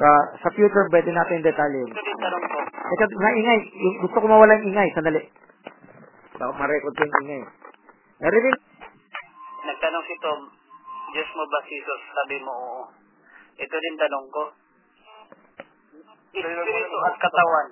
[0.00, 0.08] sa,
[0.40, 1.84] sa future, pwede natin detalyin.
[1.84, 2.58] Ito din tanong ko.
[2.64, 3.60] Teka, maingay.
[3.76, 4.88] Yung- Gusto ko mawala yung ingay.
[4.96, 5.22] Sandali.
[6.34, 7.42] Baka ma-record ko yung ingay.
[8.24, 8.56] Narinig?
[9.64, 10.40] Nagtanong si Tom,
[11.12, 12.00] Diyos mo ba si Jesus?
[12.10, 12.82] Sabi mo, oo.
[13.60, 14.44] Ito din tanong ko.
[16.34, 17.66] Espiritu at katawan.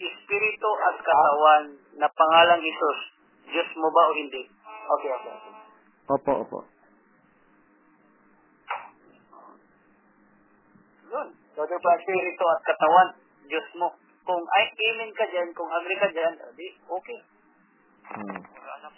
[0.00, 1.62] Espiritu at katawan
[2.00, 3.00] na pangalang Isus.
[3.50, 4.42] Diyos mo ba o hindi?
[4.98, 5.32] Okay, okay.
[5.34, 5.52] okay.
[6.10, 6.58] Opo, opo.
[11.10, 11.28] Yun.
[11.54, 13.08] Brother Francis, Espiritu at katawan.
[13.46, 13.88] Diyos mo.
[14.26, 17.18] Kung ay amen ka dyan, kung agree ka dyan, di, okay.
[18.10, 18.38] Hmm.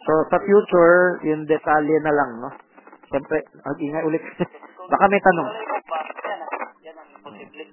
[0.03, 2.51] So, sa future, yung detalye na lang, no?
[3.09, 4.23] Siyempre, mag-ingay ulit.
[4.93, 5.49] Baka may tanong.
[5.53, 7.65] Yan, ang- yan ang imposible.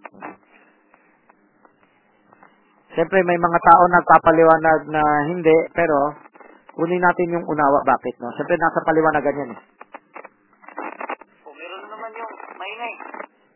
[2.94, 6.18] Siyempre, may mga tao nagpapaliwanag na hindi, pero
[6.74, 8.34] kunin natin yung unawa bakit, no?
[8.34, 9.62] Siyempre, nasa paliwanagan yan, eh.
[11.46, 12.94] Kung meron naman yung maingay.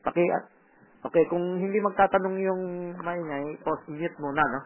[0.06, 0.26] Paki,
[1.10, 2.62] okay, kung hindi magtatanong yung
[3.02, 4.62] maingay, post mute muna, no?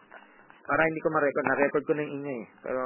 [0.68, 1.46] Para hindi ko ma-record.
[1.48, 2.48] Na-record ko na yung ingay, eh.
[2.60, 2.82] Pero,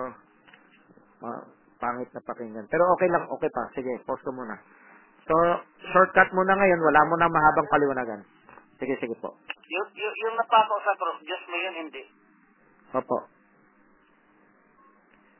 [1.25, 1.43] ah,
[1.81, 2.69] pangit na pakinggan.
[2.69, 3.65] Pero okay lang, okay pa.
[3.73, 4.53] Sige, post ko muna.
[5.25, 5.33] So,
[5.89, 6.77] shortcut muna ngayon.
[6.77, 8.21] Wala mo na mahabang paliwanagan.
[8.77, 9.33] Sige, sige po.
[9.71, 12.03] Yung, yung, yung napako sa cross, Diyos mo yun, hindi.
[12.91, 13.17] Opo.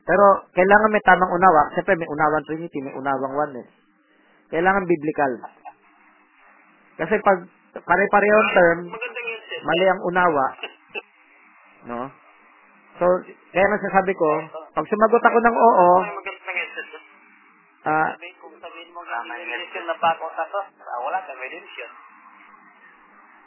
[0.02, 0.24] Pero,
[0.56, 1.68] kailangan may tamang unawa.
[1.76, 3.68] Siyempre, may unawang Trinity, may unawang oneness.
[4.48, 5.32] Kailangan biblical.
[6.96, 7.38] Kasi pag
[7.72, 9.60] term, Magandang yun, sir.
[9.64, 10.46] mali ang unawa,
[11.88, 12.00] no?
[13.00, 13.04] So,
[13.48, 14.28] kaya nasasabi ko,
[14.76, 15.88] pag sumagot ako ng oo,
[17.88, 20.60] ah, Sabihin, kung sabihin mo nga, Revelation na pa ako sa to.
[20.84, 21.90] Ah, wala ka, revelation.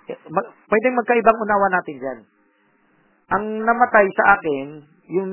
[0.06, 2.20] Mag, pwedeng magkaibang unawa natin dyan.
[3.34, 5.32] Ang namatay sa akin, yung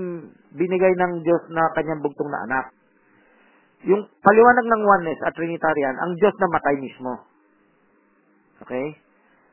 [0.56, 2.66] binigay ng Diyos na kanyang bugtong na anak.
[3.84, 7.12] Yung paliwanag ng oneness at Trinitarian, ang Diyos na matay mismo.
[8.64, 8.96] Okay?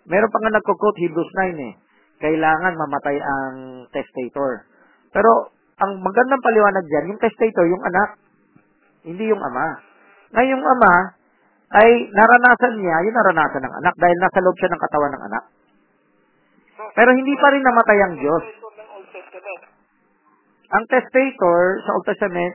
[0.07, 1.73] Meron pa nga nagko-quote Hebrews 9 eh.
[2.19, 3.55] Kailangan mamatay ang
[3.91, 4.63] testator.
[5.11, 8.09] Pero, ang magandang paliwanag dyan, yung testator, yung anak,
[9.07, 9.79] hindi yung ama.
[10.35, 11.18] Ngayon yung ama,
[11.69, 15.43] ay naranasan niya, yung naranasan ng anak dahil nasa loob siya ng katawan ng anak.
[16.73, 18.43] So, Pero hindi pa rin namatay ang Diyos.
[20.69, 22.53] Ang testator sa Old Testament,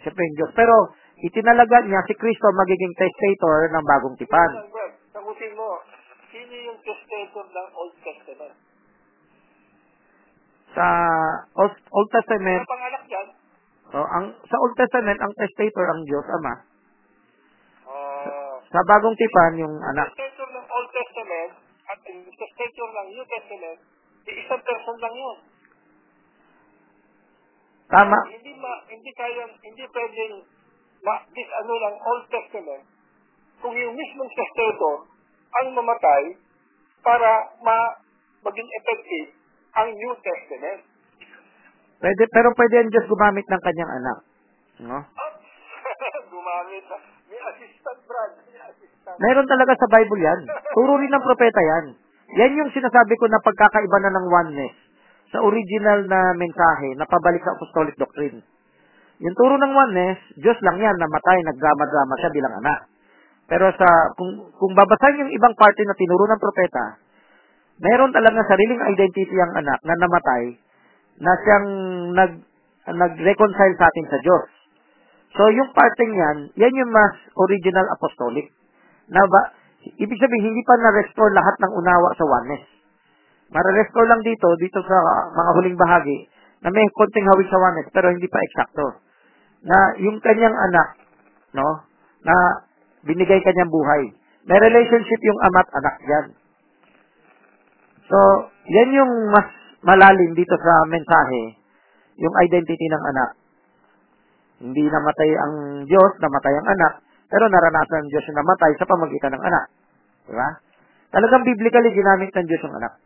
[0.00, 0.52] siyempre yung Diyos.
[0.56, 0.74] Pero
[1.20, 4.50] itinalaga niya si Kristo magiging testator ng bagong tipan.
[5.12, 5.80] Sagutin mo,
[6.32, 8.54] sino yung testator ng Old Testament?
[10.74, 10.88] Sa
[11.54, 13.26] Old, Testament, panganak dyan?
[13.94, 16.73] oh, ang sa Old Testament ang testator ang Diyos Ama.
[18.74, 20.10] Sa bagong tipan yung anak.
[20.18, 21.50] testator ng Old Testament
[21.86, 23.78] at yung testator ng New Testament,
[24.26, 25.38] isang person lang yun.
[27.86, 28.18] Tama.
[28.34, 30.34] Hindi ma, hindi kayang, hindi pwedeng
[31.06, 32.82] ma, this ano lang Old Testament
[33.62, 35.06] kung yung mismong testator
[35.62, 36.34] ang mamatay
[37.06, 37.78] para ma,
[38.42, 39.38] maging effective
[39.78, 40.82] ang New Testament.
[42.02, 44.18] Pwede, pero pwede ang Diyos gumamit ng kanyang anak.
[44.82, 44.98] No?
[46.34, 46.98] Gumamit na.
[47.30, 48.32] May assistant, Brad.
[48.46, 49.03] May assistant.
[49.20, 50.40] Meron talaga sa Bible yan.
[50.74, 51.86] Turo rin ng propeta yan.
[52.34, 54.74] Yan yung sinasabi ko na pagkakaiba na ng oneness
[55.30, 58.42] sa original na mensahe na pabalik sa apostolic doctrine.
[59.22, 62.90] Yung turo ng oneness, Diyos lang yan, namatay, nagdrama-drama siya bilang anak.
[63.46, 66.96] Pero sa kung kung babasahin yung ibang parte na tinuro ng propeta,
[67.76, 70.44] meron talaga sariling identity ang anak na namatay
[71.20, 71.66] na siyang
[72.16, 72.32] nag
[72.84, 74.48] nag-reconcile sa atin sa Diyos.
[75.36, 78.48] So yung parteng yan, yan yung mas original apostolic.
[79.10, 79.42] Na ba,
[80.00, 82.64] ibig sabihin hindi pa na-restore lahat ng unawa sa oneness.
[83.52, 84.96] Mara-restore lang dito, dito sa
[85.30, 86.18] mga huling bahagi,
[86.64, 88.86] na may konting hawig sa oneness, pero hindi pa eksakto.
[89.64, 90.88] Na yung kanyang anak,
[91.52, 91.84] no,
[92.24, 92.34] na
[93.04, 94.02] binigay kanyang buhay.
[94.44, 96.26] May relationship yung ama't anak yan.
[98.04, 98.18] So,
[98.68, 99.48] yan yung mas
[99.84, 101.56] malalim dito sa mensahe,
[102.20, 103.30] yung identity ng anak.
[104.64, 106.92] Hindi namatay ang Diyos, namatay ang anak,
[107.28, 109.64] pero naranasan ng Diyos yung namatay sa pamagitan ng anak.
[110.28, 110.48] Di ba?
[111.14, 112.98] Talagang biblically ginamit ng Diyos yung anak.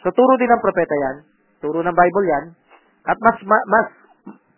[0.00, 1.16] So, turo din ng propeta yan,
[1.60, 2.44] turo ng Bible yan,
[3.04, 3.88] at mas, ma- mas,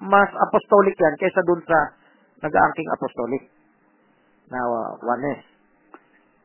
[0.03, 1.95] mas apostolic yan kaysa dun sa
[2.43, 3.43] nag-aangking apostolic
[4.51, 5.43] na uh, oneness.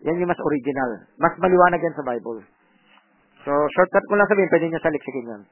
[0.06, 1.10] Yan yung mas original.
[1.18, 2.46] Mas maliwanag yan sa Bible.
[3.42, 5.44] So, shortcut ko lang sabihin, pwede nyo saliksikin yan.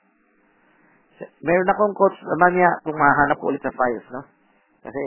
[1.42, 4.22] Meron akong quotes naman niya kung mahanap ko ulit sa files, no?
[4.84, 5.02] Kasi,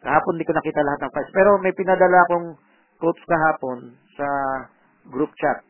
[0.00, 1.32] kahapon di ko nakita lahat ng files.
[1.36, 2.46] Pero may pinadala akong
[3.00, 3.78] quotes kahapon
[4.16, 4.26] sa
[5.08, 5.64] group chat.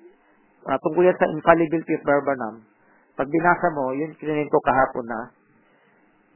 [0.66, 2.62] Uh, tungkol yan sa infallibility of Barbanam.
[3.16, 5.20] Pag binasa mo, yun kinanin ko kahapon na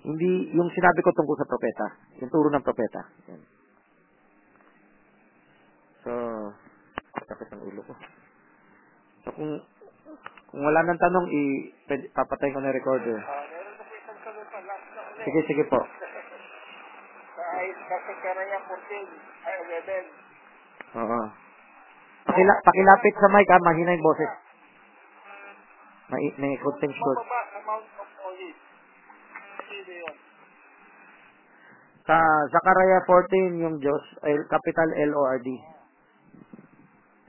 [0.05, 1.86] hindi yung sinabi ko tungkol sa propeta.
[2.20, 3.01] Yung turo ng propeta.
[3.32, 3.42] Yan.
[6.05, 6.12] So,
[7.24, 7.95] sakit ng ulo ko.
[9.24, 9.51] So, kung
[10.53, 11.42] kung wala nang tanong, i
[12.14, 13.18] papatay ko na recorder.
[13.18, 13.42] Ah.
[15.24, 15.80] Sige, sige po.
[17.64, 19.08] Ay, kasi karaya 14,
[19.48, 19.56] ay
[19.88, 21.00] 11.
[21.00, 21.20] Oo.
[22.28, 23.56] Pakila, pakilapit sa mic, ha?
[23.64, 24.32] Mahina yung boses.
[26.12, 27.24] May, may konting short.
[27.24, 27.64] Pababa
[32.04, 32.20] sa
[32.52, 35.48] Zachariah 14, yung Diyos, ay capital L-O-R-D.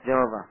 [0.03, 0.45] Jehovah.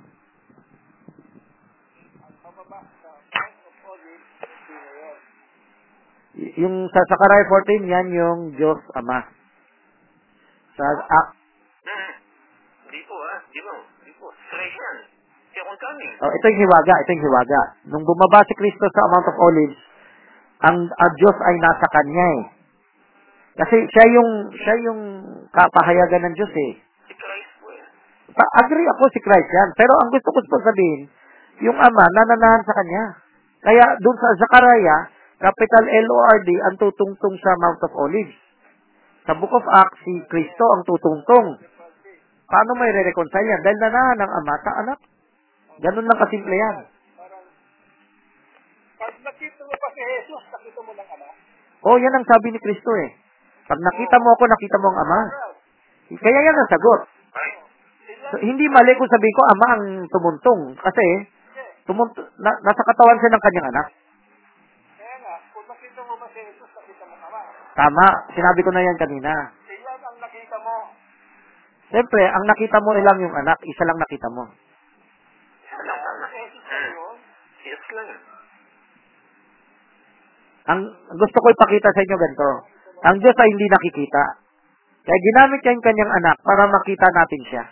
[6.56, 9.43] Yung sa Zachariah 14, yan yung Diyos Ama.
[10.74, 11.26] Sa, ah,
[11.84, 12.12] Hmm.
[12.88, 14.26] Di po ah, di po, di po.
[14.48, 14.96] Straight yan.
[15.54, 16.12] Second coming.
[16.18, 17.60] oh, ito yung hiwaga, ito yung hiwaga.
[17.86, 19.78] Nung bumaba si Kristo sa Mount of Olives,
[20.64, 22.44] ang, ang Diyos ay nasa kanya eh.
[23.54, 25.00] Kasi siya yung, siya yung
[25.54, 26.72] kapahayagan ng Diyos eh.
[27.06, 27.86] Si Christ po eh.
[28.34, 29.70] Pa- agree ako si Christ yan.
[29.78, 31.06] Pero ang gusto ko po sabihin,
[31.62, 33.04] yung Ama, nananahan sa Kanya.
[33.62, 35.00] Kaya doon sa Zachariah,
[35.38, 38.34] capital L-O-R-D, ang tutungtong sa Mount of Olives.
[39.24, 41.56] Sa Book of Acts, si Kristo ang tutungtong.
[42.44, 43.60] Paano may re-reconcile yan?
[43.64, 44.98] Dahil nanahan ng Ama sa anak.
[45.80, 46.76] Ganun lang kasimple yan.
[49.00, 51.32] Pag nakita mo pa si Jesus, nakita mo ng anak.
[51.88, 53.16] Oh, yan ang sabi ni Kristo eh.
[53.64, 55.20] Pag nakita mo ako, nakita mo ang Ama.
[56.20, 57.00] Kaya yan ang sagot.
[58.28, 60.60] So, hindi mali kung sabihin ko, Ama ang tumuntong.
[60.84, 61.04] Kasi,
[61.88, 62.12] tumunt
[62.44, 63.86] na, nasa katawan siya ng kanyang anak.
[65.00, 67.63] Kaya nga, kung nakita mo ba si Jesus, nakita mo ama.
[67.74, 68.06] Tama.
[68.34, 69.32] Sinabi ko na yan kanina.
[69.66, 70.74] Iyan ang nakita mo.
[71.90, 74.46] Siyempre, ang nakita mo lang yung anak, isa lang nakita mo.
[75.62, 77.16] Isa lang?
[77.64, 78.08] Yes lang.
[80.64, 80.80] Ang
[81.20, 82.50] gusto ko ipakita sa inyo ganito.
[83.04, 84.22] Ang Diyos ay hindi nakikita.
[85.04, 87.64] Kaya ginamit niya yung kanyang anak para makita natin siya.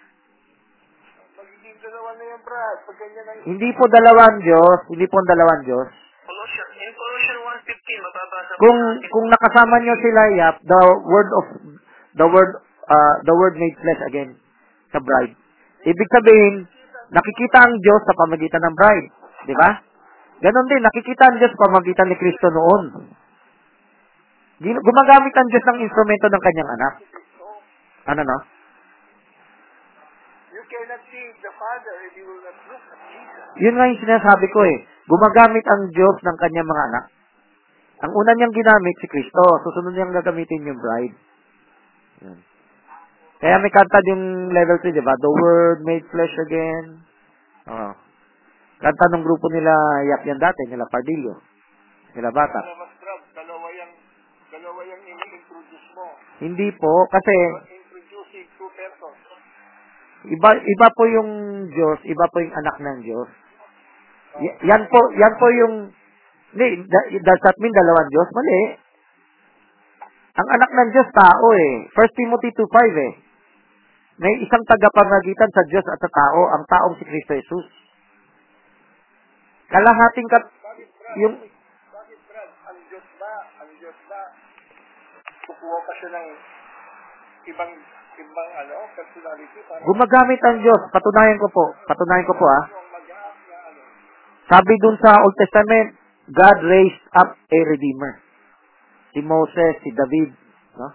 [1.41, 2.79] Magiging dalawa na yan, Brad.
[2.85, 5.89] Pag ganyan ang Hindi po dalawang Diyos, hindi po dalawang Diyos.
[6.29, 8.79] Colossian, in Colossian 1.15, mababasa po Kung
[9.11, 11.47] kung nakasama niyo sila yap, the word of
[12.15, 12.51] the word
[12.87, 14.39] uh, the word made flesh again
[14.95, 15.35] sa bride.
[15.83, 16.71] Ibig sabihin,
[17.11, 19.09] nakikita ang Diyos sa pamagitan ng bride,
[19.51, 19.83] di ba?
[20.47, 22.83] Ganon din, nakikita ang Diyos sa pamagitan ni Kristo noon.
[24.63, 26.95] Gumagamit ang Diyos ng instrumento ng kanyang anak.
[28.15, 28.39] Ano no?
[30.55, 33.43] You cannot see the Father if you will not look at Jesus.
[33.59, 34.87] Yun nga yung sinasabi ko eh.
[35.11, 37.05] Gumagamit ang Diyos ng kanyang mga anak.
[38.03, 39.43] Ang una niyang ginamit si Kristo.
[39.63, 41.17] Susunod niyang gagamitin yung bride.
[42.27, 42.39] Yun.
[43.43, 45.15] Kaya may kanta yung level 3, di ba?
[45.19, 47.03] The Word made flesh again.
[47.71, 47.91] Oo.
[48.83, 49.71] Kanta ng grupo nila
[50.11, 51.39] Yap yan dati, nila Pardillo.
[52.19, 52.59] Nila Bata.
[52.59, 53.93] Alam mas, Brad, dalawa yung,
[54.51, 56.07] dalawa yung ini-introduce mo.
[56.43, 57.35] Hindi po, kasi
[57.71, 59.19] introducing two persons.
[60.23, 61.31] iba iba po yung
[61.71, 63.31] Diyos, iba po yung anak ng Diyos.
[64.43, 65.75] Y- yan po, yan po yung
[66.53, 66.85] hindi,
[67.25, 68.29] does that mean dalawang Diyos?
[68.29, 68.61] Mali.
[70.33, 71.73] Ang anak ng Diyos, tao eh.
[71.93, 73.13] 1 Timothy 2.5 eh.
[74.21, 77.67] May isang tagapamagitan sa Diyos at sa tao, ang taong si Kristo Jesus.
[79.73, 80.89] Kalahating kat, Bakit,
[81.25, 82.51] yung, Bakit, Brad?
[82.69, 83.33] Ang Diyos ba?
[83.65, 84.21] Ang Diyos ba?
[85.49, 86.29] Kukuha pa siya ng
[87.49, 87.73] ibang,
[88.21, 90.81] ibang, ano, personality para gumagamit ang Diyos.
[90.93, 91.65] Patunayan ko po.
[91.89, 92.65] Patunayan ko po ah.
[94.53, 96.02] Sabi dun sa Old Testament,
[96.33, 98.13] God raised up a Redeemer.
[99.13, 100.33] Si Moses, si David.
[100.81, 100.89] No?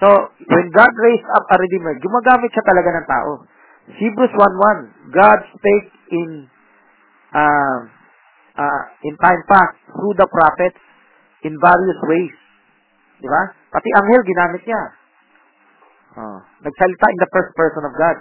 [0.00, 0.08] So,
[0.48, 3.32] when God raised up a Redeemer, gumagamit siya talaga ng tao.
[4.00, 6.30] Hebrews 1.1, God spake in
[7.34, 7.78] uh,
[8.56, 10.80] uh, in time past through the prophets
[11.44, 12.34] in various ways.
[13.20, 13.42] Di ba?
[13.70, 14.82] Pati anghel ginamit niya.
[16.10, 18.16] Oh, nagsalita in the first person of God.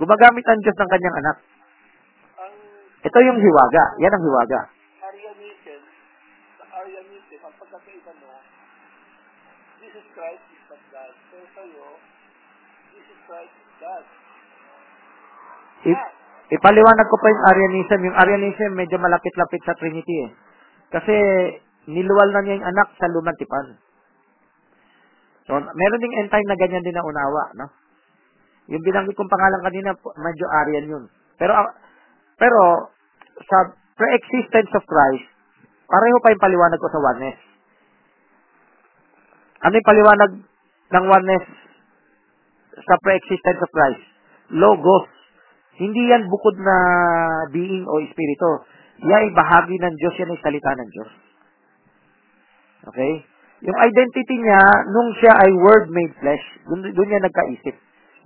[0.00, 1.36] Gumagamit ang Diyos ng kanyang anak.
[3.02, 3.84] Ito yung hiwaga.
[3.98, 4.60] Yan ang hiwaga.
[5.02, 5.80] Arianism,
[6.58, 8.38] sa Arianism, ang pagkakaiba mo,
[9.82, 11.14] Jesus Christ is not God.
[11.34, 11.86] Pero sa'yo,
[12.94, 14.04] Jesus Christ is God.
[15.82, 16.10] I-
[16.54, 17.98] ipaliwanag ko pa yung Arianism.
[18.06, 20.30] Yung Arianism medyo malapit-lapit sa Trinity eh.
[20.94, 21.14] Kasi
[21.90, 23.74] niluwal na niya yung anak sa lumang tipan.
[25.50, 27.66] So, meron ding end time na ganyan din na unawa, no?
[28.70, 31.04] Yung binanggit kong pangalan kanina, medyo Arian yun.
[31.34, 31.66] Pero, ah,
[32.42, 32.90] pero,
[33.46, 35.30] sa pre-existence of Christ,
[35.86, 37.38] pareho pa yung paliwanag ko sa oneness.
[39.62, 40.30] Ano yung paliwanag
[40.90, 41.46] ng oneness
[42.82, 44.02] sa pre-existence of Christ?
[44.58, 45.06] Logos.
[45.78, 46.76] Hindi yan bukod na
[47.54, 48.66] being o espiritu.
[49.06, 51.10] Yan ay bahagi ng Diyos, yan ay salita ng Diyos.
[52.90, 53.12] Okay?
[53.62, 57.76] Yung identity niya, nung siya ay word made flesh, dun, dun niya nagkaisip.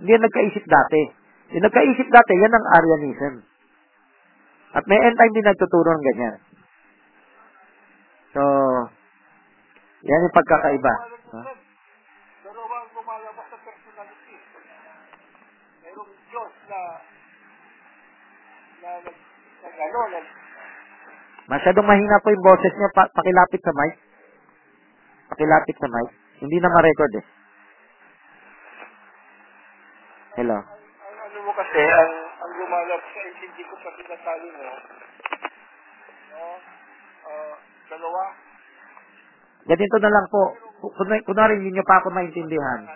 [0.01, 1.03] Hindi yan nagkaisip dati.
[1.53, 3.35] Yung nagkaisip dati, yan ang Arianism.
[4.75, 6.37] At may end time din nagtuturo ng ganyan.
[8.35, 8.43] So,
[10.07, 10.93] yan yung pagkakaiba.
[11.31, 11.61] Brad,
[12.45, 14.37] dalawang lumalabas sa personality.
[15.87, 16.81] Merong Diyos na
[18.83, 19.17] na nag,
[19.63, 20.27] nag ano, nag,
[21.47, 22.91] Masyadong mahina po yung boses niya.
[22.91, 23.95] Pa- pakilapit sa mic.
[25.31, 26.09] Pakilapit sa mic.
[26.43, 27.27] Hindi na ma-record eh.
[30.37, 30.59] Hello.
[30.59, 32.13] ang, ang ano mo kasi, ang,
[32.43, 33.21] ang lumalabas sa
[34.17, 34.65] intindi ko sa sinasabi mo,
[36.33, 36.43] no,
[37.27, 37.55] ah,
[37.91, 38.23] dalawa,
[39.67, 40.43] Ganito na lang po.
[40.95, 42.87] Kun- Kunwari, hindi nyo pa ako maintindihan.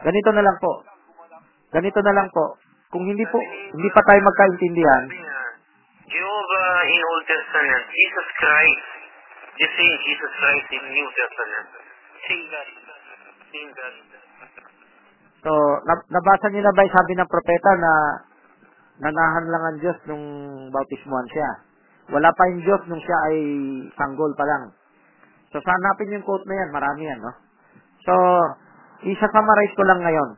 [0.00, 0.80] Ganito na lang po.
[1.76, 2.56] Ganito na lang po.
[2.88, 3.36] Kung hindi po,
[3.76, 5.04] hindi pa tayo magkaintindihan,
[6.08, 8.86] Jehovah in Old Testament, Jesus Christ,
[9.60, 11.68] the same Jesus Christ in New Testament.
[12.24, 12.68] Same God.
[13.52, 13.94] Same God.
[15.44, 15.52] so,
[15.84, 17.92] nab- nabasa niyo na ba yung sabi ng propeta na
[18.98, 20.26] nanahan lang ang Diyos nung
[20.70, 21.50] bautismuhan siya?
[22.08, 23.36] Wala pa yung Diyos nung siya ay
[23.94, 24.72] sanggol pa lang.
[25.52, 26.70] So, sanapin yung quote na yan.
[26.72, 27.32] Marami yan, no?
[28.04, 28.12] So,
[29.04, 30.30] isa-summarize ko lang ngayon.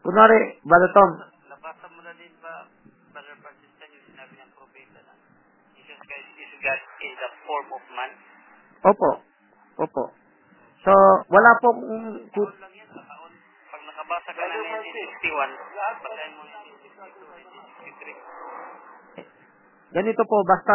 [0.00, 1.10] Kunwari, Brother Tom,
[1.52, 2.64] Nabasa mo na din ba,
[3.12, 5.12] Brother Franciscan, yung sinabi ng propeta na
[5.76, 8.12] Jesus Christ is God in the form of man?
[8.80, 9.20] opo,
[9.76, 10.04] opo.
[10.80, 10.92] So,
[11.28, 12.88] wala po kung, kung lang yan.
[13.68, 14.64] Pag nakabasa ka ng
[15.20, 18.16] 1961, basahin mo yung 1963.
[19.90, 20.74] Ganito po, basta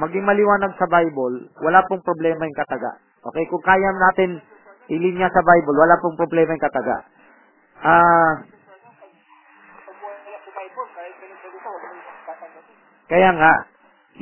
[0.00, 2.96] maging maliwanag sa Bible, wala pong problema yung kataga.
[3.24, 4.40] Okay, kung kaya natin
[4.88, 6.96] ilinya sa Bible, wala pong problema yung kataga.
[7.84, 8.34] Ah,
[12.24, 12.76] tatanggapin.
[13.12, 13.52] kaya nga,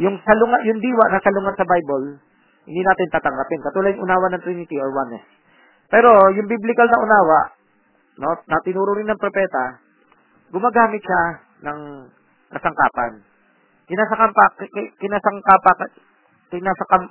[0.03, 2.18] yung salungat, yung diwa na salungat sa Bible,
[2.66, 3.62] hindi natin tatanggapin.
[3.62, 5.26] Katulad yung unawa ng Trinity or oneness.
[5.90, 7.40] Pero yung biblical na unawa,
[8.18, 9.78] no, na tinuro rin ng propeta,
[10.50, 11.22] gumagamit siya
[11.70, 11.78] ng
[12.50, 13.31] kasangkapan.
[13.93, 15.72] Kinasangkapa, ki- kinasangkapa,
[16.49, 17.03] kinasakam,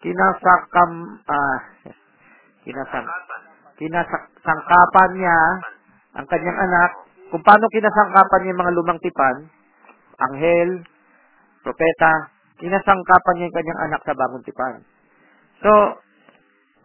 [0.00, 0.90] kinasakam,
[1.28, 1.58] ah,
[2.64, 3.04] kinasang,
[3.76, 5.38] kinasangkapan niya
[6.16, 6.90] ang kanyang anak,
[7.28, 9.36] kung paano kinasangkapan niya yung mga lumang tipan,
[10.16, 10.80] anghel,
[11.60, 14.80] propeta, kinasangkapan niya yung kanyang anak sa bagong tipan.
[15.60, 16.00] So,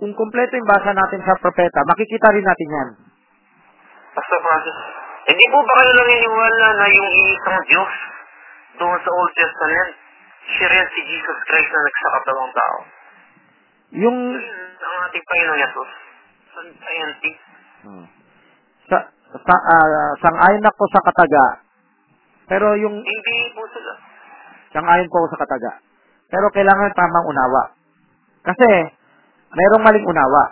[0.04, 2.90] kung kompleto yung basa natin sa propeta, makikita rin natin yan.
[4.20, 4.78] Pastor Francis,
[5.32, 7.08] hindi po ba kayo naniniwala na yung
[7.40, 8.19] isang Diyos
[8.80, 9.90] doon sa Old Testament,
[10.50, 12.78] siya rin si Jesus Christ na nagsakatawang tao?
[14.00, 14.18] Yung,
[14.80, 15.90] Ang ating Panginoong Yesus,
[16.50, 17.42] sa scientist,
[18.90, 18.98] sa,
[19.36, 21.46] sa, ah, sang-ayon ako sa kataga,
[22.50, 23.94] pero yung, hindi po sila.
[24.74, 25.72] sang-ayon ko sa kataga.
[26.30, 27.64] Pero kailangan tamang unawa.
[28.46, 28.70] Kasi,
[29.50, 30.44] mayroong maling unawa.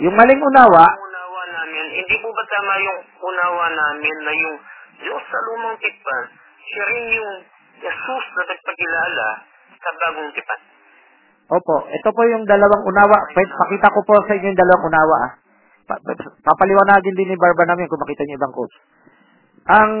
[0.00, 4.56] Yung maling unawa, Ang unawa namin, hindi po ba tama yung unawa namin na yung
[4.96, 6.24] Diyos sa lumang tipan,
[6.66, 7.32] siya rin yung
[7.76, 9.28] Jesus na nagpagkilala
[9.76, 10.60] sa bagong tipan.
[11.46, 13.18] Opo, ito po yung dalawang unawa.
[13.30, 15.16] Pa- Pakita ko po sa inyo yung dalawang unawa.
[15.22, 15.32] ah.
[15.86, 18.74] Pa- pa- papaliwanagin din ni Barba namin kung makita niyo ibang quotes.
[19.70, 19.92] Ang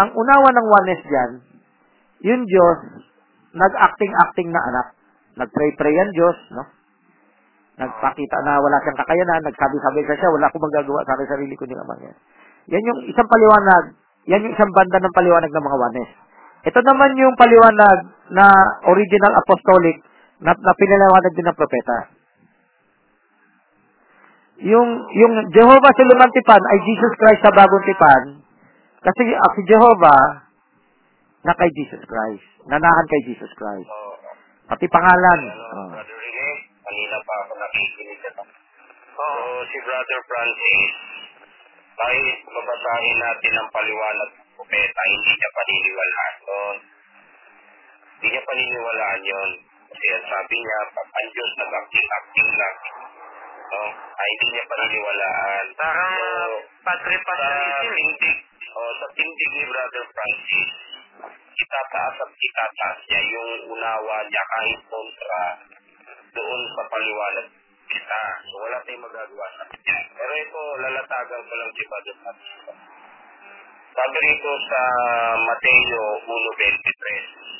[0.00, 1.30] ang unawa ng oneness diyan,
[2.24, 2.78] yung Diyos
[3.52, 4.86] nag-acting-acting na anak.
[5.36, 6.64] Nag-pray-pray yan Diyos, no?
[7.80, 11.80] Nagpakita na wala siyang kakayanan, nagsabi-sabi sa siya, wala akong magagawa sa sarili ko ng
[11.80, 12.16] amang yan.
[12.70, 13.96] Yan yung isang paliwanag,
[14.28, 16.10] yan yung isang banda ng paliwanag ng mga oneness.
[16.60, 17.98] Ito naman yung paliwanag
[18.36, 18.46] na
[18.84, 19.96] original apostolic
[20.44, 21.98] na, na pinaliwanag din ng propeta.
[24.60, 28.22] Yung yung Jehovah sa lumang tipan ay Jesus Christ sa bagong tipan.
[29.00, 30.44] Kasi ah, si Jehovah
[31.48, 32.44] na kay Jesus Christ.
[32.68, 33.88] Nanahan kay Jesus Christ.
[34.68, 35.40] Pati pangalan.
[35.48, 35.88] Ano, Oh.
[35.96, 36.48] Brother Rene,
[36.84, 38.44] kanina pa ako nakikinig ito.
[39.16, 39.24] So,
[39.66, 40.92] si Brother Francis,
[41.98, 46.76] kahit babasahin natin ang paliwanag ng propeta, hindi niya paniniwalaan yun.
[48.10, 49.50] Hindi niya paniniwalaan yun.
[49.90, 52.76] Kasi ang sabi niya, pag ang Diyos nag-acting-acting lang.
[53.70, 53.82] No?
[53.90, 55.64] Ay, hindi niya paniniwalaan.
[55.74, 57.94] Parang So, sa patri-patriism.
[57.96, 58.38] tindig,
[58.70, 60.70] o sa tindig ni Brother Francis,
[61.60, 65.44] itataas at itataas niya yung unawa niya kahit kontra
[66.32, 67.59] doon sa paliwanag
[67.90, 68.22] kita.
[68.46, 69.98] So wala tayong magagawa sa kanya.
[70.14, 72.54] Pero ito, lalatagan ko lang si Brother Francis.
[73.90, 74.82] Sabi rito sa
[75.42, 77.50] Mateo 1.23,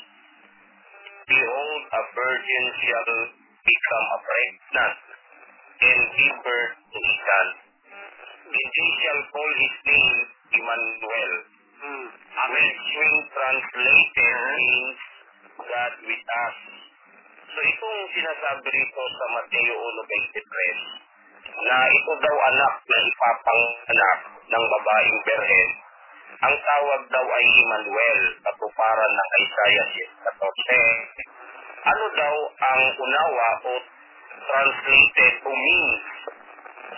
[1.27, 3.11] Behold, a virgin shall
[3.61, 4.97] become a pregnant
[5.81, 7.47] and give birth to a son.
[8.51, 10.19] And they shall call his name
[10.55, 11.33] Emmanuel.
[11.81, 12.07] Hmm.
[12.51, 14.99] Which when translated means
[15.61, 16.80] God with us.
[17.51, 25.19] So itong sinasabi rito sa Mateo 1.23 na ito daw anak na ipapanganak ng babaeng
[25.27, 25.69] berhen,
[26.41, 29.87] ang tawag daw ay Emmanuel, katuparan ng Isaiah
[30.31, 31.91] 14.
[31.91, 33.71] Ano daw ang unawa o
[34.47, 36.03] translated o means?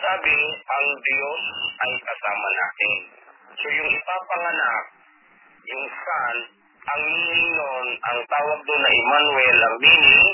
[0.06, 1.44] Sabi, ang Diyos
[1.82, 2.98] ay kasama natin.
[3.58, 4.86] So yung ipapanganak,
[5.66, 6.38] yung son,
[6.84, 10.28] ang meaning nun, ang tawag doon na Emmanuel, ang meaning,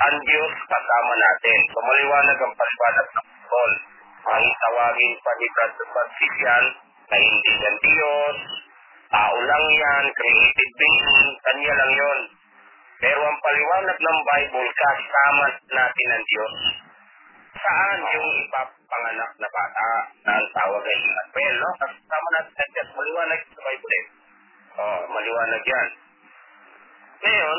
[0.00, 1.58] ang Diyos kasama natin.
[1.68, 3.72] So maliwanag ang paliwanag ng Paul.
[4.20, 6.64] Ang tawagin pa ni Brother Francis yan,
[7.10, 8.36] na hindi yan Diyos,
[9.10, 12.20] tao lang yan, created being, kanya lang yon.
[13.00, 16.54] Pero ang paliwanag ng Bible, kasama natin ang Diyos.
[17.60, 19.90] Saan yung ipapanganak na bata
[20.28, 21.70] na ang tawag ay Emmanuel, no?
[21.80, 24.06] Kasama natin ang Diyos, maliwanag sa Bible eh.
[24.80, 25.88] Oh, maliwanag yan.
[27.20, 27.58] Ngayon,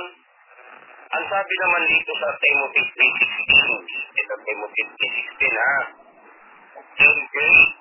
[1.12, 4.84] ang sabi naman dito sa Timothy 3.16, ito Timothy
[5.44, 5.76] 3.16 ha,
[7.04, 7.72] in great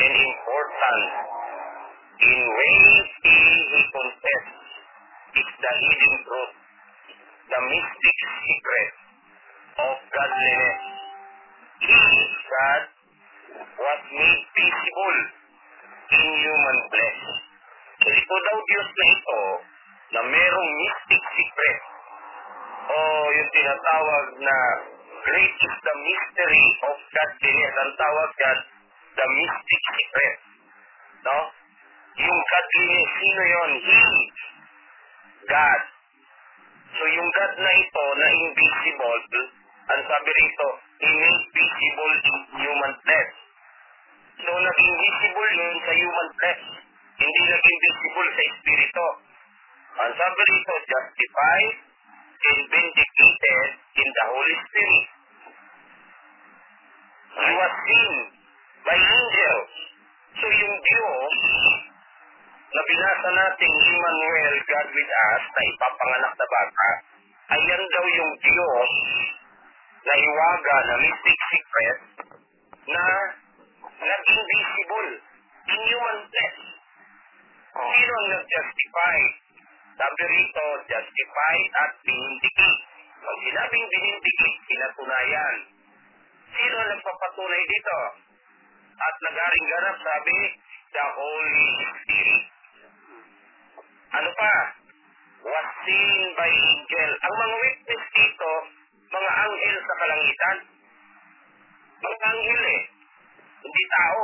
[0.00, 1.04] and important,
[2.24, 3.36] in ways he,
[3.68, 4.46] he confess,
[5.36, 6.54] is the hidden truth,
[7.52, 8.92] the mystic secret
[9.84, 10.80] of godliness.
[11.84, 12.00] He,
[12.48, 12.82] God,
[13.60, 15.18] was made visible
[16.16, 17.22] in human flesh.
[18.00, 19.40] So ito daw Diyos na ito
[20.16, 21.93] na merong mystic secret
[22.84, 22.98] o
[23.32, 24.56] yung tinatawag na
[25.24, 27.74] great is the mystery of godliness.
[27.80, 28.58] Ang tawag yan,
[29.16, 30.36] the mystic secret.
[31.24, 31.38] No?
[32.20, 33.70] Yung godliness, sino yon?
[33.80, 34.02] He,
[35.48, 35.82] God.
[36.94, 39.24] So yung God na ito na invisible,
[39.84, 40.68] Ang sabi rito,
[41.04, 43.32] He made in human flesh.
[44.40, 46.64] So, naging visible yun sa human flesh.
[47.20, 49.06] Hindi naging visible sa espiritu.
[50.00, 51.93] Ang sabi rito, justified
[52.44, 55.06] and vindicated in the Holy Spirit.
[57.34, 58.14] He was seen
[58.84, 59.72] by angels.
[60.34, 61.36] So, yung Diyos
[62.74, 66.88] na binasa natin Emmanuel, God with us, na ipapanganak na bata,
[67.54, 68.92] ayan daw yung Diyos
[70.04, 71.98] na iwaga na mystic secret
[72.92, 73.04] na
[74.04, 75.10] naging visible
[75.64, 76.60] in human flesh.
[77.74, 79.18] Sino ang nag-justify?
[79.94, 82.80] Sabi rito, justify at vinindicate.
[83.22, 85.56] Pag sinabing vinindicate, pinatunayan.
[86.50, 87.98] Sino ang nagpapatunay dito?
[88.94, 90.38] At nagaring ganap, sabi,
[90.94, 91.70] the Holy
[92.02, 92.44] Spirit.
[94.14, 94.54] Ano pa?
[95.44, 97.10] Was seen by angel.
[97.14, 98.50] Ang mga witness dito,
[99.14, 100.56] mga anghel sa kalangitan.
[102.02, 102.82] Mga anghel eh.
[103.62, 104.20] Hindi tao.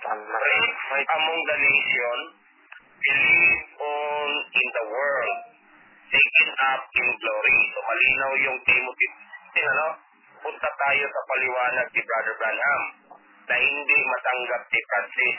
[0.00, 2.18] Raised among the nation,
[3.00, 5.38] believe on in the world,
[6.12, 7.58] taken up in glory.
[7.72, 9.08] So malinaw yung Timothy.
[9.56, 9.88] Tin, ano?
[10.40, 12.82] Punta tayo sa paliwanag ni Brother Branham
[13.50, 15.38] na hindi matanggap ni Francis.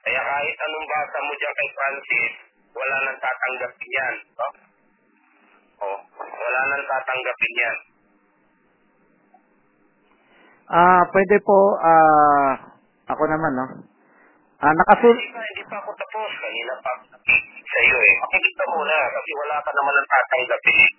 [0.00, 2.32] Kaya kahit anong basa mo dyan kay Francis,
[2.72, 4.14] wala nang tatanggapin yan.
[4.38, 4.48] No?
[5.80, 7.78] Oh, wala nang tatanggapin yan.
[10.70, 12.52] Ah, pwede po, ah,
[13.10, 13.89] ako naman, no?
[14.60, 15.16] Ah, nakasul...
[15.16, 16.30] Hindi pa, hindi pa ako tapos.
[16.36, 18.14] Kanina pa sa iyo eh.
[18.20, 20.90] Makikita mo kasi wala ka naman ang tatanggapin.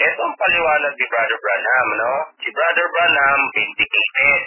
[0.00, 2.12] Ito ang paliwanag ni Brother Branham, no?
[2.38, 4.42] Si Brother Branham vindicated.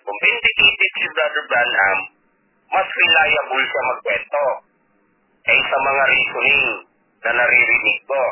[0.00, 1.98] Kung vindicated si Brother Branham,
[2.72, 4.44] mas reliable siya magkwento
[5.44, 6.64] kaysa mga reasoning
[7.20, 8.22] na naririnig ko.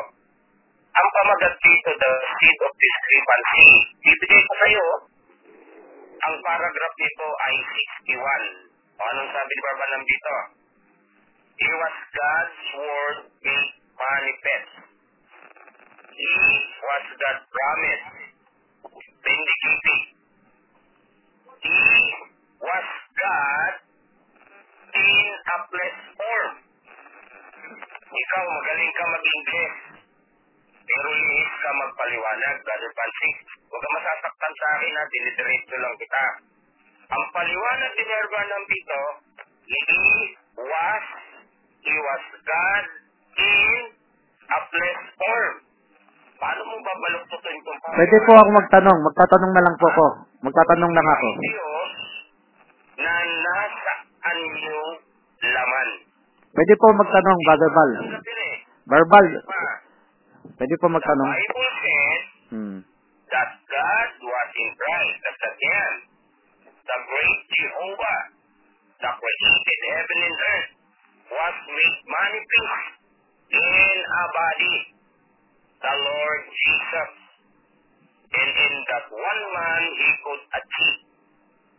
[0.97, 3.69] Ang pamagat dito, the seed of discrepancy.
[4.01, 4.87] Ibigay ko sa iyo,
[6.25, 7.55] ang paragraph nito ay
[8.17, 8.66] 61.
[8.97, 10.35] Anong sabi ni Barbanam dito?
[11.57, 14.71] He was God's word made manifest.
[16.17, 16.37] He
[16.81, 18.05] was God's promise
[19.21, 20.01] vindicated.
[21.61, 21.81] He
[22.61, 22.87] was
[23.17, 23.73] God
[24.97, 26.53] in a flesh form.
[28.07, 29.75] Ikaw, magaling ka mag-Ingles.
[30.87, 33.31] Pero lihis ka magpaliwanag, Brother Pansy.
[33.67, 36.25] Huwag ka masasaktan sa akin ha, dinidiretso lang kita.
[37.07, 38.99] Ang paliwanag ni Barbanam dito,
[39.67, 39.81] He
[40.59, 41.05] was,
[41.83, 42.85] He was God
[43.37, 43.81] in
[44.47, 45.55] a flesh form.
[46.37, 48.99] Paano mo babaluktutin kung Pwede po ako magtanong.
[49.01, 50.05] Magtatanong na lang po ako.
[50.45, 51.27] Magtatanong lang ako.
[51.41, 51.93] Diyos
[52.97, 54.91] na nasaan yung
[55.41, 55.89] laman.
[56.53, 57.91] Pwede po magtanong, Brother Val.
[59.45, 59.61] Pa,
[60.57, 61.29] pwede po the magtanong.
[61.29, 62.79] Bible says Hmm.
[63.27, 65.93] that God was in Christ, that's again,
[66.87, 68.19] the great Jehovah,
[69.03, 70.69] the created heaven and earth,
[71.27, 72.87] was made manifest
[73.51, 74.75] in a body,
[75.83, 77.11] the Lord Jesus.
[78.27, 80.99] And in that one man, he could achieve.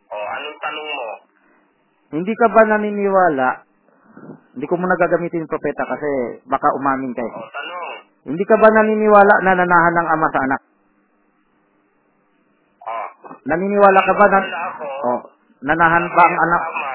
[0.09, 1.11] O, anong tanong mo?
[2.16, 3.48] Hindi ka ba naniniwala?
[4.56, 7.32] Hindi ko muna gagamitin yung propeta kasi baka umamin ka eh.
[7.36, 7.92] O, tanong.
[8.32, 10.61] Hindi ka ba naniniwala na nanahan ng ama sa anak?
[13.47, 14.39] Naniniwala ka ba na...
[15.07, 15.20] Oh,
[15.62, 16.62] nanahan ba ang anak?
[16.66, 16.95] Ama,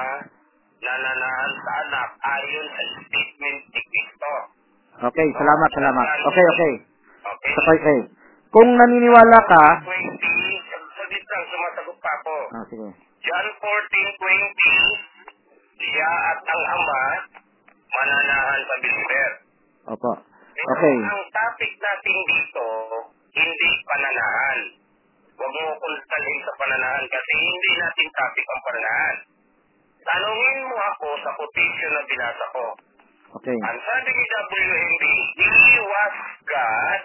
[0.84, 4.32] nananahan sa anak ayon sa statement ni Cristo.
[5.04, 6.08] Okay, salamat, salamat.
[6.28, 6.44] Okay, okay.
[6.44, 6.74] Okay?
[7.24, 8.00] Okay, okay.
[8.54, 9.64] Kung naniniwala ka...
[9.88, 9.96] 20,
[10.94, 12.36] saglit lang, sumasagot pa ako.
[12.54, 12.88] Ah, sige.
[13.24, 17.04] John 14:20, siya at ang ama
[17.88, 19.32] mananahan sa believer.
[19.96, 20.12] Opo.
[20.54, 20.96] Pero Okay.
[21.02, 22.66] ang topic natin dito,
[23.34, 24.60] hindi pananahan.
[25.34, 25.98] Huwag mo akong
[26.74, 29.18] pananahan kasi hindi natin topic ang pananahan.
[30.04, 32.66] Tanungin mo ako sa quotation na binasa ko.
[33.38, 33.58] Okay.
[33.62, 35.04] Ang sabi ni WMB,
[35.38, 35.54] He
[35.86, 36.16] was
[36.50, 37.02] God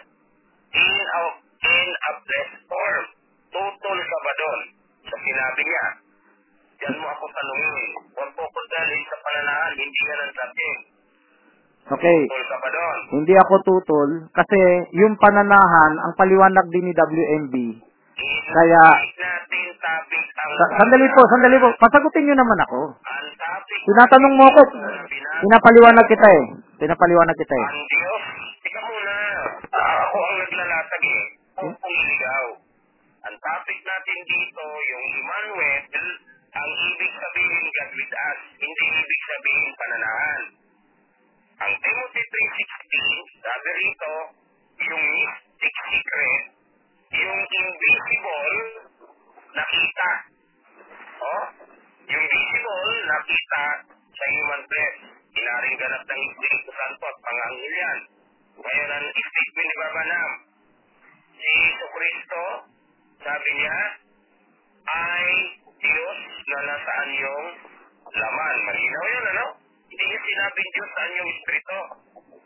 [0.73, 1.23] in a,
[1.69, 3.05] in a flesh form.
[3.53, 4.61] Tutol ka ba doon?
[5.09, 5.87] Sa sinabi niya.
[6.89, 7.91] Yan mo ako tanungin.
[8.17, 9.73] Huwag po ko dalhin sa pananahan.
[9.77, 10.83] Hindi yan ang subject.
[11.89, 12.21] Okay.
[13.09, 14.61] Hindi ako tutol kasi
[14.93, 17.88] yung pananahan, ang paliwanag din ni WMB.
[18.19, 20.53] Kaya- ang...
[20.59, 21.69] Sa- sandali po, sandali po.
[21.79, 22.79] Pasagutin nyo naman ako.
[22.91, 23.29] Ang.
[23.87, 24.63] Tinatanong mo ako.
[25.39, 26.45] Pinapaliwanag kita eh.
[26.83, 27.67] Pinapaliwanag kita eh.
[27.69, 28.25] Ang Diyos,
[28.65, 29.15] tika muna.
[29.71, 31.23] Ako ang naglalatag eh.
[31.59, 32.47] Kung iligaw.
[33.29, 35.83] Ang topic natin dito, yung Emmanuel,
[36.55, 40.43] ang ibig sabihin God with us, hindi ibig sabihin pananahan.
[41.59, 44.13] Ang Timothy 3.16, sabi rito,
[44.79, 46.58] yung mystic secret
[47.09, 48.57] yung invisible,
[49.57, 50.11] nakita.
[51.19, 51.45] Oh?
[52.09, 54.99] Yung visible, nakita sa human flesh.
[55.39, 57.99] Inaring ganap ng Espiritu Santo at panganghel yan.
[58.59, 60.31] Ngayon, ang statement ni Babanam,
[61.39, 62.45] si Iso Kristo,
[63.23, 63.79] sabi niya,
[64.89, 65.29] ay
[65.79, 67.47] Diyos na nasaan yung
[68.09, 68.57] laman.
[68.67, 69.47] Malinaw yun, ano?
[69.89, 71.81] Hindi niya sinabing Diyos saan yung Espiritu.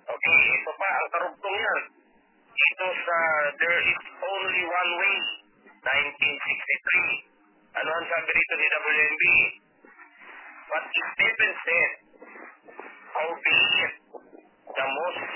[0.02, 1.82] Okay, ito pa, ang karugtong yan.
[2.62, 5.18] Ito sa uh, There is Only One Way,
[5.82, 7.74] 1963.
[7.74, 9.24] Ano ang sabi rito ni WMB?
[10.70, 11.92] But Stephen said,
[13.12, 13.92] Howbeit,
[14.62, 15.26] the Most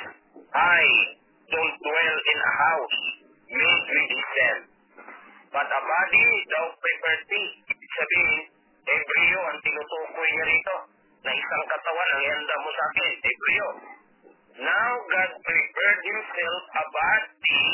[0.55, 0.95] High
[1.51, 2.99] don't dwell in a house
[3.51, 4.63] made with his hand,
[5.51, 7.51] but a body thou prepared thee.
[7.75, 8.43] Ibig sabihin,
[8.87, 10.77] Hebreo ang tinutukoy niya rito,
[11.27, 13.96] na isang katawan ang handa mo sa akin, Hebreo.
[14.57, 17.65] Now God prepared himself a body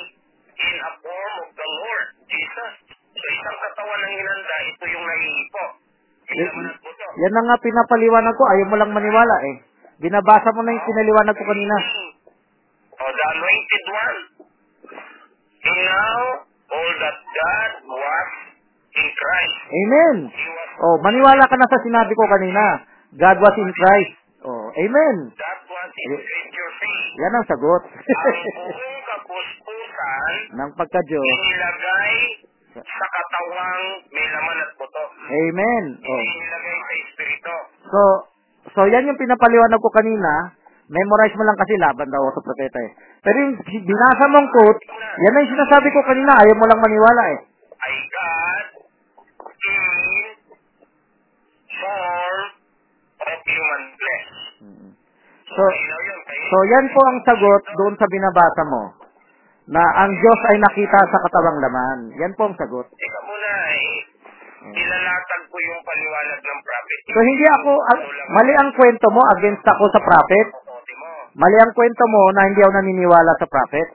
[0.62, 2.72] in a form of the Lord Jesus.
[3.12, 5.07] So isang katawan ang hinanda, ito yung
[6.33, 7.07] at puso.
[7.20, 9.57] yan na nga pinapaliwanag ko, ayaw mo lang maniwala eh.
[10.01, 11.76] Binabasa mo na yung pinaliwanag ko kanina.
[12.97, 14.18] O the anointed one.
[15.62, 16.18] And now,
[16.72, 18.28] all that God was
[18.99, 19.59] in Christ.
[19.70, 20.16] Amen.
[20.33, 22.83] Was, Oh, maniwala ka na sa sinabi ko kanina.
[23.14, 24.14] God was in Christ.
[24.43, 25.16] Oh, amen.
[25.39, 27.83] that Yan ang sagot.
[27.83, 31.24] Ang buong kapuspusan, ng pagka-Diyos.
[31.26, 32.16] inilagay
[32.72, 35.03] sa katawang may laman at buto.
[35.28, 35.85] Amen.
[36.01, 36.20] Oh.
[36.22, 37.55] Inilagay sa espiritu.
[37.91, 38.01] So,
[38.72, 40.57] so yan yung pinapaliwanag ko kanina.
[40.93, 42.93] Memorize mo lang kasi laban daw sa propeta eh.
[43.24, 44.80] Pero yung binasa mong quote,
[45.18, 47.39] yan ang sinasabi ko kanina, ayaw mo lang maniwala eh.
[47.83, 48.64] Ay God
[49.62, 50.37] in
[51.80, 52.41] form
[53.22, 53.83] of human.
[55.53, 55.64] So,
[56.28, 58.82] so yan po ang sagot doon sa binabasa mo.
[59.70, 61.98] Na ang Diyos ay nakita sa katawang laman.
[62.18, 62.86] Yan po ang sagot.
[62.88, 64.12] Teka muna eh.
[64.62, 66.98] Nilalatag ko yung paliwanag ng prophet.
[67.11, 67.98] So hindi ako, ah,
[68.30, 70.48] mali ang kwento mo against ako sa prophet.
[71.34, 73.88] Mali ang kwento mo na hindi ako naniniwala sa prophet.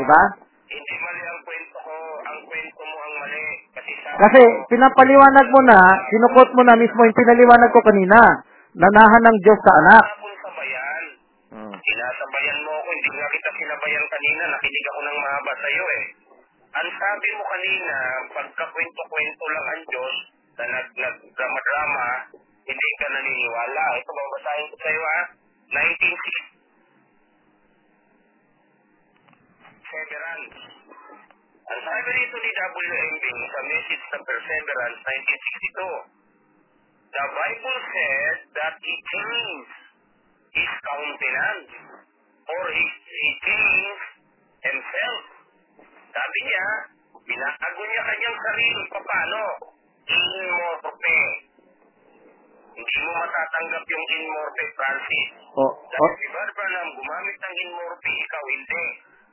[0.00, 0.22] Diba?
[0.70, 1.94] Hindi mali ang kwento ko.
[2.24, 3.44] Ang kwento mo ang mali.
[3.76, 4.40] Kasi sa Kasi
[4.72, 5.78] pinapaliwanag mo na,
[6.08, 8.18] sinukot mo na mismo yung pinaliwanag ko kanina.
[8.70, 10.04] Nanahan ng Diyos sa anak.
[10.14, 11.02] Hapon sa bayan.
[11.50, 11.74] Hmm.
[11.74, 12.88] Sinasabayan mo ako.
[12.94, 14.52] Hindi nga kita sinabayan kanina.
[14.52, 16.04] Nakinig ako ng mahaba sa'yo eh.
[16.70, 17.96] Ang sabi mo kanina,
[18.36, 20.14] pagkakwento-kwento lang ang Diyos
[20.60, 22.06] na nag-drama-drama,
[22.68, 23.84] hindi ka naniniwala.
[23.96, 25.32] Ito babasahin ko sa'yo ha.
[25.72, 26.52] 1960
[29.90, 30.54] Perseverance.
[31.70, 38.94] Ang sabi rito ni WMB sa message ng Perseverance 1962, the Bible says that he
[38.94, 39.74] changed
[40.54, 41.89] his countenance
[42.50, 44.04] or he, he changed
[44.60, 45.20] himself.
[46.10, 46.66] Sabi niya,
[47.22, 48.82] binago niya kanyang sarili.
[48.90, 49.40] Paano?
[50.10, 51.18] In morte.
[52.70, 55.28] Hindi mo matatanggap yung in morte, Francis.
[55.52, 58.84] O, o, Dahil si Brother Branham, gumamit ng in morte, ikaw hindi.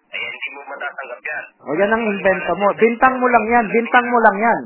[0.08, 1.44] Ay, hindi mo matatanggap yan.
[1.60, 2.68] o yan ang invento mo.
[2.78, 3.66] Bintang mo lang yan.
[3.68, 4.62] Bintang mo lang yan.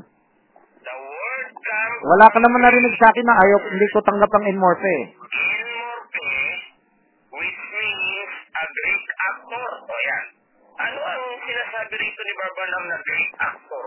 [0.81, 4.45] The word comes Wala ka naman narinig sa akin na ayaw, hindi ko tanggap ang
[4.49, 4.93] inmorte.
[5.13, 6.29] in morte,
[7.31, 9.69] which means a Greek actor.
[9.81, 10.25] O yan.
[10.81, 13.85] Ano ang sinasabi rito ni Barbanam na Greek actor?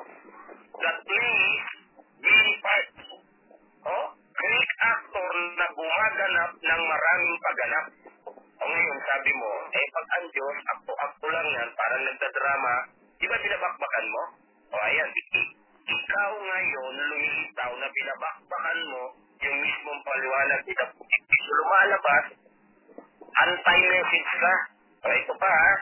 [0.79, 1.67] That plays
[2.23, 2.99] many parts.
[3.85, 7.87] Oh, Greek actor na gumaganap ng maraming pagganap.
[8.55, 12.75] O ngayon, sabi mo, eh pag ang Diyos, akto-akto lang yan, parang nagdadrama,
[13.19, 14.23] di ba binabakbakan mo?
[14.71, 15.11] O ayan,
[15.85, 19.03] ikaw ngayon lumilitaw na binabakbakan mo
[19.43, 21.23] yung mismong paliwanag ni Daputik.
[21.45, 22.27] Lumalabas,
[23.35, 24.55] anti-message ka.
[25.05, 25.73] O ito pa ha,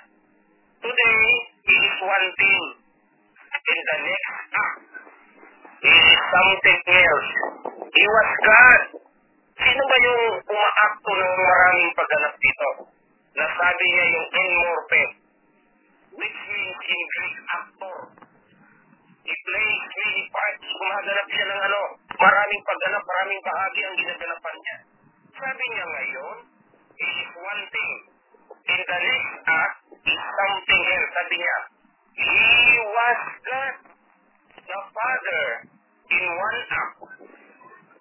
[0.82, 1.24] today,
[1.62, 2.64] is one thing.
[3.62, 4.82] In the next act,
[5.82, 7.30] is something else.
[7.94, 8.82] He was God.
[9.62, 12.68] Sino ba yung umaakto ng maraming pagganap dito?
[13.38, 15.02] Nasabi niya yung in morpe,
[16.18, 17.98] which means in Greek actor.
[19.22, 20.66] He plays many parts.
[20.66, 21.80] Gumaganap siya ng ano,
[22.18, 24.76] maraming pagganap, maraming bahagi ang ginaganapan niya.
[25.38, 26.36] Sabi niya ngayon,
[26.98, 27.94] is one thing.
[28.62, 31.10] In the next act, is something else.
[31.14, 31.58] Sabi niya,
[32.18, 32.34] he
[32.82, 33.74] was God,
[34.58, 35.44] the Father,
[36.10, 36.96] in one act.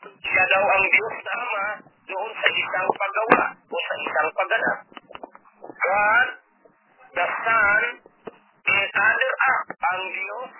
[0.02, 1.66] Siya daw ang Diyos na Ama
[2.10, 4.78] doon sa isang paggawa o sa isang pagganap.
[5.62, 6.30] God,
[7.14, 7.84] the Son,
[8.66, 10.52] in other act, ang Diyos,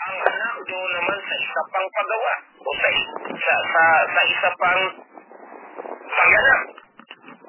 [0.00, 2.88] ang anak doon naman sa isa pang paggawa o sa,
[3.28, 4.82] sa, sa, sa isa pang
[6.08, 6.60] pagganap.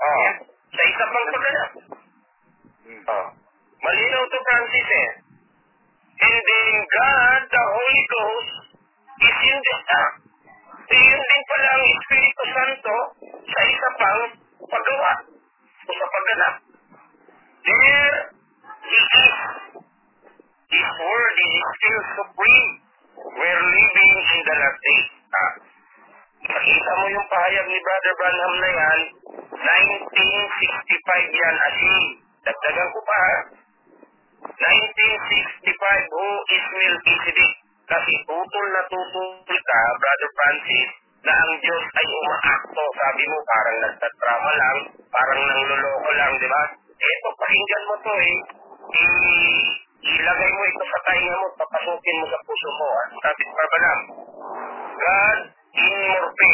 [0.01, 1.90] Oh, sa isa pang pagganap.
[2.81, 3.27] Oh.
[3.81, 5.11] Malinaw to Francis eh.
[6.21, 8.53] And then God, the Holy Ghost,
[9.21, 10.17] is in the act.
[10.91, 12.97] Eh, yun din pala ang Espiritu Santo
[13.47, 14.21] sa isa pang
[14.65, 15.13] paggawa
[15.61, 16.55] o sa pagganap.
[17.61, 18.17] There
[18.81, 19.37] He is.
[20.71, 22.71] His word is still supreme.
[23.21, 25.09] We're living in the last days.
[25.31, 25.53] Ah,
[26.41, 28.99] Nakita mo yung pahayag ni Brother Branham na yan,
[29.53, 32.05] 1965 yan, asin.
[32.41, 33.35] Dagdagan ko pa ha.
[34.41, 37.53] 1965, who is Melchizedek?
[37.85, 40.89] Kasi tutol na tutol ka, Brother Francis,
[41.21, 42.83] na ang Diyos ay umaakto.
[42.97, 44.77] Sabi mo, parang nagtatrama lang,
[45.13, 46.63] parang nangloloko lang, di ba?
[46.97, 48.37] Eto, pakinggan mo to eh.
[48.91, 52.87] I- ilagay mo ito sa tainga mo, papasukin mo sa puso mo.
[52.89, 53.03] Ha?
[53.21, 53.99] Sabi ni Barbanam,
[54.97, 55.39] God
[55.77, 56.53] in morpe,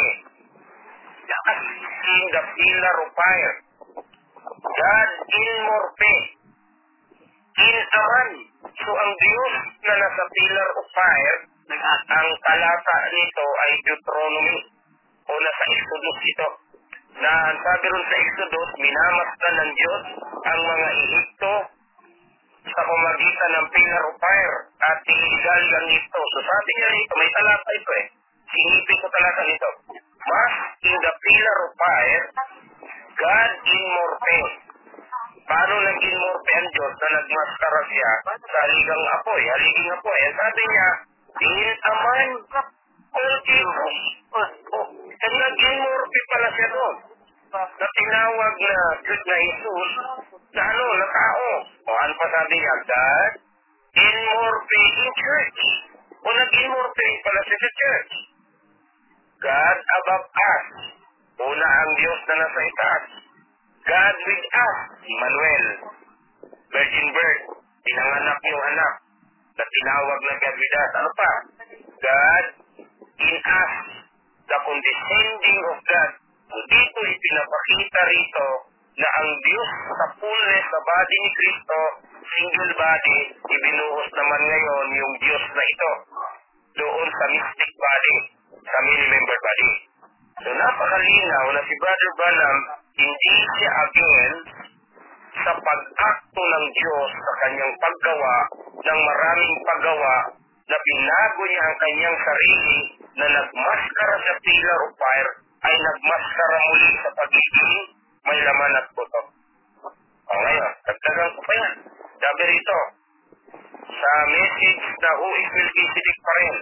[1.28, 1.62] as
[2.08, 3.56] in the pillar of fire.
[4.48, 6.16] God in morpe,
[7.60, 8.30] in aman.
[8.64, 11.38] So ang Diyos na nasa pillar of fire,
[12.08, 14.60] ang talata nito ay Deuteronomy
[15.28, 16.48] o nasa Exodus ito.
[17.18, 20.04] Na ang sabi ron sa Exodus, minamasdan ng Diyos
[20.48, 21.56] ang mga Ehipto
[22.68, 26.22] sa pamagitan ng pillar of fire at illegal ang ito.
[26.24, 28.06] So sabi niya rito, may talata ito eh.
[28.48, 29.70] Sinipin ko talata nito.
[30.28, 30.54] Mas
[30.88, 32.26] in the pillar of fire,
[33.18, 34.40] God in morpe.
[35.48, 40.20] Paano naging morpe ang Diyos na nagmaskara siya sa haligang apoy, haliging apoy?
[40.22, 40.90] Ang sabi niya,
[41.38, 42.30] in a man.
[43.18, 44.88] Oh,
[45.18, 46.96] and naging morpe pala siya doon
[47.58, 49.92] na tinawag na Diyos na Jesus
[50.54, 51.50] na ano, na tao.
[51.66, 52.76] O ano pa sabi niya?
[52.86, 53.32] God
[53.98, 55.62] in morpe in church.
[56.22, 58.14] O rin pala siya sa church.
[59.42, 60.97] God above us.
[61.38, 63.06] Una ang Diyos na nasa itaas.
[63.86, 64.78] God with us.
[65.06, 65.66] Emmanuel.
[66.74, 67.44] Virgin birth.
[67.86, 68.94] Pinanganak yung anak
[69.54, 70.92] na tinawag na God with us.
[70.98, 71.32] Ano pa?
[72.02, 72.46] God
[73.22, 73.74] in us.
[74.50, 76.12] The condescending of God.
[76.48, 78.48] So dito ipinapakita rito
[78.98, 81.80] na ang Diyos sa fullness sa body ni Kristo,
[82.18, 85.92] single body, ibinuhos naman ngayon yung Diyos na ito
[86.82, 88.18] doon sa mystic body,
[88.58, 89.87] sa mini-member body.
[90.38, 92.58] So napakalinaw na si Brother Branham,
[92.94, 94.34] hindi siya again
[95.42, 98.36] sa pag-akto ng Diyos sa kanyang paggawa
[98.78, 100.16] ng maraming paggawa
[100.70, 102.80] na binago niya ang kanyang sarili
[103.18, 105.32] na nagmaskara sa pillar of fire
[105.66, 107.74] ay nagmaskara muli sa pagiging
[108.30, 109.22] may laman at puto.
[110.22, 111.74] O ngayon, dagdagan ko pa yan.
[111.98, 112.80] Sabi rito,
[113.90, 116.56] sa message na Who is Melchizedek pa rin,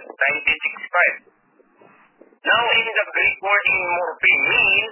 [1.28, 1.36] 1965.
[2.46, 4.86] Now in the Greek word in morphe mean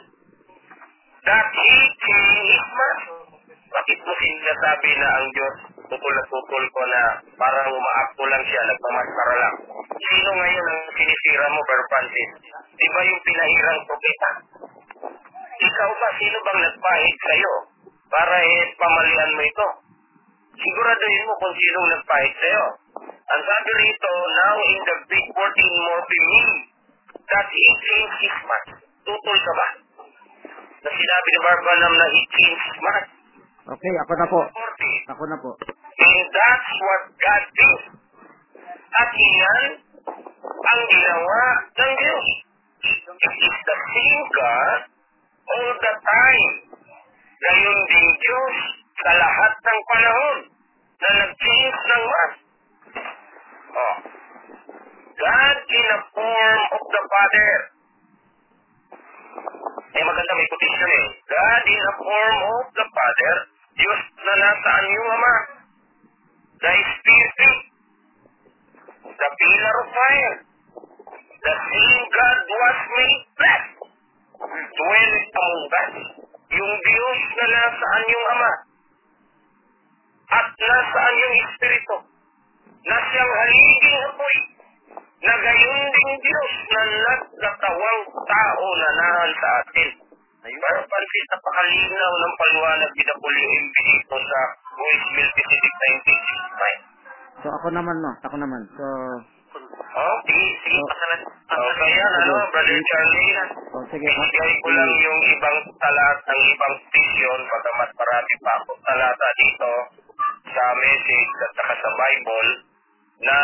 [1.22, 3.06] that he changed mask.
[3.46, 7.02] Bakit mo sinasabi na ang Diyos tutol na tutol ko na
[7.38, 9.54] parang umaakto lang siya, nagmamaskara lang?
[9.86, 12.30] Sino ngayon ang sinisira mo, Brother Francis?
[12.74, 14.30] Di ba yung pinahirang propeta?
[15.54, 17.54] Ikaw ba, sino bang nagpahid sa'yo
[18.10, 19.68] para eh, pamalian mo ito?
[20.58, 22.66] Siguraduhin mo kung sinong nagpahid sa'yo.
[23.06, 24.10] Ang sabi rito,
[24.42, 26.73] now in the big word in morphe mean
[27.30, 28.72] that he changed his mask.
[29.04, 29.68] Tutol ka ba?
[30.84, 33.08] Na sinabi ni Barbanam na he changed his mask.
[33.64, 34.40] Okay, ako na po.
[35.08, 35.50] Ako na po.
[35.56, 37.80] And that's what God did.
[38.94, 39.68] At iyan
[40.44, 41.42] ang ginawa
[41.72, 42.26] ng Diyos.
[42.84, 44.80] It is the same God
[45.48, 46.52] all the time.
[47.40, 48.56] Gayon din Diyos
[49.00, 50.36] sa lahat ng panahon
[51.00, 52.38] na nag-change ng mask.
[53.74, 53.96] Oh.
[55.14, 57.50] God in the form of the Father.
[59.94, 61.06] Eh maganda may quotation eh.
[61.30, 63.34] God in the form of the Father,
[63.78, 65.34] Diyos na nasaan yung Ama.
[66.58, 67.58] The Spirit,
[69.06, 70.36] the pillar of fire.
[71.44, 73.66] The same God was made flesh.
[74.50, 75.94] Dwell among us.
[76.58, 78.52] Yung Diyos na nasaan yung Ama.
[80.42, 81.96] At nasaan yung Espiritu.
[82.82, 84.38] Na siyang haliging apoy.
[85.24, 89.88] Na gayon ding Diyos na nagkatawang tao na nahan sa atin.
[90.44, 94.40] Pero pansin, napakalinaw ng paliwanag ni WMB dito sa
[94.76, 95.74] Voice Melchizedek
[97.40, 97.40] 1965.
[97.40, 98.60] So ako naman no, ako naman.
[98.76, 98.84] So
[99.94, 100.80] Oh, sige, sige.
[100.82, 101.54] Oh.
[101.54, 103.30] Oh, kaya ano, Brother Charlie,
[103.70, 104.10] oh, sige.
[104.10, 109.72] Ibigay ko lang yung ibang talat ng ibang vision, bagamat marami pa akong talata dito
[110.50, 112.50] sa message at saka sa Bible
[113.22, 113.38] na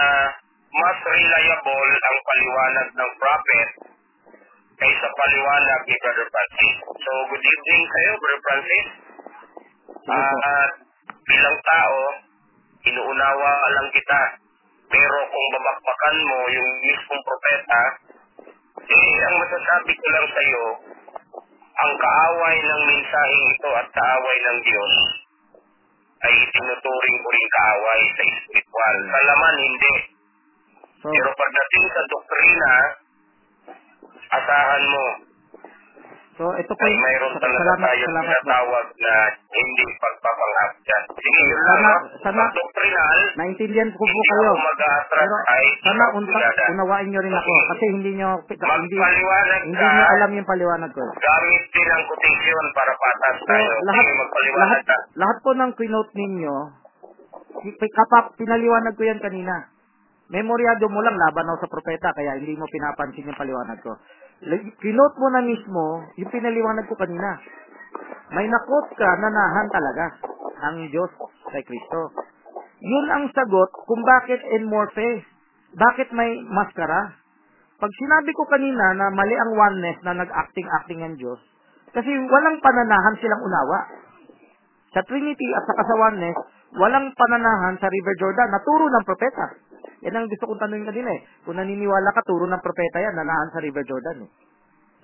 [0.71, 3.69] mas reliable ang paliwanag ng prophet
[4.81, 6.77] kaysa paliwanag ni Brother Francis.
[6.87, 8.87] So, good evening sa iyo, Brother Francis.
[9.91, 10.15] Po.
[10.41, 10.73] At
[11.27, 12.01] bilang tao,
[12.87, 14.21] inuunawa lang kita
[14.91, 17.83] Pero kung babakbakan mo yung mismong propeta,
[18.91, 20.67] eh, ang masasabi ko lang sa iyo,
[21.79, 24.95] ang kaaway ng mensaheng ito at kaaway ng Diyos
[26.27, 28.97] ay itinuturing ko rin kaaway sa espiritual.
[29.15, 29.95] Sa laman, hindi.
[31.01, 32.73] So, Pero pagdating sa doktrina,
[34.31, 35.05] asahan mo,
[36.37, 38.33] so ito po ay mayroon talaga salamat, tayo salamat po.
[38.37, 39.15] tinatawag na
[39.51, 41.03] hindi pagpapanghap dyan.
[41.11, 41.61] Sige, yun.
[41.65, 44.53] Sana- sana- Sa doktrinal, Naintindihan ko po kayo.
[45.09, 48.97] Pero ay sana unta, unawain nyo rin ako kasi hindi nyo hindi, hindi
[49.81, 51.01] nyo alam yung paliwanag ko.
[51.01, 53.73] gamit din ang quotation para patas So, tayo.
[53.89, 54.05] lahat,
[54.53, 54.81] lahat,
[55.17, 56.57] lahat po ng kinote ninyo,
[57.91, 59.80] kapap, pinaliwanag ko yan kanina.
[60.31, 63.99] Memoryado mo lang, laban ako sa propeta, kaya hindi mo pinapansin yung paliwanag ko.
[64.79, 65.85] Kinote mo na mismo,
[66.17, 67.35] yung pinaliwanag ko kanina.
[68.31, 70.05] May nakot ka, nanahan talaga
[70.63, 71.11] ang Diyos
[71.51, 72.15] kay Kristo.
[72.79, 75.27] Yun ang sagot kung bakit enmorphe.
[75.75, 77.11] Bakit may maskara?
[77.81, 81.43] Pag sinabi ko kanina na mali ang oneness na nag-acting-acting ang Diyos,
[81.91, 83.79] kasi walang pananahan silang unawa.
[84.95, 86.39] Sa Trinity at sa sa oneness,
[86.79, 88.51] walang pananahan sa River Jordan.
[88.55, 89.47] Naturo ng propeta.
[90.01, 91.23] Yan ang gusto kong tanungin kanina eh.
[91.45, 94.31] Kung naniniwala ka, turo ng propeta yan, nanahan sa River Jordan eh.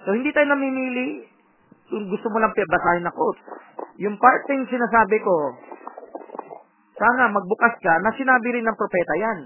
[0.08, 1.28] So, hindi tayo namimili
[1.92, 3.40] kung gusto mo lang basahin na quote.
[4.00, 5.36] Yung part yung sinasabi ko,
[6.96, 9.38] sana magbukas ka na sinabi rin ng propeta yan.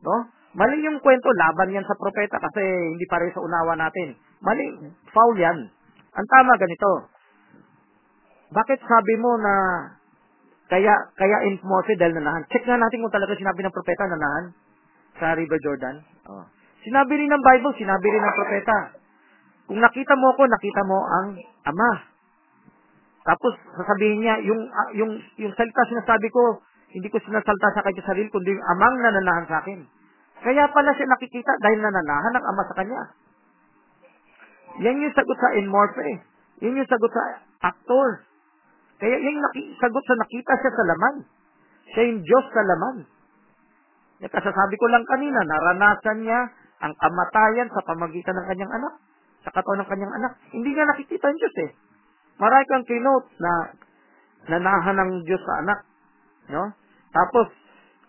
[0.00, 0.16] No?
[0.54, 2.62] Mali yung kwento, laban yan sa propeta kasi
[2.94, 4.16] hindi pareho sa unawa natin.
[4.40, 4.64] Mali,
[5.10, 5.58] foul yan.
[6.14, 7.10] Ang tama ganito.
[8.54, 9.54] Bakit sabi mo na
[10.74, 12.42] kaya kaya in Moses dahil nanahan?
[12.50, 14.50] Check na natin kung talaga sinabi ng propeta nanahan
[15.22, 16.02] sa River Jordan.
[16.26, 16.42] Oh.
[16.82, 18.78] Sinabi rin ng Bible, sinabi rin ng propeta.
[19.70, 21.26] Kung nakita mo ako, nakita mo ang
[21.70, 21.92] Ama.
[23.22, 26.58] Tapos sasabihin niya, yung ah, yung yung salita sinasabi ko,
[26.90, 29.78] hindi ko sinasalta sa kanya sarili, kundi yung amang nananahan sa akin.
[30.42, 33.00] Kaya pala siya nakikita dahil nananahan ang ama sa kanya.
[34.82, 36.18] Yan yung sagot sa enmorphe.
[36.66, 37.22] Yan yung sagot sa
[37.70, 38.26] actor.
[38.98, 41.16] Kaya yung naki, sagot sa nakita siya sa laman.
[41.90, 42.96] Siya yung Diyos sa laman.
[44.22, 46.40] Yung kasasabi ko lang kanina, naranasan niya
[46.84, 48.94] ang kamatayan sa pamagitan ng kanyang anak.
[49.44, 50.32] Sa katawan ng kanyang anak.
[50.54, 51.70] Hindi niya nakikita ang Diyos eh.
[52.40, 53.52] Marami kang kinote na
[54.50, 55.78] nanahan ng Diyos sa anak.
[56.50, 56.64] No?
[57.14, 57.46] Tapos,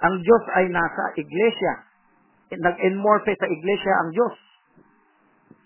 [0.01, 1.73] ang Diyos ay nasa iglesia.
[2.55, 4.35] Nag-enmorphe sa iglesia ang Diyos.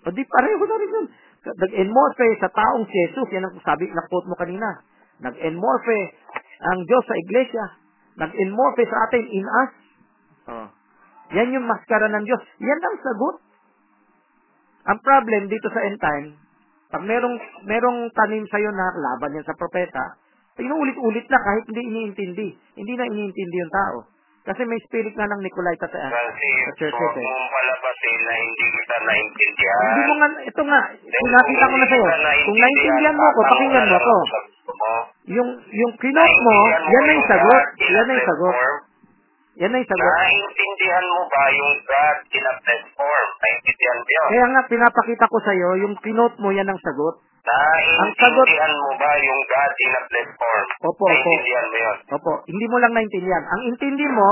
[0.07, 1.07] O di pareho na rin yun.
[1.43, 3.27] Nag-enmorphe sa taong si Jesus.
[3.35, 4.88] Yan ang sabi, na-quote mo kanina.
[5.19, 5.99] Nag-enmorphe
[6.59, 7.65] ang Diyos sa iglesia.
[8.19, 9.71] Nag-enmorphe sa atin in us.
[10.49, 10.67] Oh.
[11.35, 12.41] Yan yung maskara ng Diyos.
[12.59, 13.35] Yan ang sagot.
[14.89, 16.27] Ang problem dito sa end time,
[16.89, 17.37] pag merong,
[17.69, 20.17] merong tanim sa'yo na laban yan sa propeta,
[20.57, 22.49] inuulit-ulit na kahit hindi iniintindi.
[22.73, 23.97] Hindi na iniintindi yung tao.
[24.49, 27.21] Kasi may spirit na ng Nicolaita sa, sa Francis, church huwag eh.
[27.21, 29.81] mong palabasin na hindi kita naintindihan.
[29.85, 32.05] Hindi mo nga, ito nga, sinakita ko na sa'yo.
[32.49, 34.13] Kung naintindihan mo ako, pakinggan mo ako.
[34.25, 34.39] sa.
[35.29, 37.63] Yung, yung kinote mo, yan na yung sagot.
[37.77, 38.53] Yan na yung sagot.
[39.61, 40.13] Yan na yung sagot.
[40.17, 43.29] Naintindihan mo ba yung God in a flesh form?
[43.45, 44.27] Naintindihan mo yun?
[44.33, 47.21] Kaya nga, pinapakita ko sa'yo, yung kinote mo, yan ang sagot.
[47.99, 50.65] Ang sagot- Naintindihan mo ba yung God in a flesh form?
[50.85, 51.03] Opo.
[51.09, 51.97] Naintindihan mo yun?
[52.13, 53.43] Opo, hindi mo lang naintindihan.
[53.49, 54.29] Ang intindi mo,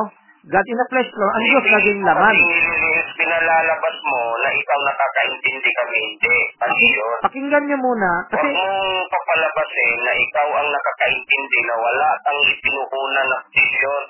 [0.48, 2.32] God in a flesh floor, ang Diyos naging laman.
[2.32, 6.38] Nililihis, pinalalabas mo na ikaw nakakaintindi kami, hindi.
[6.64, 7.18] Ano yun?
[7.20, 8.78] Pakinggan niyo muna, Huwag kasi mong
[9.12, 14.04] papalabasin na ikaw ang nakakaintindi na wala kang ipinuhunan na posisyon.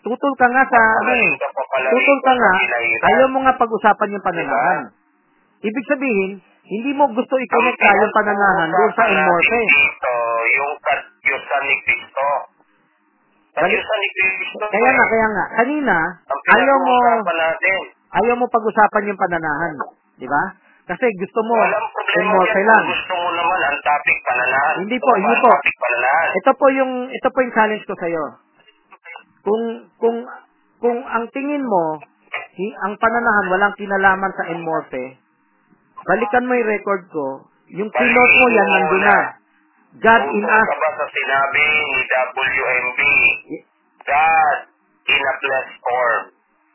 [0.00, 1.32] tutol ka nga sa, ano eh,
[1.90, 2.52] tutol ka nga,
[3.10, 4.82] ayaw mo nga pag-usapan yung pananahan.
[5.60, 6.30] Ibig sabihin,
[6.70, 9.58] hindi mo gusto i-connect na yung pananahan doon sa enmorphe.
[9.58, 10.14] Dito,
[10.54, 12.26] yung kadyusan ni Kristo.
[13.58, 14.64] Kadyusan ni Kristo.
[14.70, 15.96] Kaya nga, kaya nga, kanina,
[16.30, 16.94] ayaw mo,
[18.22, 19.74] ayaw mo pag-usapan yung pananahan.
[20.14, 20.42] Di ba?
[20.86, 22.26] Kasi gusto mo, yan
[22.66, 22.82] lang.
[22.86, 24.74] gusto mo naman ang topic pananahan.
[24.86, 25.50] Hindi po, hindi po.
[26.38, 28.24] Ito po yung ito po yung challenge ko sa iyo.
[29.42, 29.62] Kung
[29.98, 30.16] kung
[30.82, 31.98] kung ang tingin mo
[32.58, 35.14] ang pananahan walang kinalaman sa enmorphe,
[36.06, 37.26] balikan mo yung record ko,
[37.70, 39.18] yung keynote mo yan nandun na.
[39.98, 40.66] God in us.
[40.70, 43.00] ka ba sa sinabi ni WMB?
[44.06, 44.58] God
[45.10, 46.24] in a flesh form.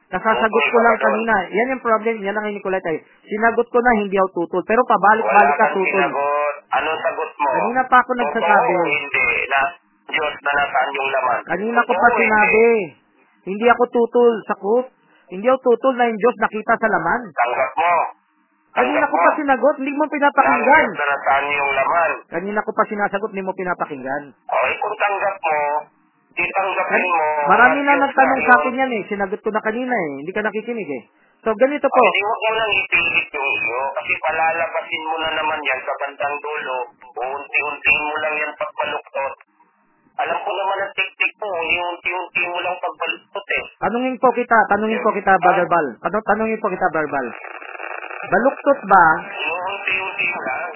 [0.06, 1.36] Nasasagot ko lang kanina.
[1.50, 2.16] Yan yung problem.
[2.22, 3.00] Yan ang Nicolay tayo.
[3.26, 4.64] Sinagot ko na hindi ako tutol.
[4.68, 5.90] Pero pabalik-balik ka tutol.
[5.90, 6.56] sinagot.
[6.76, 7.50] Anong sagot mo?
[7.56, 8.74] Kanina pa ako nagsasabi.
[8.76, 9.28] Totoo, hindi.
[9.50, 9.60] Na
[10.06, 11.40] Diyos na nasaan yung laman.
[11.50, 12.68] Kanina ko pa sinabi.
[13.50, 14.90] Hindi ako tutol sa quote.
[15.34, 17.22] Hindi ako tutol na yung Diyos nakita sa laman.
[17.34, 17.94] Tanggap mo.
[18.76, 20.88] Kanina Tanggap ko pa sinagot, hindi mo pinapakinggan.
[20.92, 22.12] Na nasaan yung laman.
[22.28, 24.24] Kanina ko pa sinasagot, hindi mo pinapakinggan.
[24.36, 25.60] Okay, kung tanggap mo,
[26.36, 27.28] titanggapin mo.
[27.56, 29.04] Marami na nagtanong sa akin yan eh.
[29.08, 30.12] Sinagot ko na kanina eh.
[30.20, 31.04] Hindi ka nakikinig eh.
[31.48, 32.02] So, ganito po.
[32.04, 36.36] Hindi huwag mo nang ipilit yung iyo kasi palalabasin mo na naman yan sa bandang
[36.44, 36.78] dulo.
[37.16, 39.34] Unti-untiin mo lang yan pagbaluktot.
[40.16, 43.64] Alam ko naman ang teknik mo, unti-unti mo lang pagbaluktot eh.
[43.80, 45.88] Tanungin po kita, tanungin po kita, Brother Bal.
[46.04, 47.28] Tanong, tanungin po kita, Brother Bal.
[48.26, 49.06] Baluktot ba?
[49.22, 50.72] Unti-unti lang.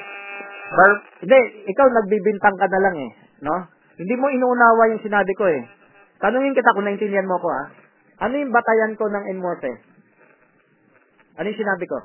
[1.19, 3.11] Hindi, ikaw nagbibintang ka na lang eh.
[3.41, 3.55] No?
[3.99, 5.61] Hindi mo inuunawa yung sinabi ko eh.
[6.19, 7.67] Tanungin kita kung naintindihan mo ko ah.
[8.27, 9.71] Ano yung batayan ko ng Enmorte?
[11.39, 11.97] Ano yung sinabi ko?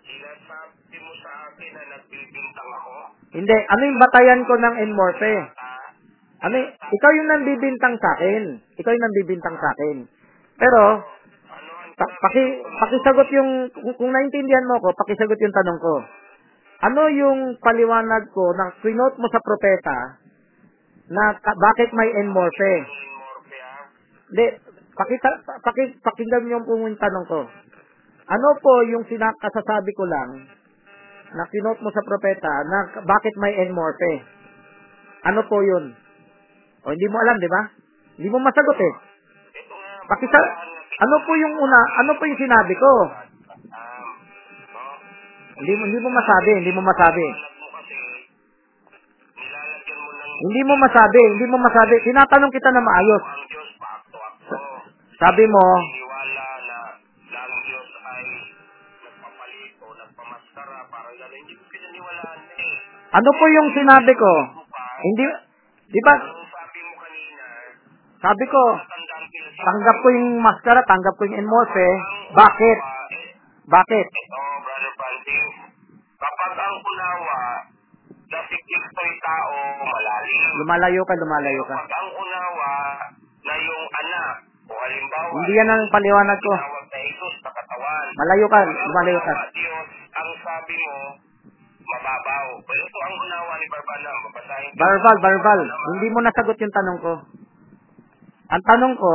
[0.00, 2.92] Sinasabi mo sa akin na nagbibintang ako.
[3.36, 5.32] Hindi, ano yung batayan ko ng Enmorte?
[6.40, 8.44] Ano, ikaw yung nambibintang sa akin.
[8.80, 9.96] Ikaw yung nambibintang sa akin.
[10.56, 11.04] Pero,
[12.00, 15.94] pa- paki, pakisagot yung, kung, kung naintindihan mo ko, pakisagot yung tanong ko.
[16.80, 20.16] Ano yung paliwanag ko na quinote mo sa propeta
[21.12, 22.72] na ka- bakit may enmorphe?
[22.80, 23.60] Morphe.
[24.32, 24.46] Hindi,
[24.96, 25.28] pakita,
[25.60, 27.44] paki, pakinggan niyo po yung tanong ko.
[28.30, 30.48] Ano po yung sinakasasabi ko lang
[31.36, 34.24] na quinote mo sa propeta na bakit may enmorphe?
[35.28, 35.92] Ano po yun?
[36.80, 37.62] O hindi mo alam, di ba?
[38.16, 38.94] Hindi mo masagot eh.
[40.08, 40.40] Pakita,
[40.98, 42.92] ano po yung una, ano po yung sinabi ko?
[45.60, 47.26] Hindi mo, hindi mo masabi, hindi mo masabi.
[50.40, 51.94] Hindi mo masabi, hindi mo masabi.
[52.00, 53.24] Tinatanong kita na maayos.
[55.20, 55.64] Sabi mo,
[63.10, 64.32] ano po yung sinabi ko?
[65.00, 65.24] Hindi,
[65.92, 66.14] di ba,
[68.20, 68.62] sabi ko,
[69.60, 71.88] tanggap ko yung maskara, tanggap ko yung enmorphe.
[72.32, 72.78] Bakit?
[73.66, 74.06] Bakit?
[74.06, 75.48] Ito, Brother Francis,
[76.16, 77.40] kapag ang unawa
[78.30, 81.74] na si Kristo'y tao malalim, Lumalayo ka, lumalayo ka.
[81.76, 82.70] kapag ang unawa
[83.40, 84.34] na yung anak,
[84.70, 86.52] o halimbawa, Hindi yan ang paliwanag ko.
[86.54, 89.32] na na Malayo ka, lumalayo ka.
[89.50, 90.96] Diyos, ang sabi mo,
[91.80, 92.46] mababaw.
[92.62, 94.78] Pero ito ang unawa ni Barbana, babasahin ko.
[94.78, 95.60] Barbal, barbal.
[95.94, 97.12] Hindi mo nasagot yung tanong ko.
[98.50, 99.12] Ang tanong ko,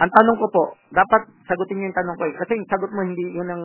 [0.00, 2.34] ang tanong ko po, dapat sagutin niyo yung tanong ko eh.
[2.36, 3.64] Kasi yung sagot mo hindi yun ang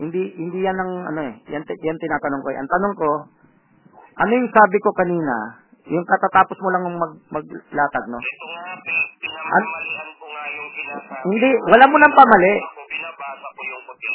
[0.00, 1.34] hindi hindi yan ang ano eh.
[1.52, 2.58] Yan, yan tinatanong ko eh.
[2.60, 3.08] Ang tanong ko,
[4.16, 5.60] ano yung sabi ko kanina?
[5.90, 8.20] Yung katatapos mo lang mag, maglatag, no?
[8.22, 11.22] Ito nga, pi- pinamamalihan ko nga yung sinasabi.
[11.26, 12.54] Hindi, wala mo nang pamali.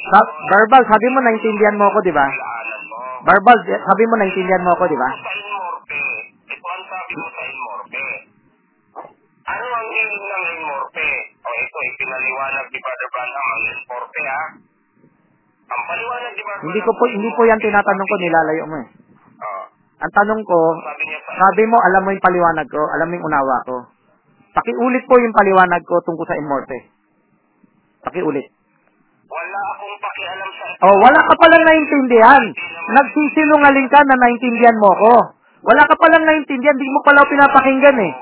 [0.08, 2.26] Sa, verbal, sabi mo naintindihan mo ako, di ba?
[3.26, 5.10] Verbal, sabi mo naintindihan mo ako, di ba?
[5.12, 6.02] Sa Inmorpe,
[6.48, 8.06] ito ang sabi mo sa Inmorpe.
[9.48, 10.48] Ano ang meaning ng
[11.58, 11.66] Inmorpe?
[11.66, 14.42] O ito, ipinaliwanag ni Brother Branham ang Inmorpe, ha?
[15.68, 18.88] Ang paliwanag ni Brother Hindi ko po hindi po yan tinatanong ko, nilalayo mo eh.
[19.38, 19.64] Oh,
[19.98, 23.28] Ang tanong ko, sabi niya sabi mo alam mo yung paliwanag ko, alam mo yung
[23.30, 23.76] unawa ko.
[24.54, 26.78] Pakiulit po yung paliwanag ko tungkol sa immorte.
[28.06, 28.48] Pakiulit.
[29.28, 32.44] wala akong pakialam sa Oh, wala ka palang naintindihan.
[32.94, 35.14] Nagsisinungaling ka na naintindihan mo ko.
[35.66, 38.14] Wala ka palang naintindihan, di mo pala pinapakinggan eh.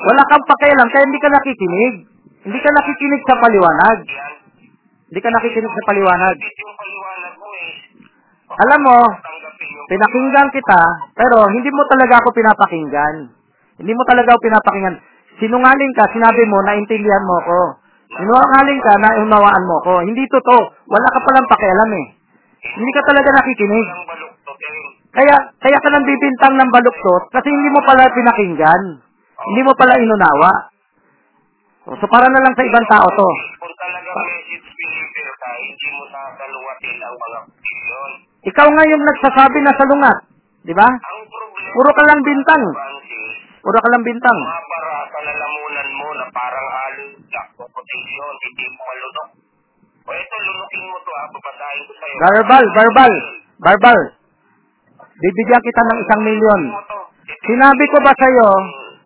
[0.00, 1.94] Wala kang pakialam kaya hindi ka nakikinig.
[2.40, 3.98] Hindi ka nakikinig sa paliwanag.
[5.12, 6.36] Hindi ka nakikinig sa paliwanag.
[6.40, 6.50] Eh?
[8.50, 8.98] Alam mo,
[9.86, 10.80] pinakinggan kita,
[11.14, 13.16] pero hindi mo talaga ako pinapakinggan.
[13.78, 14.96] Hindi mo talaga ako pinapakinggan.
[15.38, 17.60] Sinungaling ka, sinabi mo, naintindihan mo ko.
[18.10, 19.94] Sinungaling ka, naunawaan mo ko.
[20.02, 20.62] Hindi totoo.
[20.90, 22.06] Wala ka palang pakialam eh.
[22.76, 23.86] Hindi ka talaga nakikinig.
[23.86, 24.74] Baluktotin.
[25.10, 28.82] Kaya, kaya ka nang bibintang ng baluktot kasi hindi mo pala pinakinggan.
[29.48, 30.52] Hindi mo pala inunawa.
[31.90, 33.28] So, para na lang sa ibang tao to.
[33.56, 37.40] Kung talagang message believer hindi mo sasaluwatin ang mga.
[38.40, 40.18] Ikaw nga yung nagsasabi na salungat.
[40.60, 40.88] Di ba?
[41.72, 42.64] Puro ka lang bintang.
[43.64, 44.38] Puro ka lang bintang.
[44.38, 49.28] mga para sa lalamunan mo na parang halong o hindi mo malunok.
[50.00, 52.16] O ito, lunukin mo to ha, babasahin ko sa'yo.
[52.20, 53.12] Barbal, barbal,
[53.60, 54.00] barbal.
[55.20, 56.62] Bibigyan kita ng isang milyon.
[57.44, 58.48] Sinabi ko ba sa'yo,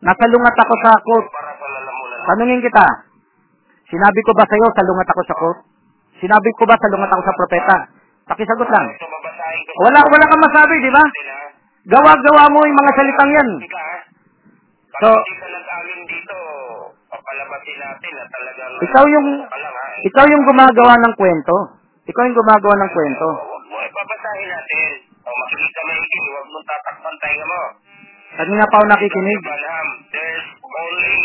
[0.04, 1.26] nasalungat ako sa court?
[1.26, 2.24] mo.
[2.28, 2.86] Tanungin kita.
[3.88, 5.58] Sinabi ko ba sa'yo, salungat ako sa court?
[6.20, 7.76] Sinabi ko ba, salungat ako sa propeta?
[8.24, 8.86] Pakisagot lang.
[9.84, 11.04] Wala, wala kang masabi, di ba?
[11.84, 13.48] Gawa-gawa mo yung mga salitang yan.
[15.04, 15.22] So-.
[18.84, 19.28] Ikaw yung,
[20.08, 21.56] ikaw yung gumagawa ng kwento.
[22.08, 23.26] Ikaw yung gumagawa ng kwento.
[23.36, 24.88] Huwag mo, ipabasahin natin.
[25.24, 27.62] O makikita maigi, huwag mong tatakpan tayo mo.
[28.34, 29.40] Kanina pa ako nakikinig.
[29.46, 31.18] Abraham, there's only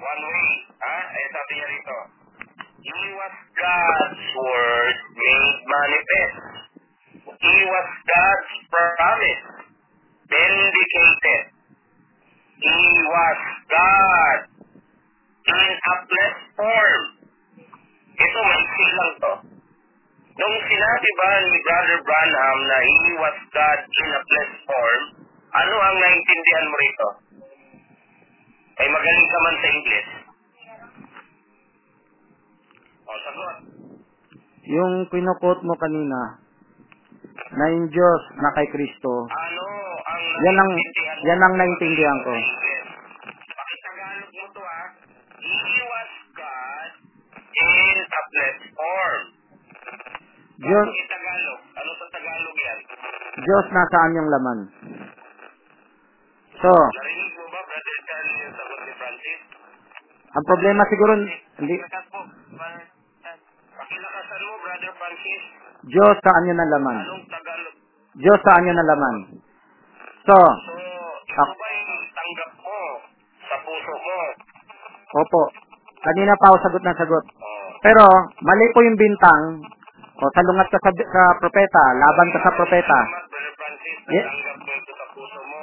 [0.00, 0.48] one way.
[0.80, 0.94] Ha?
[1.12, 1.98] Ay, sabi niya rito.
[2.80, 6.36] He was God's word made manifest.
[7.28, 9.44] He was God's promise
[10.32, 11.42] vindicated.
[12.56, 12.80] He
[13.12, 14.38] was God
[15.44, 17.02] in a flesh form.
[18.16, 19.34] Ito, maiksi lang to.
[20.32, 25.02] Nung sinabi ba ni Brother Branham na he was God in a flesh form,
[25.52, 27.08] ano ang naintindihan mo rito?
[28.72, 30.10] Ay magaling ka man sa English.
[33.02, 33.56] O, sagot.
[34.62, 36.40] Yung pinukot mo kanina,
[37.52, 39.64] na yung Diyos na kay Kristo, Ano
[40.02, 40.76] ang Yan ang-
[41.22, 42.32] yan ang naintindihan ko.
[42.32, 44.82] Pakitagalog mo to ha.
[45.36, 45.52] He
[45.82, 46.90] was God
[47.52, 49.22] in a flesh form.
[50.62, 51.60] Diyos, Ano Tagalog?
[51.76, 52.78] Ano sa Tagalog yan?
[53.42, 54.58] Diyos nasaan yung laman?
[54.62, 56.51] So, Narinig mo ba, Brother Charlie, yung sagot ni
[58.98, 59.38] Francis?
[60.32, 61.12] ang problema siguro,
[61.58, 61.76] hindi.
[63.72, 65.42] Pakilakasan Brother Francis.
[65.90, 66.96] Diyos saan yun ang laman?
[68.14, 69.16] Diyos saan yun ang laman?
[70.22, 72.78] So, So, yung tanggap mo
[73.42, 74.18] sa puso mo?
[75.12, 75.42] opo,
[75.98, 77.24] kanina pa ako sagot na sagot.
[77.82, 78.04] Pero,
[78.46, 79.66] mali po yung bintang,
[80.14, 82.98] o salungat ka sa, sa propeta, laban ka sa propeta.
[83.02, 83.52] Salamat, Brother.
[84.10, 84.26] Yeah.
[84.26, 85.62] Natanggap mo ito sa puso mo.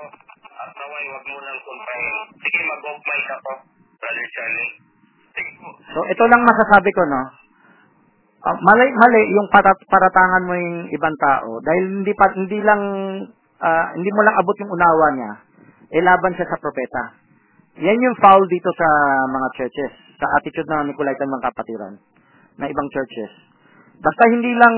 [0.59, 2.15] At naway, wag mo nang kumpahin.
[2.39, 3.51] Sige, mag-off mic ako,
[3.99, 4.73] Brother Charlie.
[5.35, 5.69] Sige po.
[5.91, 7.23] So, ito lang masasabi ko, no?
[8.43, 12.81] Ah, mali, mali yung parat, paratangan mo yung ibang tao dahil hindi pa hindi lang
[13.63, 15.31] ah, hindi mo lang abot yung unawa niya
[15.95, 17.15] eh laban siya sa propeta.
[17.79, 18.87] Yan yung foul dito sa
[19.31, 21.95] mga churches, sa attitude ng Nicolaitan mga kapatiran
[22.59, 23.31] na ibang churches.
[24.03, 24.75] Basta hindi lang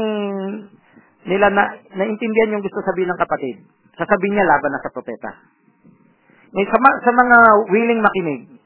[1.25, 3.65] nila na naintindihan yung gusto sabihin ng kapatid.
[3.97, 5.31] Sasabihin niya laban na sa propeta.
[6.53, 7.37] Eh, sa, sa mga
[7.73, 8.60] willing makinig,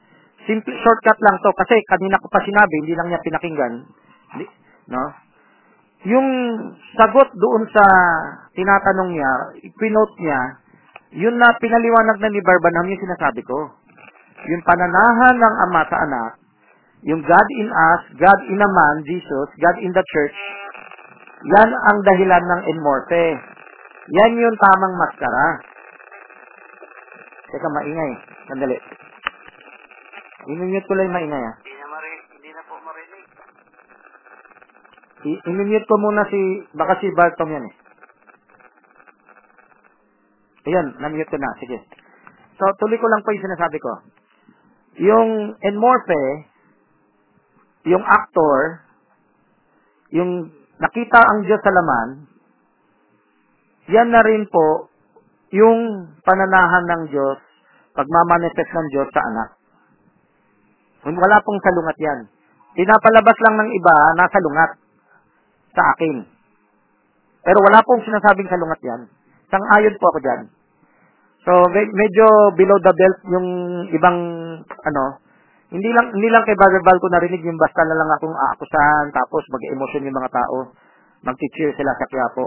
[0.46, 3.74] simple shortcut lang to kasi kanina ko pa sinabi, hindi lang niya pinakinggan.
[4.86, 5.04] No?
[6.06, 6.28] Yung
[6.94, 7.84] sagot doon sa
[8.54, 9.32] tinatanong niya,
[9.74, 10.40] pinote niya,
[11.18, 13.74] yun na pinaliwanag na ni Barbanam yung sinasabi ko.
[14.46, 16.32] Yung pananahan ng Ama sa Anak,
[17.02, 20.38] yung God in us, God in a man, Jesus, God in the church,
[21.46, 23.24] yan ang dahilan ng enmorte.
[24.06, 25.46] Yan yung tamang maskara.
[27.50, 28.12] Teka, maingay.
[28.46, 29.05] Sandali.
[30.46, 31.56] Imimute ko lang yung maingay ah.
[31.58, 33.24] Hindi na, marinig, hindi na po marinig.
[35.26, 36.40] I- imimute ko muna si,
[36.74, 37.74] baka si Bartom yan eh.
[40.66, 41.50] Ayan, namute ko na.
[41.62, 41.78] Sige.
[42.58, 43.92] So, tuloy ko lang po yung sinasabi ko.
[44.98, 45.30] Yung
[45.62, 46.50] enmorphe,
[47.86, 48.82] yung actor,
[50.10, 50.50] yung
[50.82, 52.08] nakita ang Diyos sa laman,
[53.86, 54.90] yan na rin po
[55.54, 57.38] yung pananahan ng Diyos,
[57.94, 59.55] pagmamanifest ng Diyos sa anak.
[61.14, 62.18] Wala pong salungat yan.
[62.74, 64.70] Pinapalabas lang ng iba, nasa lungat
[65.70, 66.16] sa akin.
[67.46, 69.00] Pero wala pong sinasabing salungat yan.
[69.46, 70.40] Sang-ayon po ako dyan.
[71.46, 72.26] So, me- medyo
[72.58, 73.46] below the belt yung
[73.94, 74.18] ibang,
[74.66, 75.04] ano,
[75.70, 79.14] hindi lang, hindi lang kay Brother Val ko narinig yung basta na lang akong aakusahan,
[79.14, 80.74] tapos mag-emotion yung mga tao,
[81.22, 82.44] mag-cheer sila sa Quiapo.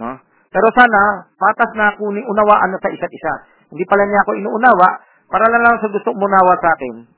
[0.00, 0.16] No?
[0.48, 3.32] Pero sana, patas na kuning unawaan na sa isa't isa.
[3.68, 4.88] Hindi pala niya ako inuunawa,
[5.28, 7.17] para lang lang sa gusto umunawa sa akin.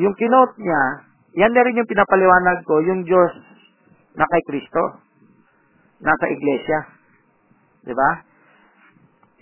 [0.00, 0.82] Yung kinote niya,
[1.36, 3.32] yan na rin yung pinapaliwanag ko, yung Diyos
[4.16, 5.00] na kay Kristo,
[6.00, 6.78] nasa iglesia.
[7.84, 8.10] Di ba?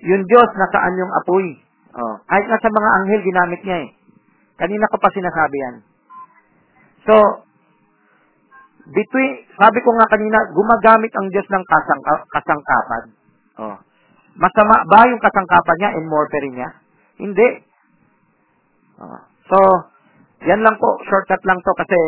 [0.00, 1.46] Yung Diyos, nasaan yung apoy.
[1.94, 2.14] Oh.
[2.26, 3.90] Kahit nga sa mga anghel, ginamit niya eh.
[4.58, 5.76] Kanina ko pa sinasabi yan.
[7.08, 7.14] So,
[8.90, 12.02] between, sabi ko nga kanina, gumagamit ang Diyos ng kasang,
[12.32, 13.04] kasangkapan.
[13.60, 13.76] Oh.
[14.38, 16.70] Masama ba yung kasangkapan niya and morphine niya?
[17.18, 17.48] Hindi.
[19.02, 19.20] Oh.
[19.50, 19.58] So,
[20.48, 21.98] yan lang po, shortcut lang to kasi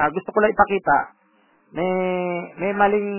[0.00, 1.18] ah, gusto ko lang ipakita
[1.72, 1.92] may
[2.56, 3.10] may maling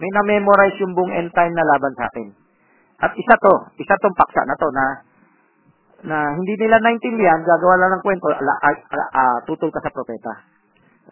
[0.00, 2.28] may na-memorize yung buong end time na laban sa akin.
[3.04, 4.84] At isa to, isa tong paksa na to na
[6.00, 9.92] na hindi nila naintindihan, gagawa lang ng kwento, ala, ah, ah, ah, tutol ka sa
[9.92, 10.32] propeta.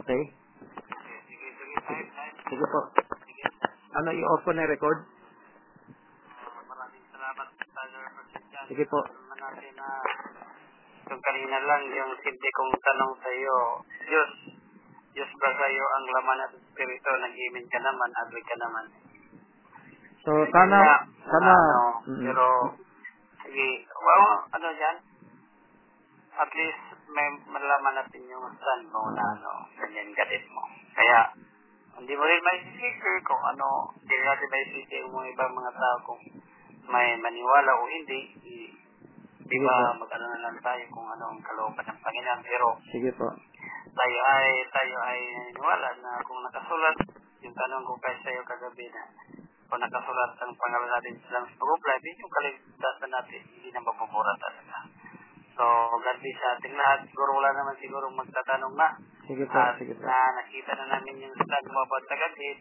[0.00, 0.32] Okay?
[2.48, 2.80] Sige po.
[4.00, 5.04] Ano, i-off ko na record?
[6.64, 7.46] Maraming salamat.
[8.72, 9.00] Sige po.
[11.08, 13.56] Yung kanina lang, yung simple kong tanong sa iyo,
[14.04, 14.30] Diyos,
[15.16, 18.84] Diyos ba sa iyo ang laman at espiritu, nag-imin ka naman, agri ka naman.
[20.20, 22.46] So, sana, Kaya, sana, ano, mm, pero,
[23.40, 24.96] sige, well, ano yan,
[26.38, 30.60] at least may malaman natin yung stand mo na ano, ganyan galit mo.
[30.92, 31.32] Kaya,
[31.98, 35.72] hindi mo rin may sisir kung ano, hindi natin may sisir yung mga ibang mga
[35.72, 36.22] tao kung
[36.92, 38.20] may maniwala o hindi.
[38.38, 38.56] Di,
[39.48, 42.40] di ba, mag-ano na lang tayo kung anong kalooban ng Panginoon.
[42.44, 43.26] Pero, sige po.
[43.98, 46.96] tayo ay tayo ay naniniwala na kung nakasulat
[47.42, 49.02] yung tanong ko kay sa'yo kagabi na
[49.68, 54.32] kung nakasulat ang pangalan natin sa group life, yun yung kaligtasan natin, hindi na mabubura
[54.40, 54.76] talaga.
[55.58, 55.64] So,
[55.98, 56.98] God bless sa ating lahat.
[57.10, 58.88] Siguro wala naman siguro magtatanong na.
[59.26, 60.06] Sige po, At sige po.
[60.06, 62.58] na nakita na namin yung stand mo about tagadid,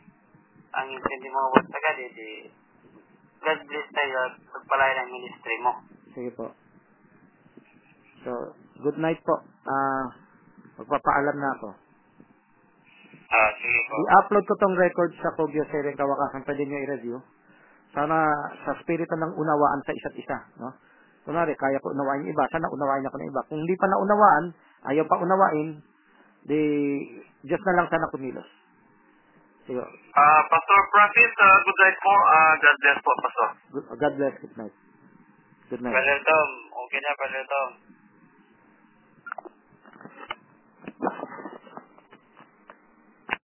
[0.76, 2.51] ang intindi mo about tagadid, eh,
[3.39, 5.72] God bless tayo at pagpalay ng ministry mo.
[6.11, 6.51] Sige po.
[8.27, 8.51] So,
[8.83, 9.39] good night po.
[9.63, 10.11] Ah,
[10.75, 11.69] magpapaalam na ako.
[13.31, 13.95] Ah, sige po.
[14.03, 16.43] I-upload ko tong record sa Kogyo Sereng Kawakasan.
[16.43, 17.17] Pwede nyo i-review.
[17.95, 18.27] Sana
[18.67, 20.37] sa spirito ng unawaan sa isa't isa.
[20.59, 20.75] No?
[21.23, 22.43] Kunwari, kaya ko unawain yung iba.
[22.51, 23.47] Sana unawain ako ng iba.
[23.47, 24.45] Kung hindi pa naunawaan,
[24.91, 25.79] ayaw pa unawain,
[26.43, 26.59] di,
[27.47, 28.47] just na lang sana kumilos.
[29.71, 29.79] Sige.
[30.19, 32.11] Ah, Pastor Francis, ah, good night po.
[32.11, 33.49] Ah, God bless po, Pastor.
[33.71, 34.35] Good- God bless.
[34.43, 34.75] Good night.
[35.71, 35.95] Good night.
[35.95, 37.86] Brother Tom, okay na, Brother Tom.
[41.07, 41.36] لحظة